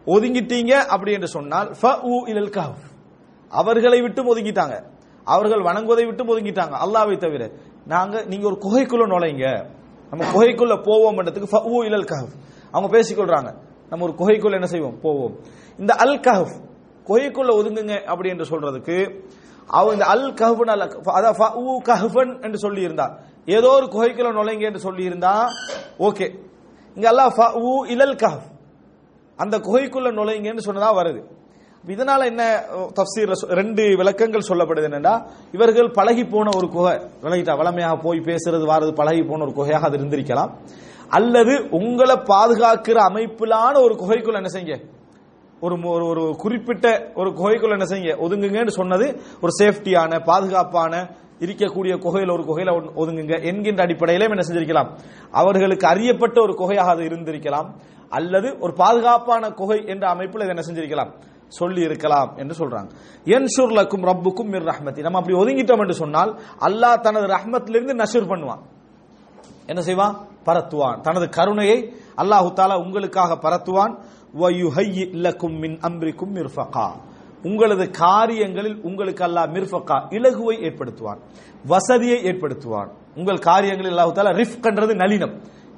ஒதுங்கிட்டீங்க 0.06 0.70
அப்படி 0.70 1.12
என்று 1.12 1.26
சொன்னால் 1.26 1.68
அவர்களை 3.50 4.00
விட்டும் 4.00 4.36
ஒதுங்கிட்டாங்க. 4.36 4.76
அவர்கள் 5.24 5.62
வணங்குவதை 5.62 6.06
விட்டும் 6.06 6.28
ஒதுங்கிட்டாங்க. 6.28 6.74
அல்லாவை 6.84 7.16
தவிர 7.16 7.50
நாங்க 7.86 8.24
நீங்க 8.24 8.46
ஒரு 8.46 8.58
குகைக்குள்ள 8.60 9.06
நுழைங்க. 9.06 9.46
நம்ம 10.10 10.32
குகைக்குள்ள 10.32 10.74
போவோம்ன்றதுக்கு 10.88 11.50
ஃபஉ 11.52 12.30
அவங்க 12.72 12.98
பேசிக்கொள்றாங்க. 12.98 13.50
நம்ம 13.90 14.04
ஒரு 14.04 14.14
குகைக்குள்ள 14.18 14.52
என்ன 14.52 14.66
செய்வோம்? 14.66 15.00
போவோம். 15.00 15.34
இந்த 15.80 15.92
அல் 16.04 16.18
கஹப் 16.26 16.54
குகைக்குள்ள 17.06 17.50
ஒதுங்குங்க 17.58 17.94
அப்படி 18.12 18.28
என்று 18.34 18.46
சொல்றதுக்கு 18.52 18.96
அவங்க 19.78 19.92
இந்த 19.98 20.06
அல் 20.14 20.28
கஹ்பன் 20.40 20.72
அல்ல 20.74 20.84
அதாவது 21.18 21.74
கஹ்பன் 21.90 22.32
என்று 22.46 22.58
சொல்லி 22.64 22.82
இருந்தா 22.88 23.06
ஏதோ 23.56 23.68
ஒரு 23.78 23.86
குகைக்குள்ள 23.94 24.30
நுழைங்க 24.38 24.64
என்று 24.70 24.82
சொல்லி 24.86 25.02
இருந்தா 25.10 25.32
ஓகே. 26.08 26.26
இங்க 26.96 27.06
அல்லாஹ் 27.12 27.90
இலல் 27.94 28.16
கஹப் 28.22 28.46
அந்த 29.38 29.56
குகைக்குள்ள 29.66 30.08
நுழைங்கன்னு 30.18 30.66
சொன்னதா 30.68 30.90
வருது. 31.00 31.20
இதனால 31.84 32.20
என்ன 32.30 32.42
தப்சீர் 32.98 33.30
ரெண்டு 33.60 33.82
விளக்கங்கள் 34.00 34.48
சொல்லப்படுது 34.48 34.88
என்னன்னா 34.88 35.14
இவர்கள் 35.56 35.88
பழகி 35.98 36.24
போன 36.34 36.46
ஒரு 36.58 36.68
குகை. 36.74 36.94
விலகிட்டா 37.24 37.54
வளமையாக 37.60 37.96
போய் 38.04 38.26
பேசுறது 38.28 38.64
வாரது 38.70 38.92
பழகி 39.00 39.22
போன 39.30 39.44
ஒரு 39.46 39.54
குகையாக 39.58 39.86
அது 39.88 39.98
இருந்திருக்கலாம். 40.00 40.50
அல்லது 41.18 41.54
உங்களை 41.78 42.16
பாதுகாக்கிற 42.32 42.98
அமைப்பிலான 43.10 43.74
ஒரு 43.86 43.94
குகைக்குள்ள 44.02 44.40
என்ன 44.42 44.52
செய்யுங்க? 44.56 44.78
ஒரு 45.60 45.78
ஒரு 45.82 46.06
ஒரு 46.06 46.36
குறிப்பிட்ட 46.36 47.12
ஒரு 47.14 47.30
குகைக்குள்ள 47.30 47.70
என்ன 47.70 47.84
செய்யுங்க? 47.84 48.18
ஒதுங்குங்கன்னு 48.20 48.68
சொன்னது 48.68 49.20
ஒரு 49.40 49.52
சேஃப்டியான 49.58 50.24
பாதுகாப்பான 50.24 51.10
இருக்கக்கூடிய 51.38 51.98
குகையில் 51.98 52.30
ஒரு 52.30 52.42
குகையில 52.42 52.90
ஒதுங்குங்க 52.96 53.42
என்கின்ற 53.42 53.82
அடிப்படையிலே 53.82 54.26
என்ன 54.28 54.46
செஞ்சிருக்கலாம்? 54.48 54.88
அவர்களுக்கு 55.30 55.86
அறியப்பட்ட 55.86 56.40
ஒரு 56.40 56.52
குகையாக 56.52 56.90
அது 56.94 57.02
இருந்திருக்கலாம். 57.02 57.68
அல்லது 58.08 58.58
ஒரு 58.58 58.72
பாதுகாப்பான 58.72 59.50
குகை 59.50 59.82
என்ற 59.86 60.08
அமைப்பில் 60.08 60.42
இதை 60.42 60.56
என்ன 60.56 60.62
செஞ்சிருக்கலாம்? 60.70 61.12
சொல்லி 61.48 61.80
இருக்கலாம் 61.82 62.36
என்று 62.36 62.66
சொல்றாங்க. 62.66 62.90
என்சுர்லக்கும் 63.24 64.04
ரப்புக்கும் 64.04 64.48
மிர் 64.48 64.64
ரஹ்மதி. 64.64 65.00
நம்ம 65.00 65.18
அப்படி 65.18 65.36
ஒதுங்கிட்டோம் 65.38 65.78
என்று 65.78 65.94
சொன்னால் 65.94 66.40
அல்லாஹ் 66.60 67.00
தனது 67.00 67.26
ரஹ்மத்திலிருந்து 67.26 68.02
நஷூர் 68.02 68.30
பண்ணுவான். 68.32 68.58
என்ன 69.66 69.82
செய்வான்? 69.82 70.16
பரத்துவான். 70.46 71.00
தனது 71.00 71.28
கருணையை 71.28 71.94
அல்லாஹு 72.16 72.52
தாலா 72.52 72.84
உங்களுக்காக 72.84 73.38
பரத்துவான். 73.48 73.98
மின் 74.34 75.78
அம்ரிக்கும் 75.80 76.34
மிர்ஃபகா 76.36 76.88
உங்களது 77.42 77.90
காரியங்களில் 77.90 78.80
உங்களுக்கு 78.82 79.24
அல்லாஹ் 79.24 79.52
மிர்ஃபகா 79.54 79.96
இலகுவை 80.10 80.56
ஏற்படுத்துவான் 80.66 81.18
வசதியை 81.66 82.18
ஏற்படுத்துவான். 82.24 82.88
உங்கள் 83.16 83.38
காரியங்களில் 83.38 83.92
அல்லாஹு 83.92 84.12
தாலா 84.12 84.34
ரிஃப்கன்றது 84.40 84.94
நளினம். 84.94 85.34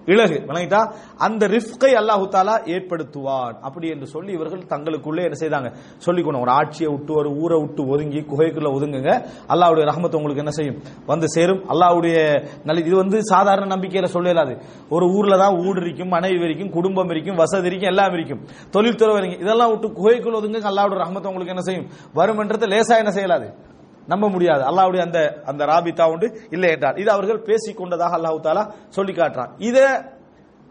இலகு 0.07 0.45
விளங்கிட்டா? 0.49 0.93
அந்த 1.19 1.49
ரிஃப்கை 1.49 1.91
அல்லாஹு 2.01 2.29
தாலா 2.29 2.55
ஏற்படுத்துவான். 2.67 3.55
அப்படி 3.61 3.89
என்று 3.89 4.07
சொல்லி 4.07 4.33
இவர்கள் 4.33 4.59
தங்களுக்குள்ளே 4.59 5.23
என்ன 5.23 5.37
செய்தாங்க? 5.39 5.73
சொல்லிக்கணும் 6.07 6.41
ஒரு 6.41 6.51
ஆட்சியை 6.51 6.93
விட்டு 6.93 7.15
ஒரு 7.15 7.31
ஊரை 7.31 7.61
விட்டு 7.61 7.87
ஒதுங்கி 7.87 8.21
குகைக்குள்ள 8.21 8.69
ஒதுங்குங்க. 8.69 9.27
அல்லாவுடைய 9.49 9.85
ரஹமத் 9.85 10.15
உங்களுக்கு 10.15 10.37
என்ன 10.37 10.51
செய்யும்? 10.51 10.83
வந்து 11.07 11.29
சேரும். 11.29 11.63
அல்லாவுடைய 11.69 12.49
நல்ல 12.65 12.81
இது 12.81 12.97
வந்து 12.97 13.25
சாதாரண 13.25 13.77
நம்பிக்கையில 13.77 14.09
சொல்லலாது 14.13 14.61
ஒரு 14.89 15.07
ஊர்ல 15.07 15.39
தான் 15.39 15.55
ஊடு 15.55 15.83
இருக்கும் 15.83 16.09
மனைவி 16.09 16.45
இருக்கும் 16.45 16.71
குடும்பம் 16.71 17.11
இருக்கும் 17.11 17.35
வசதி 17.35 17.67
இருக்கும் 17.67 17.89
எல்லாம் 17.89 18.13
இருக்கும். 18.13 18.45
தொழில்துறை 18.71 19.17
இருக்கும் 19.17 19.41
இதெல்லாம் 19.41 19.71
விட்டு 19.71 19.89
குகைக்குள்ள 19.89 20.35
ஒதுங்க 20.35 20.59
அல்லாவுடைய 20.59 21.01
ரஹமத் 21.05 21.27
உங்களுக்கு 21.27 21.55
என்ன 21.55 21.61
செய்யும்? 21.61 21.87
வரும்ன்றது 22.15 22.67
லேசா 22.67 22.97
என்ன 22.99 23.11
செய்யலாது? 23.11 23.71
நம்ப 24.07 24.29
முடியாது. 24.29 24.63
அல்லாவுடைய 24.63 24.99
அந்த 24.99 25.43
அந்த 25.45 25.65
ராபித்தா 25.67 26.11
உண்டு. 26.13 26.39
இல்லை 26.51 26.71
என்றார். 26.71 26.99
இது 26.99 27.11
அவர்கள் 27.11 27.43
பேசிக் 27.43 27.77
கொண்டதாக 27.77 28.17
அல்லாஹ் 28.19 28.41
தாலா 28.41 28.71
சொல்லி 28.89 29.13
காட்டுறான். 29.13 29.51
இத 29.59 29.79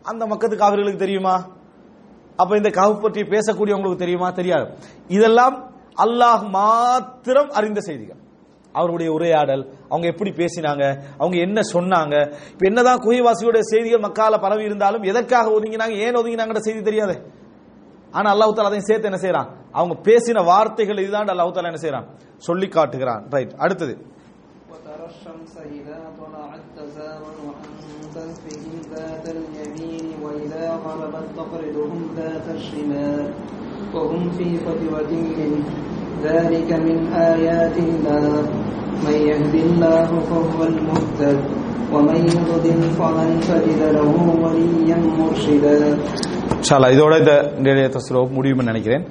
அந்த 0.04 0.26
மக்கத்துக்கு 0.26 0.68
அவர்களுக்கு 0.70 1.00
தெரியுமா? 1.00 1.46
அப்ப 2.36 2.58
இந்த 2.58 2.70
கவு 2.70 3.02
பற்றி 3.02 3.22
பேசக்கூடியவங்களுக்கு 3.22 3.96
தெரியுமா? 3.96 4.32
தெரியாது. 4.32 4.72
இதெல்லாம் 5.08 5.72
அல்லாஹ் 5.98 6.50
மாத்திரம் 6.50 7.50
அறிந்த 7.50 7.80
செய்திகள். 7.80 8.20
அவருடைய 8.74 9.12
உரையாடல் 9.12 9.74
அவங்க 9.90 10.08
எப்படி 10.08 10.32
பேசினாங்க 10.32 10.84
அவங்க 11.18 11.38
என்ன 11.38 11.62
சொன்னாங்க 11.74 12.34
இப்ப 12.52 12.68
என்னதான் 12.68 12.98
குகைவாசியோட 12.98 13.60
செய்திகள் 13.60 14.06
மக்கால 14.08 14.40
பரவி 14.40 14.64
இருந்தாலும் 14.64 15.04
எதற்காக 15.04 15.60
ஒதுங்கினாங்க 15.60 15.96
ஏன் 16.06 16.16
ஒதுங்கினாங்கன்ற 16.16 16.58
செய்தி 16.58 16.82
தெரியாது. 16.82 17.16
ஆனா 18.12 18.34
அல்லாஹு 18.34 18.54
தாலா 18.54 18.72
அதையும் 18.72 18.90
சேர்த்து 18.90 19.10
என்ன 19.12 19.20
செய்யறான் 19.22 19.50
அவங்க 19.79 19.95
பேசின 20.09 20.43
வார்த்தைகள் 20.51 21.03
இதுதான் 21.05 21.33
அல்லாஹ் 21.35 21.55
தாலா 21.57 21.73
என்ன 21.73 21.83
செய்யறான் 21.85 22.09
சொல்லி 22.49 22.69
காட்டுகிறான் 22.77 23.25
ரைட் 23.37 23.55
அடுத்தது 23.65 23.95
وترى 24.71 25.07
الشمس 25.13 25.55
إذا 25.79 25.99
طلعت 26.21 26.65
تزاور 26.77 27.37
عن 27.51 27.71
كهفهم 28.15 28.75
ذات 28.93 29.25
اليمين 29.37 30.07
وإذا 30.25 30.65
غربت 30.85 31.27
تقرضهم 31.39 32.01
ذات 32.19 32.47
الشمال 32.51 33.25
وهم 33.95 34.23
في 34.31 34.49
فجوة 34.57 35.11
منه 35.31 35.65
ذلك 36.23 36.71
من 36.87 36.97
آيات 37.33 37.77
الله 37.87 38.43
من 39.05 39.17
يهد 39.31 39.55
الله 39.67 40.09
فهو 40.31 40.61
المهتد 40.65 41.39
ومن 41.95 42.21
يضلل 42.31 42.83
فلن 42.99 43.31
تجد 43.43 43.81
له 43.97 44.11
وليا 44.43 44.99
مرشدا 45.19 45.79
ஷாலா 46.69 46.87
இதோட 46.95 47.13
இந்த 47.23 47.33
இன்றைய 47.59 47.89
தஸ்ரோ 47.97 48.21
முடியும்னு 48.37 48.71
நினைக்கிறேன் 48.71 49.05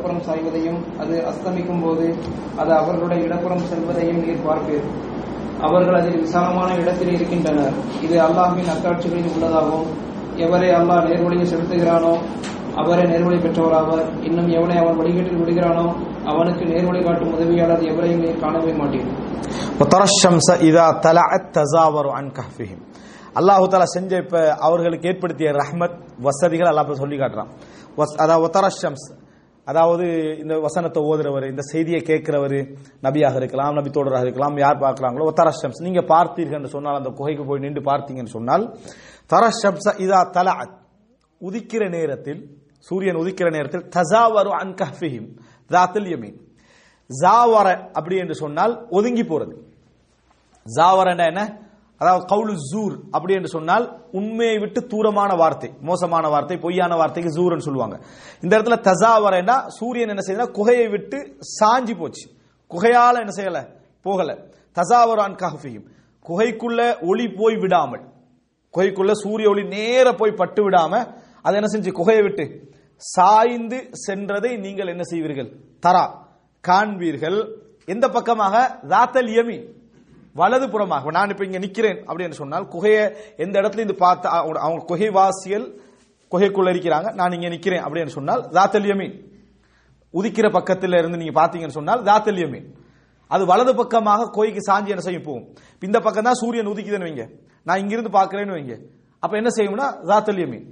இடப்புறம் 0.00 0.26
சாய்வதையும் 0.26 0.78
அது 1.02 1.14
அஸ்தமிக்கும் 1.30 1.82
போது 1.84 2.04
அது 2.60 2.70
அவர்களுடைய 2.80 3.20
இடப்புறம் 3.26 3.64
செல்வதையும் 3.70 4.20
நீர் 4.24 4.44
பார்ப்பீர். 4.46 4.86
அவர்கள் 5.66 5.98
அதில் 5.98 6.22
விசாலமான 6.26 6.68
இடத்தில் 6.82 7.10
இருக்கின்றனர். 7.16 7.74
இது 8.06 8.16
அல்லாஹின் 8.26 8.70
அக்காட்சிகளில் 8.74 9.32
உள்ளதாகவும் 9.34 9.88
எவரை 10.44 10.70
அல்லாஹ் 10.78 11.02
நேர்வழியை 11.08 11.46
செலுத்துகிறானோ 11.52 12.14
அவரை 12.80 13.04
நேர்வழி 13.12 13.38
பெற்றவராவார். 13.44 14.08
இன்னும் 14.28 14.48
எவனை 14.58 14.76
அவன் 14.82 14.98
வழிகேட்டில் 15.00 15.40
விடுகிறானோ 15.42 15.86
அவனுக்கு 16.32 16.64
நேர்வழி 16.72 17.02
காட்டும் 17.06 17.34
உதவியாளர் 17.36 17.86
எவரையும் 17.92 18.22
நீர் 18.24 18.42
காணவே 18.44 18.72
மாட்டீர். 18.80 19.08
அல்லாஹு 23.38 23.66
தாலா 23.72 23.86
செஞ்ச 23.96 24.12
இப்ப 24.24 24.36
அவர்களுக்கு 24.66 25.08
ஏற்படுத்திய 25.10 25.50
ரஹ்மத் 25.62 25.98
வசதிகள் 26.26 26.70
அல்லாஹ் 26.70 27.02
சொல்லி 27.02 27.18
காட்டுறான். 27.22 27.50
அதாவது 28.22 28.44
ஒத்தரஷம்ஸ் 28.46 29.06
அதாவது 29.66 30.04
இந்த 30.42 30.54
வசனத்தை 30.60 31.02
ஓதுறவர் 31.02 31.46
இந்த 31.50 31.62
செய்தியை 31.72 32.00
கேட்கிறவர் 32.00 32.58
நபியாக 33.02 33.36
இருக்கலாம் 33.36 33.76
நபி 33.78 33.90
தோழராக 33.90 34.24
இருக்கலாம் 34.26 34.56
யார் 34.58 34.78
பார்க்கிறாங்களோ 34.78 35.26
தரஷம்ஸ். 35.40 35.80
நீங்க 35.80 36.00
பார்த்தீர்கள் 36.00 36.58
என்று 36.60 36.68
சொன்னால் 36.68 36.98
அந்த 37.00 37.10
குகைக்கு 37.10 37.44
போய் 37.46 37.64
நின்று 37.66 37.82
பார்த்தீங்கன்னு 37.82 38.34
சொன்னால் 38.36 38.64
தரஷம்ச 39.30 39.86
இதா 40.04 40.20
தல 40.30 40.48
உதிக்கிற 41.40 41.82
நேரத்தில் 41.88 42.40
சூரியன் 42.88 43.20
உதிக்கிற 43.22 43.48
நேரத்தில் 43.50 43.84
தசாவரு 43.96 44.50
அன்கஃபிஹிம் 44.60 45.28
தாத்தில் 45.70 46.08
யமீன் 46.12 46.38
ஜாவர 47.10 47.68
அப்படி 47.92 48.16
என்று 48.16 48.34
சொன்னால் 48.34 48.74
ஒதுங்கி 48.90 49.22
போறது. 49.22 49.54
ஜாவரன்னா 50.66 51.24
என்ன? 51.26 51.42
அதாவது 52.00 52.24
கவுலு 52.32 52.54
ஜூர் 52.70 52.94
அப்படி 53.10 53.34
என்று 53.34 53.48
சொன்னால் 53.48 53.86
உண்மையை 54.12 54.58
விட்டு 54.58 54.86
தூரமான 54.86 55.34
வார்த்தை 55.34 55.70
மோசமான 55.80 56.28
வார்த்தை 56.28 56.56
பொய்யான 56.58 56.96
வார்த்தைக்கு 56.96 57.30
ஜூர்னு 57.38 57.58
சொல்லுவாங்க. 57.58 57.96
இந்த 58.42 58.58
இடத்துல 58.58 58.76
தசாவரன்னா 58.88 59.66
சூரியன் 59.66 60.08
என்ன 60.08 60.22
செய்யல? 60.26 60.50
குகையை 60.50 60.90
விட்டு 60.90 61.18
சாஞ்சி 61.60 61.98
போச்சு. 61.98 62.30
குகையால 62.70 63.18
என்ன 63.24 63.34
செய்யல? 63.36 63.60
போகல. 64.02 64.36
தசாவரான் 64.74 65.36
கஹஃபியும் 65.42 65.86
குகைக்குள்ள 66.28 66.80
ஒளி 67.08 67.28
போய் 67.28 67.56
விடாமல். 67.56 68.04
குகைக்குள்ள 68.74 69.12
சூரிய 69.12 69.48
ஒளி 69.48 69.64
நேர 69.64 70.12
போய் 70.12 70.32
பட்டு 70.32 70.70
விடாம 70.70 70.92
அது 71.42 71.56
என்ன 71.56 71.68
செஞ்சு? 71.72 71.92
குகையை 71.92 72.22
விட்டு 72.22 72.44
சாய்ந்து 72.96 73.90
சென்றதை 74.06 74.58
நீங்கள் 74.58 74.86
என்ன 74.86 75.02
செய்வீர்கள்? 75.02 75.50
தரா. 75.86 76.04
காண்பீர்கள். 76.68 77.38
எந்த 77.86 78.08
பக்கமாக? 78.08 78.78
ராத்தல் 78.88 79.30
யமீன் 79.36 79.66
வலது 80.34 80.66
புறமாக 80.66 81.10
நான் 81.10 81.28
இப்ப 81.28 81.44
இங்க 81.44 81.58
நிக்கிறேன் 81.58 81.98
அப்படின்னு 82.06 82.30
சொன்னால் 82.30 82.68
குகையை 82.68 83.14
எந்த 83.36 83.60
இடத்துல 83.60 83.72
இருந்து 83.72 83.94
பார்த்து 83.94 84.28
அவங்க- 84.28 84.60
அவங்க 84.60 84.84
குகை 84.84 85.08
வாசியல் 85.08 85.80
குகைக்குள்ள 86.30 86.70
இருக்கிறாங்க 86.70 87.12
நான் 87.14 87.32
இங்க 87.32 87.48
நிக்கிறேன் 87.48 87.82
அப்படின்னு 87.82 88.06
சொன்னால் 88.06 88.42
தாத்தல்யமீன் 88.50 89.14
உதிக்கிற 90.14 90.46
பக்கத்துல 90.50 90.98
இருந்து 90.98 91.18
நீங்க 91.18 91.40
பாத்தீங்கன்னு 91.40 91.76
சொன்னால் 91.78 92.02
தாத்தல்யமீன் 92.02 92.68
அது 93.26 93.46
வலது 93.46 93.74
பக்கமாக 93.74 94.30
கோய்க்கு 94.32 94.72
சாஞ்சி 94.72 94.86
என்ன 94.86 95.00
செய்யும்? 95.00 95.22
போகும். 95.22 95.54
இந்த 95.80 96.00
பக்கம் 96.00 96.24
தான் 96.24 96.34
சூரியன் 96.34 96.66
உதிக்குதுன்னு 96.66 97.06
வைங்க. 97.08 97.30
நான் 97.64 97.78
இங்கிருந்து 97.78 98.18
பாக்குறேன்னு 98.18 98.52
வைங்க. 98.52 98.80
அப்ப 99.18 99.36
என்ன 99.36 99.48
செய்யும்னா 99.56 100.04
தாத்தல்யமீன் 100.06 100.64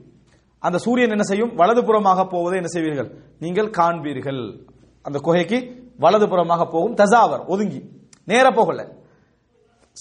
அந்த 0.58 0.78
சூரியன் 0.78 1.10
என்ன 1.10 1.22
செய்யும்? 1.22 1.54
வலது 1.54 1.82
புறமாக 1.82 2.28
போவதை 2.28 2.56
என்ன 2.56 2.68
செய்வீர்கள்? 2.68 3.18
நீங்கள் 3.38 3.70
காண்பீர்கள். 3.70 4.66
அந்த 5.02 5.18
குகைக்கு 5.18 5.88
வலது 5.98 6.26
புறமாக 6.26 6.70
போகும் 6.70 6.94
தசாவர் 6.94 7.46
ஒதுங்கி. 7.46 7.90
நேர 8.24 8.50
போகல. 8.50 8.88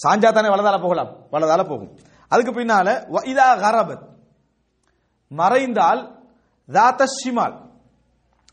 சாஞ்சா 0.06 0.32
தானே 0.32 0.48
வலதால 0.48 0.82
போகலாம். 0.82 1.16
வலதால 1.32 1.68
போகும். 1.68 1.96
அதுக்கு 2.28 2.52
பின்னால 2.52 3.04
இதா 3.10 3.58
கரபத். 3.58 4.08
மறைந்தால் 5.28 6.18
தாத்த 6.68 7.04
ஷிமால். 7.24 7.70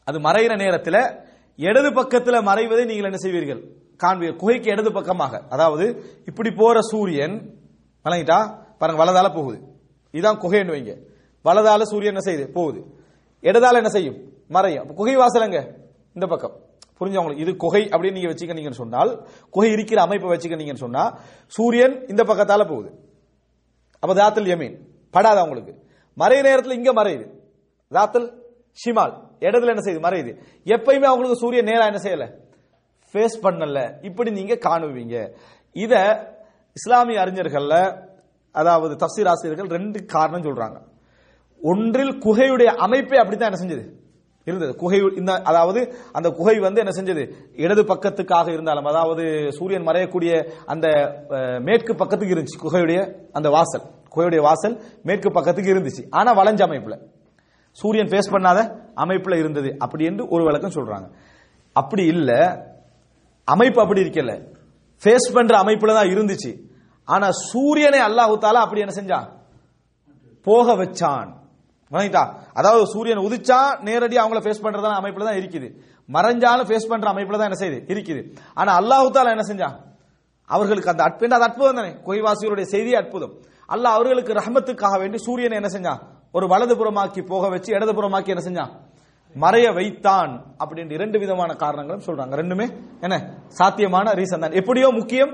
அது 0.03 0.19
மறைகிற 0.19 0.55
நேரத்தில் 0.57 1.19
இடது 1.55 1.93
பக்கத்தில் 1.93 2.33
மறைவதை 2.33 2.85
நீங்கள் 2.85 3.03
என்ன 3.03 3.17
செய்வீர்கள்? 3.17 3.61
காண்பீர்கள். 4.03 4.35
குகைக்கு 4.35 4.71
இடது 4.71 4.91
பக்கமாக. 4.91 5.43
அதாவது 5.49 6.03
இப்படி 6.25 6.51
போற 6.51 6.81
சூரியன் 6.81 7.55
வழங்கிட்டா 8.03 8.63
பாருங்க 8.77 9.05
வலதால 9.05 9.35
போகுது. 9.35 9.61
இதுதான் 10.11 10.39
குகைன்னு 10.39 10.73
வைங்க. 10.75 10.97
வலதால 11.45 11.81
சூரியன் 11.81 12.15
என்ன 12.15 12.31
செய்யுது? 12.31 12.51
போகுது. 12.51 12.85
இடதால 13.41 13.73
என்ன 13.73 13.89
செய்யும்? 13.89 14.17
மறையும். 14.47 14.93
குகை 14.93 15.17
வாசலங்க 15.17 15.75
இந்த 16.13 16.27
பக்கம். 16.27 16.64
புரிஞ்சவங்களுக்கு 16.99 17.37
இது 17.37 17.55
குகை 17.55 17.83
அப்படின்னு 17.83 18.11
நீங்க 18.11 18.27
வச்சுக்கிட்டீங்கன்னு 18.27 18.71
சொன்னால் 18.71 19.27
குகை 19.49 19.71
இருக்கிற 19.71 20.01
அமைப்பை 20.01 20.29
வச்சுக்கிட்டீங்கன்னு 20.29 20.75
சொன்னா 20.75 21.19
சூரியன் 21.47 22.07
இந்த 22.07 22.23
பக்கத்தால 22.23 22.69
போகுது. 22.69 22.91
அப்ப 23.99 24.15
தாத்தல் 24.15 24.45
யமீன். 24.45 24.77
படாத 25.11 25.39
அவங்களுக்கு. 25.39 25.83
மறைய 26.17 26.41
நேரத்தில் 26.41 26.71
இங்க 26.71 26.93
மறையுது. 26.93 27.31
தாத்தல் 27.89 28.43
ஷிமால். 28.85 29.23
இடத்துல 29.39 29.65
என்ன 29.65 29.81
செய்யுது? 29.81 30.11
மறையுது. 30.11 30.41
எப்பயுமே 30.63 31.03
அவங்களுக்கு 31.03 31.37
சூரியன் 31.37 31.65
நேரா 31.65 31.85
என்ன 31.85 32.01
செய்யல? 32.01 32.31
ஃபேஸ் 33.13 33.37
பண்ணல. 33.41 34.05
இப்படி 34.05 34.31
நீங்க 34.31 34.53
காணுவீங்க. 34.53 35.35
இத 35.71 35.93
இஸ்லாமிய 36.73 37.19
அறிஞர்கள்ல 37.19 38.03
அதாவது 38.51 38.95
தப்சீர் 38.95 39.27
ஆசிரியர்கள் 39.27 39.79
ரெண்டு 39.79 40.05
காரணம் 40.05 40.41
சொல்றாங்க. 40.41 40.81
ஒன்றில் 41.61 42.17
குகையுடைய 42.17 42.65
அமைப்பே 42.65 43.17
அப்படித்தான் 43.17 43.51
என்ன 43.51 43.73
செஞ்சது? 43.73 44.04
இருந்தது. 44.45 44.75
குகை 44.75 44.99
இந்த 45.15 45.41
அதாவது 45.41 45.95
அந்த 46.11 46.29
குகை 46.29 46.59
வந்து 46.59 46.83
என்ன 46.85 47.01
செஞ்சது? 47.01 47.35
இடது 47.51 47.83
பக்கத்துக்காக 47.83 48.51
இருந்தாலும் 48.51 48.85
அதாவது 48.85 49.51
சூரியன் 49.51 49.87
மறையக்கூடிய 49.87 50.51
அந்த 50.65 50.87
மேற்கு 51.59 51.95
பக்கத்துக்கு 51.95 52.35
இருந்துச்சு 52.35 52.63
குகையுடைய 52.63 53.29
அந்த 53.31 53.49
வாசல். 53.49 53.81
குகையுடைய 54.15 54.41
வாசல் 54.41 54.81
மேற்கு 55.03 55.31
பக்கத்துக்கு 55.31 55.73
இருந்துச்சு. 55.73 56.07
ஆனா 56.09 56.35
வளைஞ்ச 56.37 56.63
அமைப்புல. 56.67 56.99
சூரியன் 57.71 58.07
ஃபேஸ் 58.07 58.31
பண்ணாத 58.31 58.79
அமைப்புல 58.95 59.39
இருந்தது. 59.39 59.75
அப்படி 59.77 60.05
என்று 60.05 60.27
ஒரு 60.27 60.43
விளக்கம் 60.43 60.71
சொல்றாங்க. 60.71 61.11
அப்படி 61.73 62.05
இல்ல. 62.05 62.31
அமைப்பு 63.43 63.81
அப்படி 63.81 64.01
இருக்கல. 64.01 64.53
ஃபேஸ் 65.03 65.33
பண்ற 65.33 65.63
அமைப்புல 65.63 65.93
தான் 65.93 66.07
இருந்துச்சு. 66.07 66.59
ஆனா 67.05 67.31
சூரியனை 67.31 67.99
அல்லாஹு 67.99 68.37
தாலா 68.37 68.63
அப்படி 68.65 68.81
என்ன 68.81 69.01
செஞ்சான்? 69.01 69.27
போக 70.43 70.75
வச்சான். 70.75 71.44
வணங்கிட்டா 71.95 72.23
அதாவது 72.59 72.83
சூரியன் 72.93 73.21
உதிச்சா 73.27 73.59
நேரடியாக 73.87 74.23
அவங்கள 74.25 74.41
ஃபேஸ் 74.45 74.63
பண்றதான 74.65 74.97
அமைப்புல 75.01 75.25
தான் 75.29 75.39
இருக்குது. 75.41 75.67
மறைஞ்சாலும் 76.15 76.67
ஃபேஸ் 76.69 76.89
பண்ற 76.91 77.07
அமைப்புல 77.13 77.37
தான் 77.39 77.49
என்ன 77.49 77.59
செய்யுது? 77.61 77.79
இருக்குது. 77.93 78.21
ஆனா 78.59 78.71
அல்லாஹு 78.79 79.07
தாலா 79.17 79.35
என்ன 79.35 79.45
செஞ்சான் 79.51 79.75
அவர்களுக்கு 80.49 80.91
அந்த 80.93 81.03
அற்பு 81.09 81.27
அது 81.35 81.45
அற்புதம் 81.49 81.79
தானே? 81.79 81.91
குகைவாசிகளுடைய 82.05 82.65
செய்தி 82.73 82.91
அற்புதம். 83.01 83.33
அல்லாஹ் 83.73 83.95
அவர்களுக்கு 83.97 84.31
ரஹமத்துக்காக 84.39 84.95
வேண்டி 85.03 85.17
சூரியனை 85.27 85.55
என்ன 85.61 85.69
செஞ்சான் 85.75 86.01
ஒரு 86.37 86.45
வலதுபுறமாக்கி 86.51 87.21
போக 87.31 87.43
வச்சு 87.53 87.69
இடதுபுறமாக்கி 87.77 88.33
என்ன 88.35 88.43
செஞ்சான் 88.47 88.73
மறைய 89.43 89.67
வைத்தான் 89.77 90.33
அப்படின்ற 90.63 90.91
இரண்டு 90.97 91.17
விதமான 91.21 91.51
காரணங்களும் 91.63 92.05
சொல்றாங்க. 92.07 92.33
ரெண்டுமே 92.41 92.65
என்ன? 93.05 93.15
சாத்தியமான 93.59 94.13
ரீசன் 94.19 94.43
தான். 94.43 94.55
எப்படியோ 94.61 94.89
முக்கியம். 94.99 95.31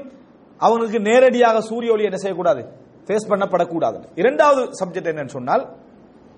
அவங்களுக்கு 0.62 1.00
நேரடியாக 1.10 1.62
சூரிய 1.70 1.94
ஒளி 1.96 2.08
என்ன 2.10 2.20
செய்யக்கூடாது? 2.24 2.62
ஃபேஸ் 3.08 3.30
பண்ணப்படக்கூடாது. 3.32 4.00
இரண்டாவது 4.22 4.62
சப்ஜெக்ட் 4.80 5.12
என்னன்னு 5.12 5.36
சொன்னால் 5.38 5.64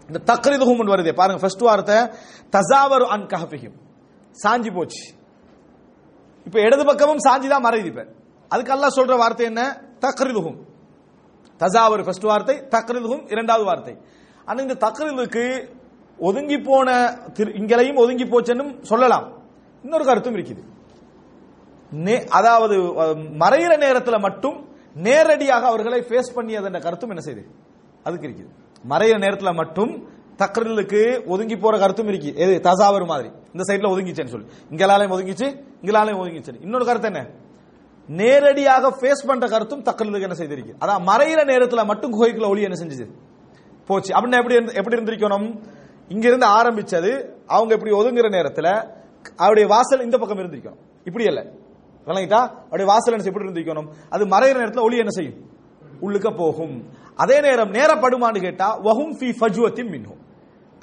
இந்த 0.08 0.34
தக்ரிதுகும் 0.34 0.88
வருதே 0.88 1.14
பாருங்க 1.14 1.42
ஃபர்ஸ்ட் 1.42 1.62
வார்த்தை 1.62 1.96
தசாவரு 2.52 3.06
அன் 3.06 3.26
கஹபிஹிம் 3.26 3.82
சாஞ்சி 4.44 4.74
போச்சு. 4.74 5.14
இப்ப 6.46 6.60
இடது 6.60 6.86
பக்கமும் 6.86 7.18
சாஞ்சி 7.18 7.48
தான் 7.48 7.64
மறையுது 7.64 7.86
இப்ப. 7.86 8.06
அதுக்கு 8.50 8.74
அல்லா 8.76 8.88
சொல்ற 8.96 9.18
வார்த்தை 9.18 9.46
என்ன? 9.46 9.82
தக்ரிதுகும் 10.02 10.58
தசாவரு 11.60 12.04
ஃபர்ஸ்ட் 12.04 12.24
வார்த்தை 12.24 12.58
தக்ரிதுகும் 12.58 13.32
இரண்டாவது 13.32 13.66
வார்த்தை. 13.66 13.98
ஆனா 14.46 14.62
இந்த 14.62 14.74
தக்ரிதுக்கு 14.74 15.70
ஒதுங்கி 16.18 16.58
போன 16.58 17.18
திரு- 17.34 17.56
இங்களையும் 17.60 17.96
ஒதுங்கி 17.96 18.24
போச்சுன்னு 18.24 18.82
சொல்லலாம். 18.82 19.42
இன்னொரு 19.84 20.06
கருத்தும் 20.06 20.36
இருக்குது. 20.36 20.64
நே- 21.94 22.28
அதாவது 22.28 22.78
மறையிற 23.18 23.78
நேரத்தில் 23.78 24.20
மட்டும் 24.20 24.76
நேரடியாக 24.94 25.68
அவர்களை 25.68 26.02
ஃபேஸ் 26.02 26.34
பண்ணியது 26.36 26.66
என்ற 26.66 26.80
கருத்தும் 26.80 27.10
என்ன 27.10 27.32
செய்யுது? 27.32 27.46
அதுக்கு 28.04 28.28
இருக்குது. 28.28 28.62
மறையிற 28.90 29.18
நேரத்தில் 29.18 29.54
மட்டும் 29.54 30.08
தக்ரிலுக்கு 30.38 31.26
ஒதுங்கி 31.26 31.58
போற 31.58 31.78
கருத்தும் 31.78 32.08
இருக்கு. 32.08 32.36
எது? 32.36 32.70
தசாவர் 32.70 33.06
மாதிரி. 33.06 33.32
இந்த 33.54 33.74
சைட்ல 33.74 33.92
ஒதுங்கிச்சேன்னு 33.92 34.28
சொல்லி. 34.28 34.48
இங்கலாலையும் 34.70 35.12
ஒதுங்கிச்சு 35.12 35.64
இங்கலாலையும் 35.82 36.22
ஒதுங்கிச்சு 36.22 36.62
இன்னொரு 36.62 36.86
கருத்து 36.86 37.08
என்ன? 37.08 37.28
நேரடியாக 38.08 38.90
ஃபேஸ் 38.90 39.28
பண்ற 39.28 39.48
கருத்தும் 39.48 39.84
தக்ரிலுக்கு 39.84 40.22
என்ன 40.22 40.36
செய்திருக்கு 40.36 40.84
அதான் 40.84 41.10
மறையிற 41.10 41.46
நேரத்தில் 41.46 41.86
மட்டும் 41.86 42.14
குகைக்குள்ள 42.14 42.48
ஒளி 42.48 42.62
என்ன 42.62 42.84
செஞ்சது? 42.84 43.10
போச்சு. 43.86 44.14
அப்படின்னா 44.14 44.36
எப்படி 44.36 44.56
இருந்து- 44.56 44.74
எப்படி 44.74 44.96
இருந்திருக்கணும்? 44.96 45.62
இங்கிருந்து 46.08 46.48
ஆரம்பிச்சது 46.48 47.30
அவங்க 47.48 47.74
இப்படி 47.74 47.92
ஒதுங்குற 47.92 48.30
நேரத்தில் 48.30 48.88
அவருடைய 49.36 49.70
வாசல் 49.70 50.04
இந்த 50.04 50.18
பக்கம் 50.18 50.38
இருந்திருக்கணும். 50.38 50.78
இப்படி 51.04 51.24
இல்லை 51.26 51.44
விளங்கிட்டா 52.06 52.38
அவருடைய 52.38 52.86
வாசல் 52.86 53.14
என்ன 53.14 53.26
எப்படி 53.26 53.46
இருந்திருக்கணும்? 53.46 53.88
அது 54.10 54.26
மறையிற 54.26 54.58
நேரத்தில் 54.58 54.84
ஒளி 54.84 54.98
என்ன 54.98 55.10
செய்யும்? 55.10 55.52
உள்ளுக்க 56.02 56.38
போகும். 56.38 57.02
அதே 57.18 57.42
நேரம் 57.42 57.72
நேரப்படுமான்னு 57.72 58.40
கேட்டா 58.42 58.68
வஹும் 58.88 59.14
ஃபி 59.20 59.30
ஃபஜ்வத்தின் 59.40 59.90
மின்ஹும். 59.94 60.20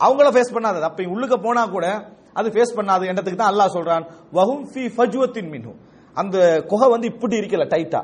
அவங்கள 0.00 0.28
ஃபேஸ் 0.34 0.54
பண்ணாதது. 0.56 0.80
அப்ப 0.80 1.02
உள்ளுக்க 1.02 1.36
போனா 1.36 1.66
கூட 1.66 1.86
அது 2.34 2.48
ஃபேஸ் 2.54 2.76
பண்ணாது 2.78 3.04
என்றதுக்கு 3.10 3.36
தான் 3.36 3.52
அல்லாஹ் 3.52 3.74
சொல்றான் 3.76 4.04
வஹும் 4.32 4.64
ஃபி 4.72 4.84
ஃபஜ்வத்தின் 4.96 5.50
மின்ஹும். 5.54 5.78
அந்த 6.16 6.62
குகை 6.70 6.88
வந்து 6.90 7.06
இப்படி 7.06 7.36
இருக்கல 7.40 7.64
டைட்டா 7.74 8.00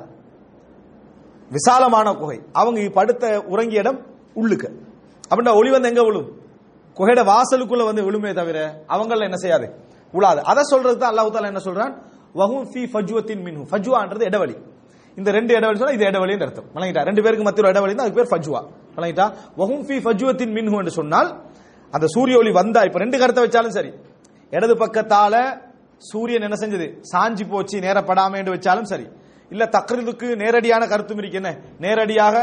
விசாலமான 1.50 2.14
குகை. 2.14 2.38
அவங்க 2.52 2.90
படுத்த 2.90 3.24
உறங்கிய 3.52 3.80
இடம் 3.80 3.98
உள்ளுக்கு. 4.34 4.68
அப்படின்னா 5.30 5.54
ஒளி 5.54 5.70
வந்து 5.70 5.88
எங்க 5.88 6.02
விழும்? 6.04 6.28
குகையோட 6.96 7.22
வாசலுக்குள்ள 7.32 7.84
வந்து 7.84 8.04
விழுமே 8.04 8.32
தவிர 8.32 8.84
அவங்கள 8.88 9.22
என்ன 9.22 9.36
செய்யாது? 9.36 9.66
உழாது. 10.14 10.40
அதை 10.50 10.62
சொல்றது 10.62 10.98
தான் 10.98 11.12
அல்லாஹு 11.12 11.44
என்ன 11.46 11.62
சொல்றான்? 11.68 11.94
வஹும் 12.34 12.66
ஃபி 12.72 12.82
ஃபஜ்வத்தின் 12.92 13.42
மின்ஹு 13.46 13.62
ஃபஜ்வான்றது 13.70 14.24
இடைவெளி. 14.30 14.56
இந்த 15.16 15.30
ரெண்டு 15.36 15.52
இடைவெளி 15.58 15.78
சொன்னா 15.80 15.94
இது 15.98 16.04
இடைவெளின்னு 16.10 16.44
அர்த்தம். 16.46 16.66
வழங்கிட்டா 16.76 17.02
ரெண்டு 17.08 17.22
பேருக்கு 17.24 17.44
மத்தியில் 17.48 17.70
இடைவெளி 17.72 17.92
தான் 17.94 18.06
அதுக்கு 18.06 18.20
பேர் 18.20 18.32
ஃபஜ்வா. 18.32 18.60
வழங்கிட்டா 18.96 19.26
வஹும் 19.60 19.84
ஃபி 19.86 19.96
ஃபஜ்வத்தின் 20.04 20.52
மின்ஹு 20.56 20.76
என்று 20.82 20.94
சொன்னால் 21.00 21.30
அந்த 21.92 22.06
சூரிய 22.14 22.36
ஒளி 22.42 22.50
வந்தா 22.60 22.80
இப்ப 22.88 22.98
ரெண்டு 23.04 23.16
கருத்தை 23.22 23.42
வச்சாலும் 23.46 23.76
சரி 23.78 23.92
இடது 24.52 24.74
பக்கத்தால 24.82 25.34
சூரியன் 26.10 26.44
என்ன 26.46 26.56
செஞ்சது? 26.62 26.86
சாஞ்சி 27.12 27.44
போச்சு 27.52 27.76
நேரப்படாம 27.86 28.36
என்று 28.40 28.54
வச்சாலும் 28.56 28.88
சரி. 28.92 29.06
இல்ல 29.50 29.64
தக்ரீதுக்கு 29.76 30.28
நேரடியான 30.42 30.82
கருத்தும் 30.92 31.20
இருக்கு 31.22 31.38
என்ன? 31.40 31.50
நேரடியாக 31.84 32.34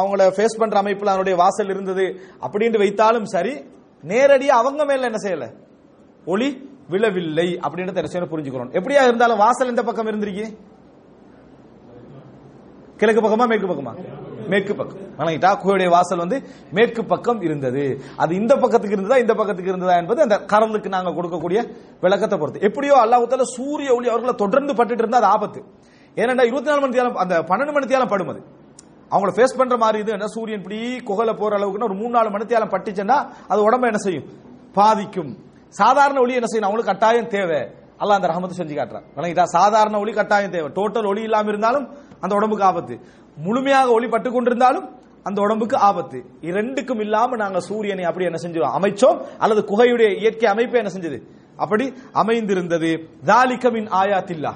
அவங்கள 0.00 0.22
ஃபேஸ் 0.36 0.58
பண்ற 0.60 0.76
அமைப்புல 0.82 1.12
அவனுடைய 1.14 1.36
வாசல் 1.42 1.72
இருந்தது 1.74 2.04
அப்படின்னு 2.44 2.78
வைத்தாலும் 2.84 3.26
சரி 3.34 3.54
நேரடியா 4.04 4.54
அவங்க 4.62 4.82
மேல 4.90 5.08
என்ன 5.10 5.20
செய்யல? 5.26 5.46
ஒளி 6.26 6.48
விழவில்லை 6.92 7.48
அப்படின்றத 7.64 7.96
தெரிசு 7.98 8.30
புரிஞ்சுக்கிறோம். 8.32 8.70
எப்படியா 8.78 9.02
இருந்தாலும் 9.08 9.42
வாசல் 9.44 9.72
எந்த 9.72 9.82
பக்கம் 9.88 10.08
இருந்திருக்கு? 10.12 10.46
கிழக்கு 13.02 13.22
பக்கமா 13.24 13.46
மேற்கு 13.52 13.68
பக்கமா? 13.70 13.92
மேற்கு 14.52 14.72
பக்கம். 14.78 15.00
வணங்கிட்டா 15.18 15.50
குகையுடைய 15.62 15.88
வாசல் 15.94 16.22
வந்து 16.22 16.36
மேற்கு 16.76 17.02
பக்கம் 17.12 17.40
இருந்தது. 17.46 17.84
அது 18.22 18.32
இந்த 18.40 18.52
பக்கத்துக்கு 18.62 18.96
இருந்ததா 18.96 19.18
இந்த 19.24 19.34
பக்கத்துக்கு 19.40 19.72
இருந்ததா 19.72 19.94
என்பது 20.02 20.20
அந்த 20.26 20.36
கரலுக்கு 20.52 20.88
நாங்க 20.94 21.10
கொடுக்கக்கூடிய 21.18 21.60
விளக்கத்தை 22.04 22.38
பொறுத்து. 22.38 22.64
எப்படியோ 22.68 22.94
அல்லாஹ்வுத்தால 23.04 23.46
சூரிய 23.56 23.90
ஒளி 23.96 24.08
அவர்களை 24.12 24.34
தொடர்ந்து 24.42 24.72
பட்டுட்டு 24.78 25.04
இருந்தா 25.04 25.20
அது 25.22 25.30
ஆபத்து. 25.34 25.60
ஏனென்றா 26.16 26.46
இருபத்தி 26.50 26.70
நாலு 26.70 26.82
மணி 26.84 26.98
நேரம் 27.00 27.18
அந்த 27.24 27.34
பன்னெண்டு 27.50 27.74
மணி 27.76 27.92
நேரம் 27.94 28.12
படும் 28.12 28.32
அது. 28.32 28.40
அவங்கள 29.12 29.32
ஃபேஸ் 29.36 29.58
பண்ற 29.60 29.76
மாதிரி 29.84 29.98
இது 30.02 30.12
என்ன? 30.12 30.26
சூரியன் 30.34 30.60
இப்படி 30.60 30.78
குகல 31.10 31.30
போற 31.40 31.52
அளவுக்கு 31.58 31.88
ஒரு 31.90 31.96
மூணு 32.00 32.12
நாலு 32.18 32.30
மணி 32.34 32.44
நேரம் 32.54 32.72
பட்டுச்சுன்னா 32.74 33.18
அது 33.52 33.60
உடம்ப 33.68 33.90
என்ன 33.92 34.00
செய்யும்? 34.06 34.26
பாதிக்கும். 34.78 35.32
சாதாரண 35.80 36.18
ஒளி 36.24 36.34
என்ன 36.38 36.48
செய்யணும் 36.52 36.68
அவங்களுக்கு 36.68 36.92
கட்டாயம் 36.92 37.32
தேவை. 37.36 37.60
அல்லாஹ் 38.02 38.18
அந்த 38.18 38.28
ரஹமத்தை 38.30 38.56
செஞ்சு 38.60 38.74
காட்டுறான். 38.78 39.04
வணங்கிட்டா 39.16 39.44
சாதாரண 39.56 39.98
ஒளி 40.04 40.12
கட்டாயம் 40.12 40.54
தேவை. 40.56 40.68
டோட்டல் 40.78 41.08
ஒளி 41.10 41.22
இல்லாம 41.28 41.48
இருந்தாலும் 41.52 41.86
அந்த 42.22 42.32
உடம்புக்கு 42.38 42.64
ஆபத்து. 42.70 42.94
முழுமையாக 43.46 43.94
ஒளி 43.96 44.08
பட்டு 44.14 44.28
கொண்டிருந்தாலும் 44.30 44.86
அந்த 45.28 45.38
உடம்புக்கு 45.46 45.76
ஆபத்து. 45.88 46.18
இரண்டுக்கும் 46.50 47.02
இல்லாம 47.04 47.36
நாங்க 47.42 47.60
சூரியனை 47.68 48.04
அப்படி 48.08 48.26
என்ன 48.30 48.40
செஞ்சோம் 48.44 48.74
அமைச்சோம். 48.78 49.18
அல்லது 49.42 49.60
குகையுடைய 49.70 50.08
இயற்கை 50.22 50.48
அமைப்பை 50.54 50.78
என்ன 50.82 50.92
செஞ்சது? 50.96 51.18
அப்படி 51.64 51.84
அமைந்திருந்தது. 52.22 52.90
தாலிகமின் 53.30 53.88
ஆயாத்தில்லா 54.00 54.52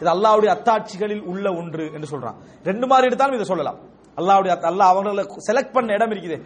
இது 0.00 0.10
அல்லாவுடைய 0.14 0.50
அத்தாட்சிகளில் 0.56 1.22
உள்ள 1.32 1.46
ஒன்று 1.60 1.84
என்று 1.94 2.08
சொல்றான். 2.12 2.36
ரெண்டு 2.68 2.86
மாதிரி 2.90 3.06
எடுத்தாலும் 3.08 3.38
இதை 3.38 3.46
சொல்லலாம். 3.52 3.78
அல்லாவுடைய 4.20 4.52
அல்லாஹ் 4.70 4.92
அவங்கள 4.92 5.24
செலக்ட் 5.48 5.74
பண்ண 5.76 5.92
இடம் 5.96 6.12
இருக்குது. 6.12 6.36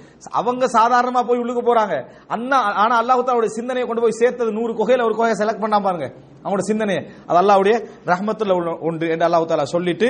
அவங்க 0.41 0.65
சாதாரணமா 0.79 1.21
போய் 1.29 1.41
உள்ளுக்கு 1.43 1.63
போறாங்க. 1.69 1.95
அண்ணா 2.35 2.59
ஆனா 2.83 2.95
அல்லாஹ் 3.03 3.47
சிந்தனையை 3.59 3.87
கொண்டு 3.87 4.05
போய் 4.05 4.19
சேர்த்தது 4.21 4.51
நூறு 4.59 4.73
குகையில 4.73 5.07
ஒரு 5.09 5.15
குகையை 5.19 5.37
செலக்ட் 5.43 5.65
பண்ணா 5.65 5.79
பாருங்க. 5.87 6.09
அவங்களோட 6.45 6.65
சிந்தனையை. 6.71 7.03
அது 7.27 7.39
அல்லாவுடைய 7.43 7.75
ரஹமத்துல 8.13 8.57
ஒன்று 8.89 9.07
என்று 9.15 9.27
அல்லாஹு 9.29 9.47
தாலா 9.53 9.67
சொல்லிட்டு 9.77 10.09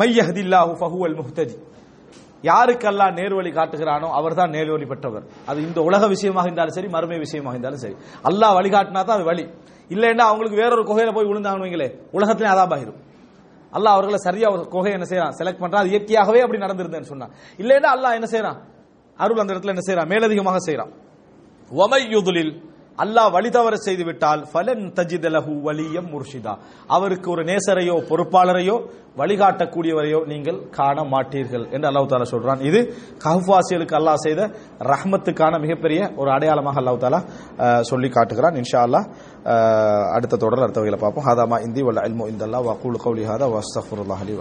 மையஹதில்லாஹு 0.00 0.72
ஃபஹுவல் 0.80 1.16
முஹ்ததி. 1.20 1.56
யாருக்கெல்லாம் 2.50 3.14
நேர்வழி 3.18 3.50
காட்டுகிறானோ 3.58 4.08
அவர்தான் 4.18 4.50
நேர்வழி 4.56 4.86
பெற்றவர். 4.92 5.24
அது 5.50 5.58
இந்த 5.68 5.80
உலக 5.88 6.02
விஷயமாக 6.14 6.46
இருந்தாலும் 6.48 6.76
சரி 6.78 6.88
மறுமை 6.96 7.18
விஷயமாக 7.18 7.54
இருந்தாலும் 7.56 7.82
சரி. 7.84 7.96
அல்லாஹ் 8.28 8.54
வழிகாட்டினா 8.58 9.02
தான் 9.08 9.16
அது 9.18 9.26
வழி. 9.30 9.44
இல்லைன்னா 9.94 10.24
அவங்களுக்கு 10.30 10.60
வேறொரு 10.62 10.82
குகையில 10.90 11.12
போய் 11.16 11.28
விழுந்தாங்கன்னு 11.30 11.66
வைங்களே 11.66 11.88
உலகத்திலே 12.16 12.50
அதாபாயிரும் 12.54 13.00
அல்லாஹ் 13.76 13.96
அவர்களை 13.96 14.18
சரியா 14.28 14.48
ஒரு 14.54 14.62
குகை 14.74 14.92
என்ன 14.92 15.06
செய்யறான்? 15.10 15.34
செலக்ட் 15.38 15.62
பண்றான். 15.62 15.82
அது 15.82 15.92
இயற்கையாகவே 15.94 16.40
அப்படி 16.44 16.58
நடந்திருந்தேன்னு 16.64 17.10
சொன்னான். 17.12 17.32
இல்லைன்னா 17.62 17.88
அல்லாஹ் 17.94 18.16
என்ன 18.18 18.26
செய்யறான்? 18.34 18.58
அருள் 19.18 19.42
அந்த 19.42 19.54
இடத்துல 19.54 19.74
என்ன 19.74 19.84
செய்யறான்? 19.88 20.10
மேலதிகமாக 20.12 20.60
செய்யறான். 20.66 20.92
ஒமையுதுலில் 21.82 22.52
அல்லாஹ் 23.02 23.30
வழி 23.34 23.50
தவற 23.54 23.74
செய்து 23.84 24.04
விட்டால் 24.08 24.42
ஃபலன் 24.50 24.84
தஜிதலஹு 24.98 25.52
வலியம் 25.66 26.08
முர்ஷிதா. 26.12 26.52
அவருக்கு 26.96 27.28
ஒரு 27.34 27.42
நேசரையோ 27.50 27.96
பொறுப்பாளரையோ 28.10 28.76
வழிகாட்டக்கூடியவரையோ 29.20 30.20
நீங்கள் 30.32 30.58
காண 30.76 30.96
மாட்டீர்கள் 31.14 31.64
என்று 31.74 31.88
அல்லாஹ் 31.90 32.06
தாலா 32.12 32.28
சொல்றான். 32.34 32.60
இது 32.68 32.80
கஹ்வாசியலுக்கு 33.24 33.96
அல்லாஹ் 34.00 34.22
செய்த 34.26 34.40
ரஹ்மத்துக்கான 34.92 35.60
மிகப்பெரிய 35.64 36.00
ஒரு 36.20 36.30
அடையாளமாக 36.36 36.80
அல்லாஹ் 36.82 37.02
தாலா 37.04 37.20
சொல்லி 37.90 38.08
காட்டுகிறான். 38.16 38.58
இன்ஷா 38.62 38.80
அல்லாஹ் 38.86 39.06
அடுத்த 40.16 40.40
தொடர் 40.44 40.64
அடுத்த 40.66 40.80
வகையில் 40.82 41.02
பார்ப்போம். 41.04 41.26
ஹாதாமா 41.28 41.56
இந்தி 41.66 41.82
வல்ல 41.88 42.06
அல்மு 42.06 42.30
இந்தல்லா 42.34 42.60
வகூல் 42.70 43.02
கௌலி 43.06 43.24
ஹாதா 43.30 43.46
வஸ்தஃபுல்லாஹ் 43.56 44.22
அலி 44.26 44.34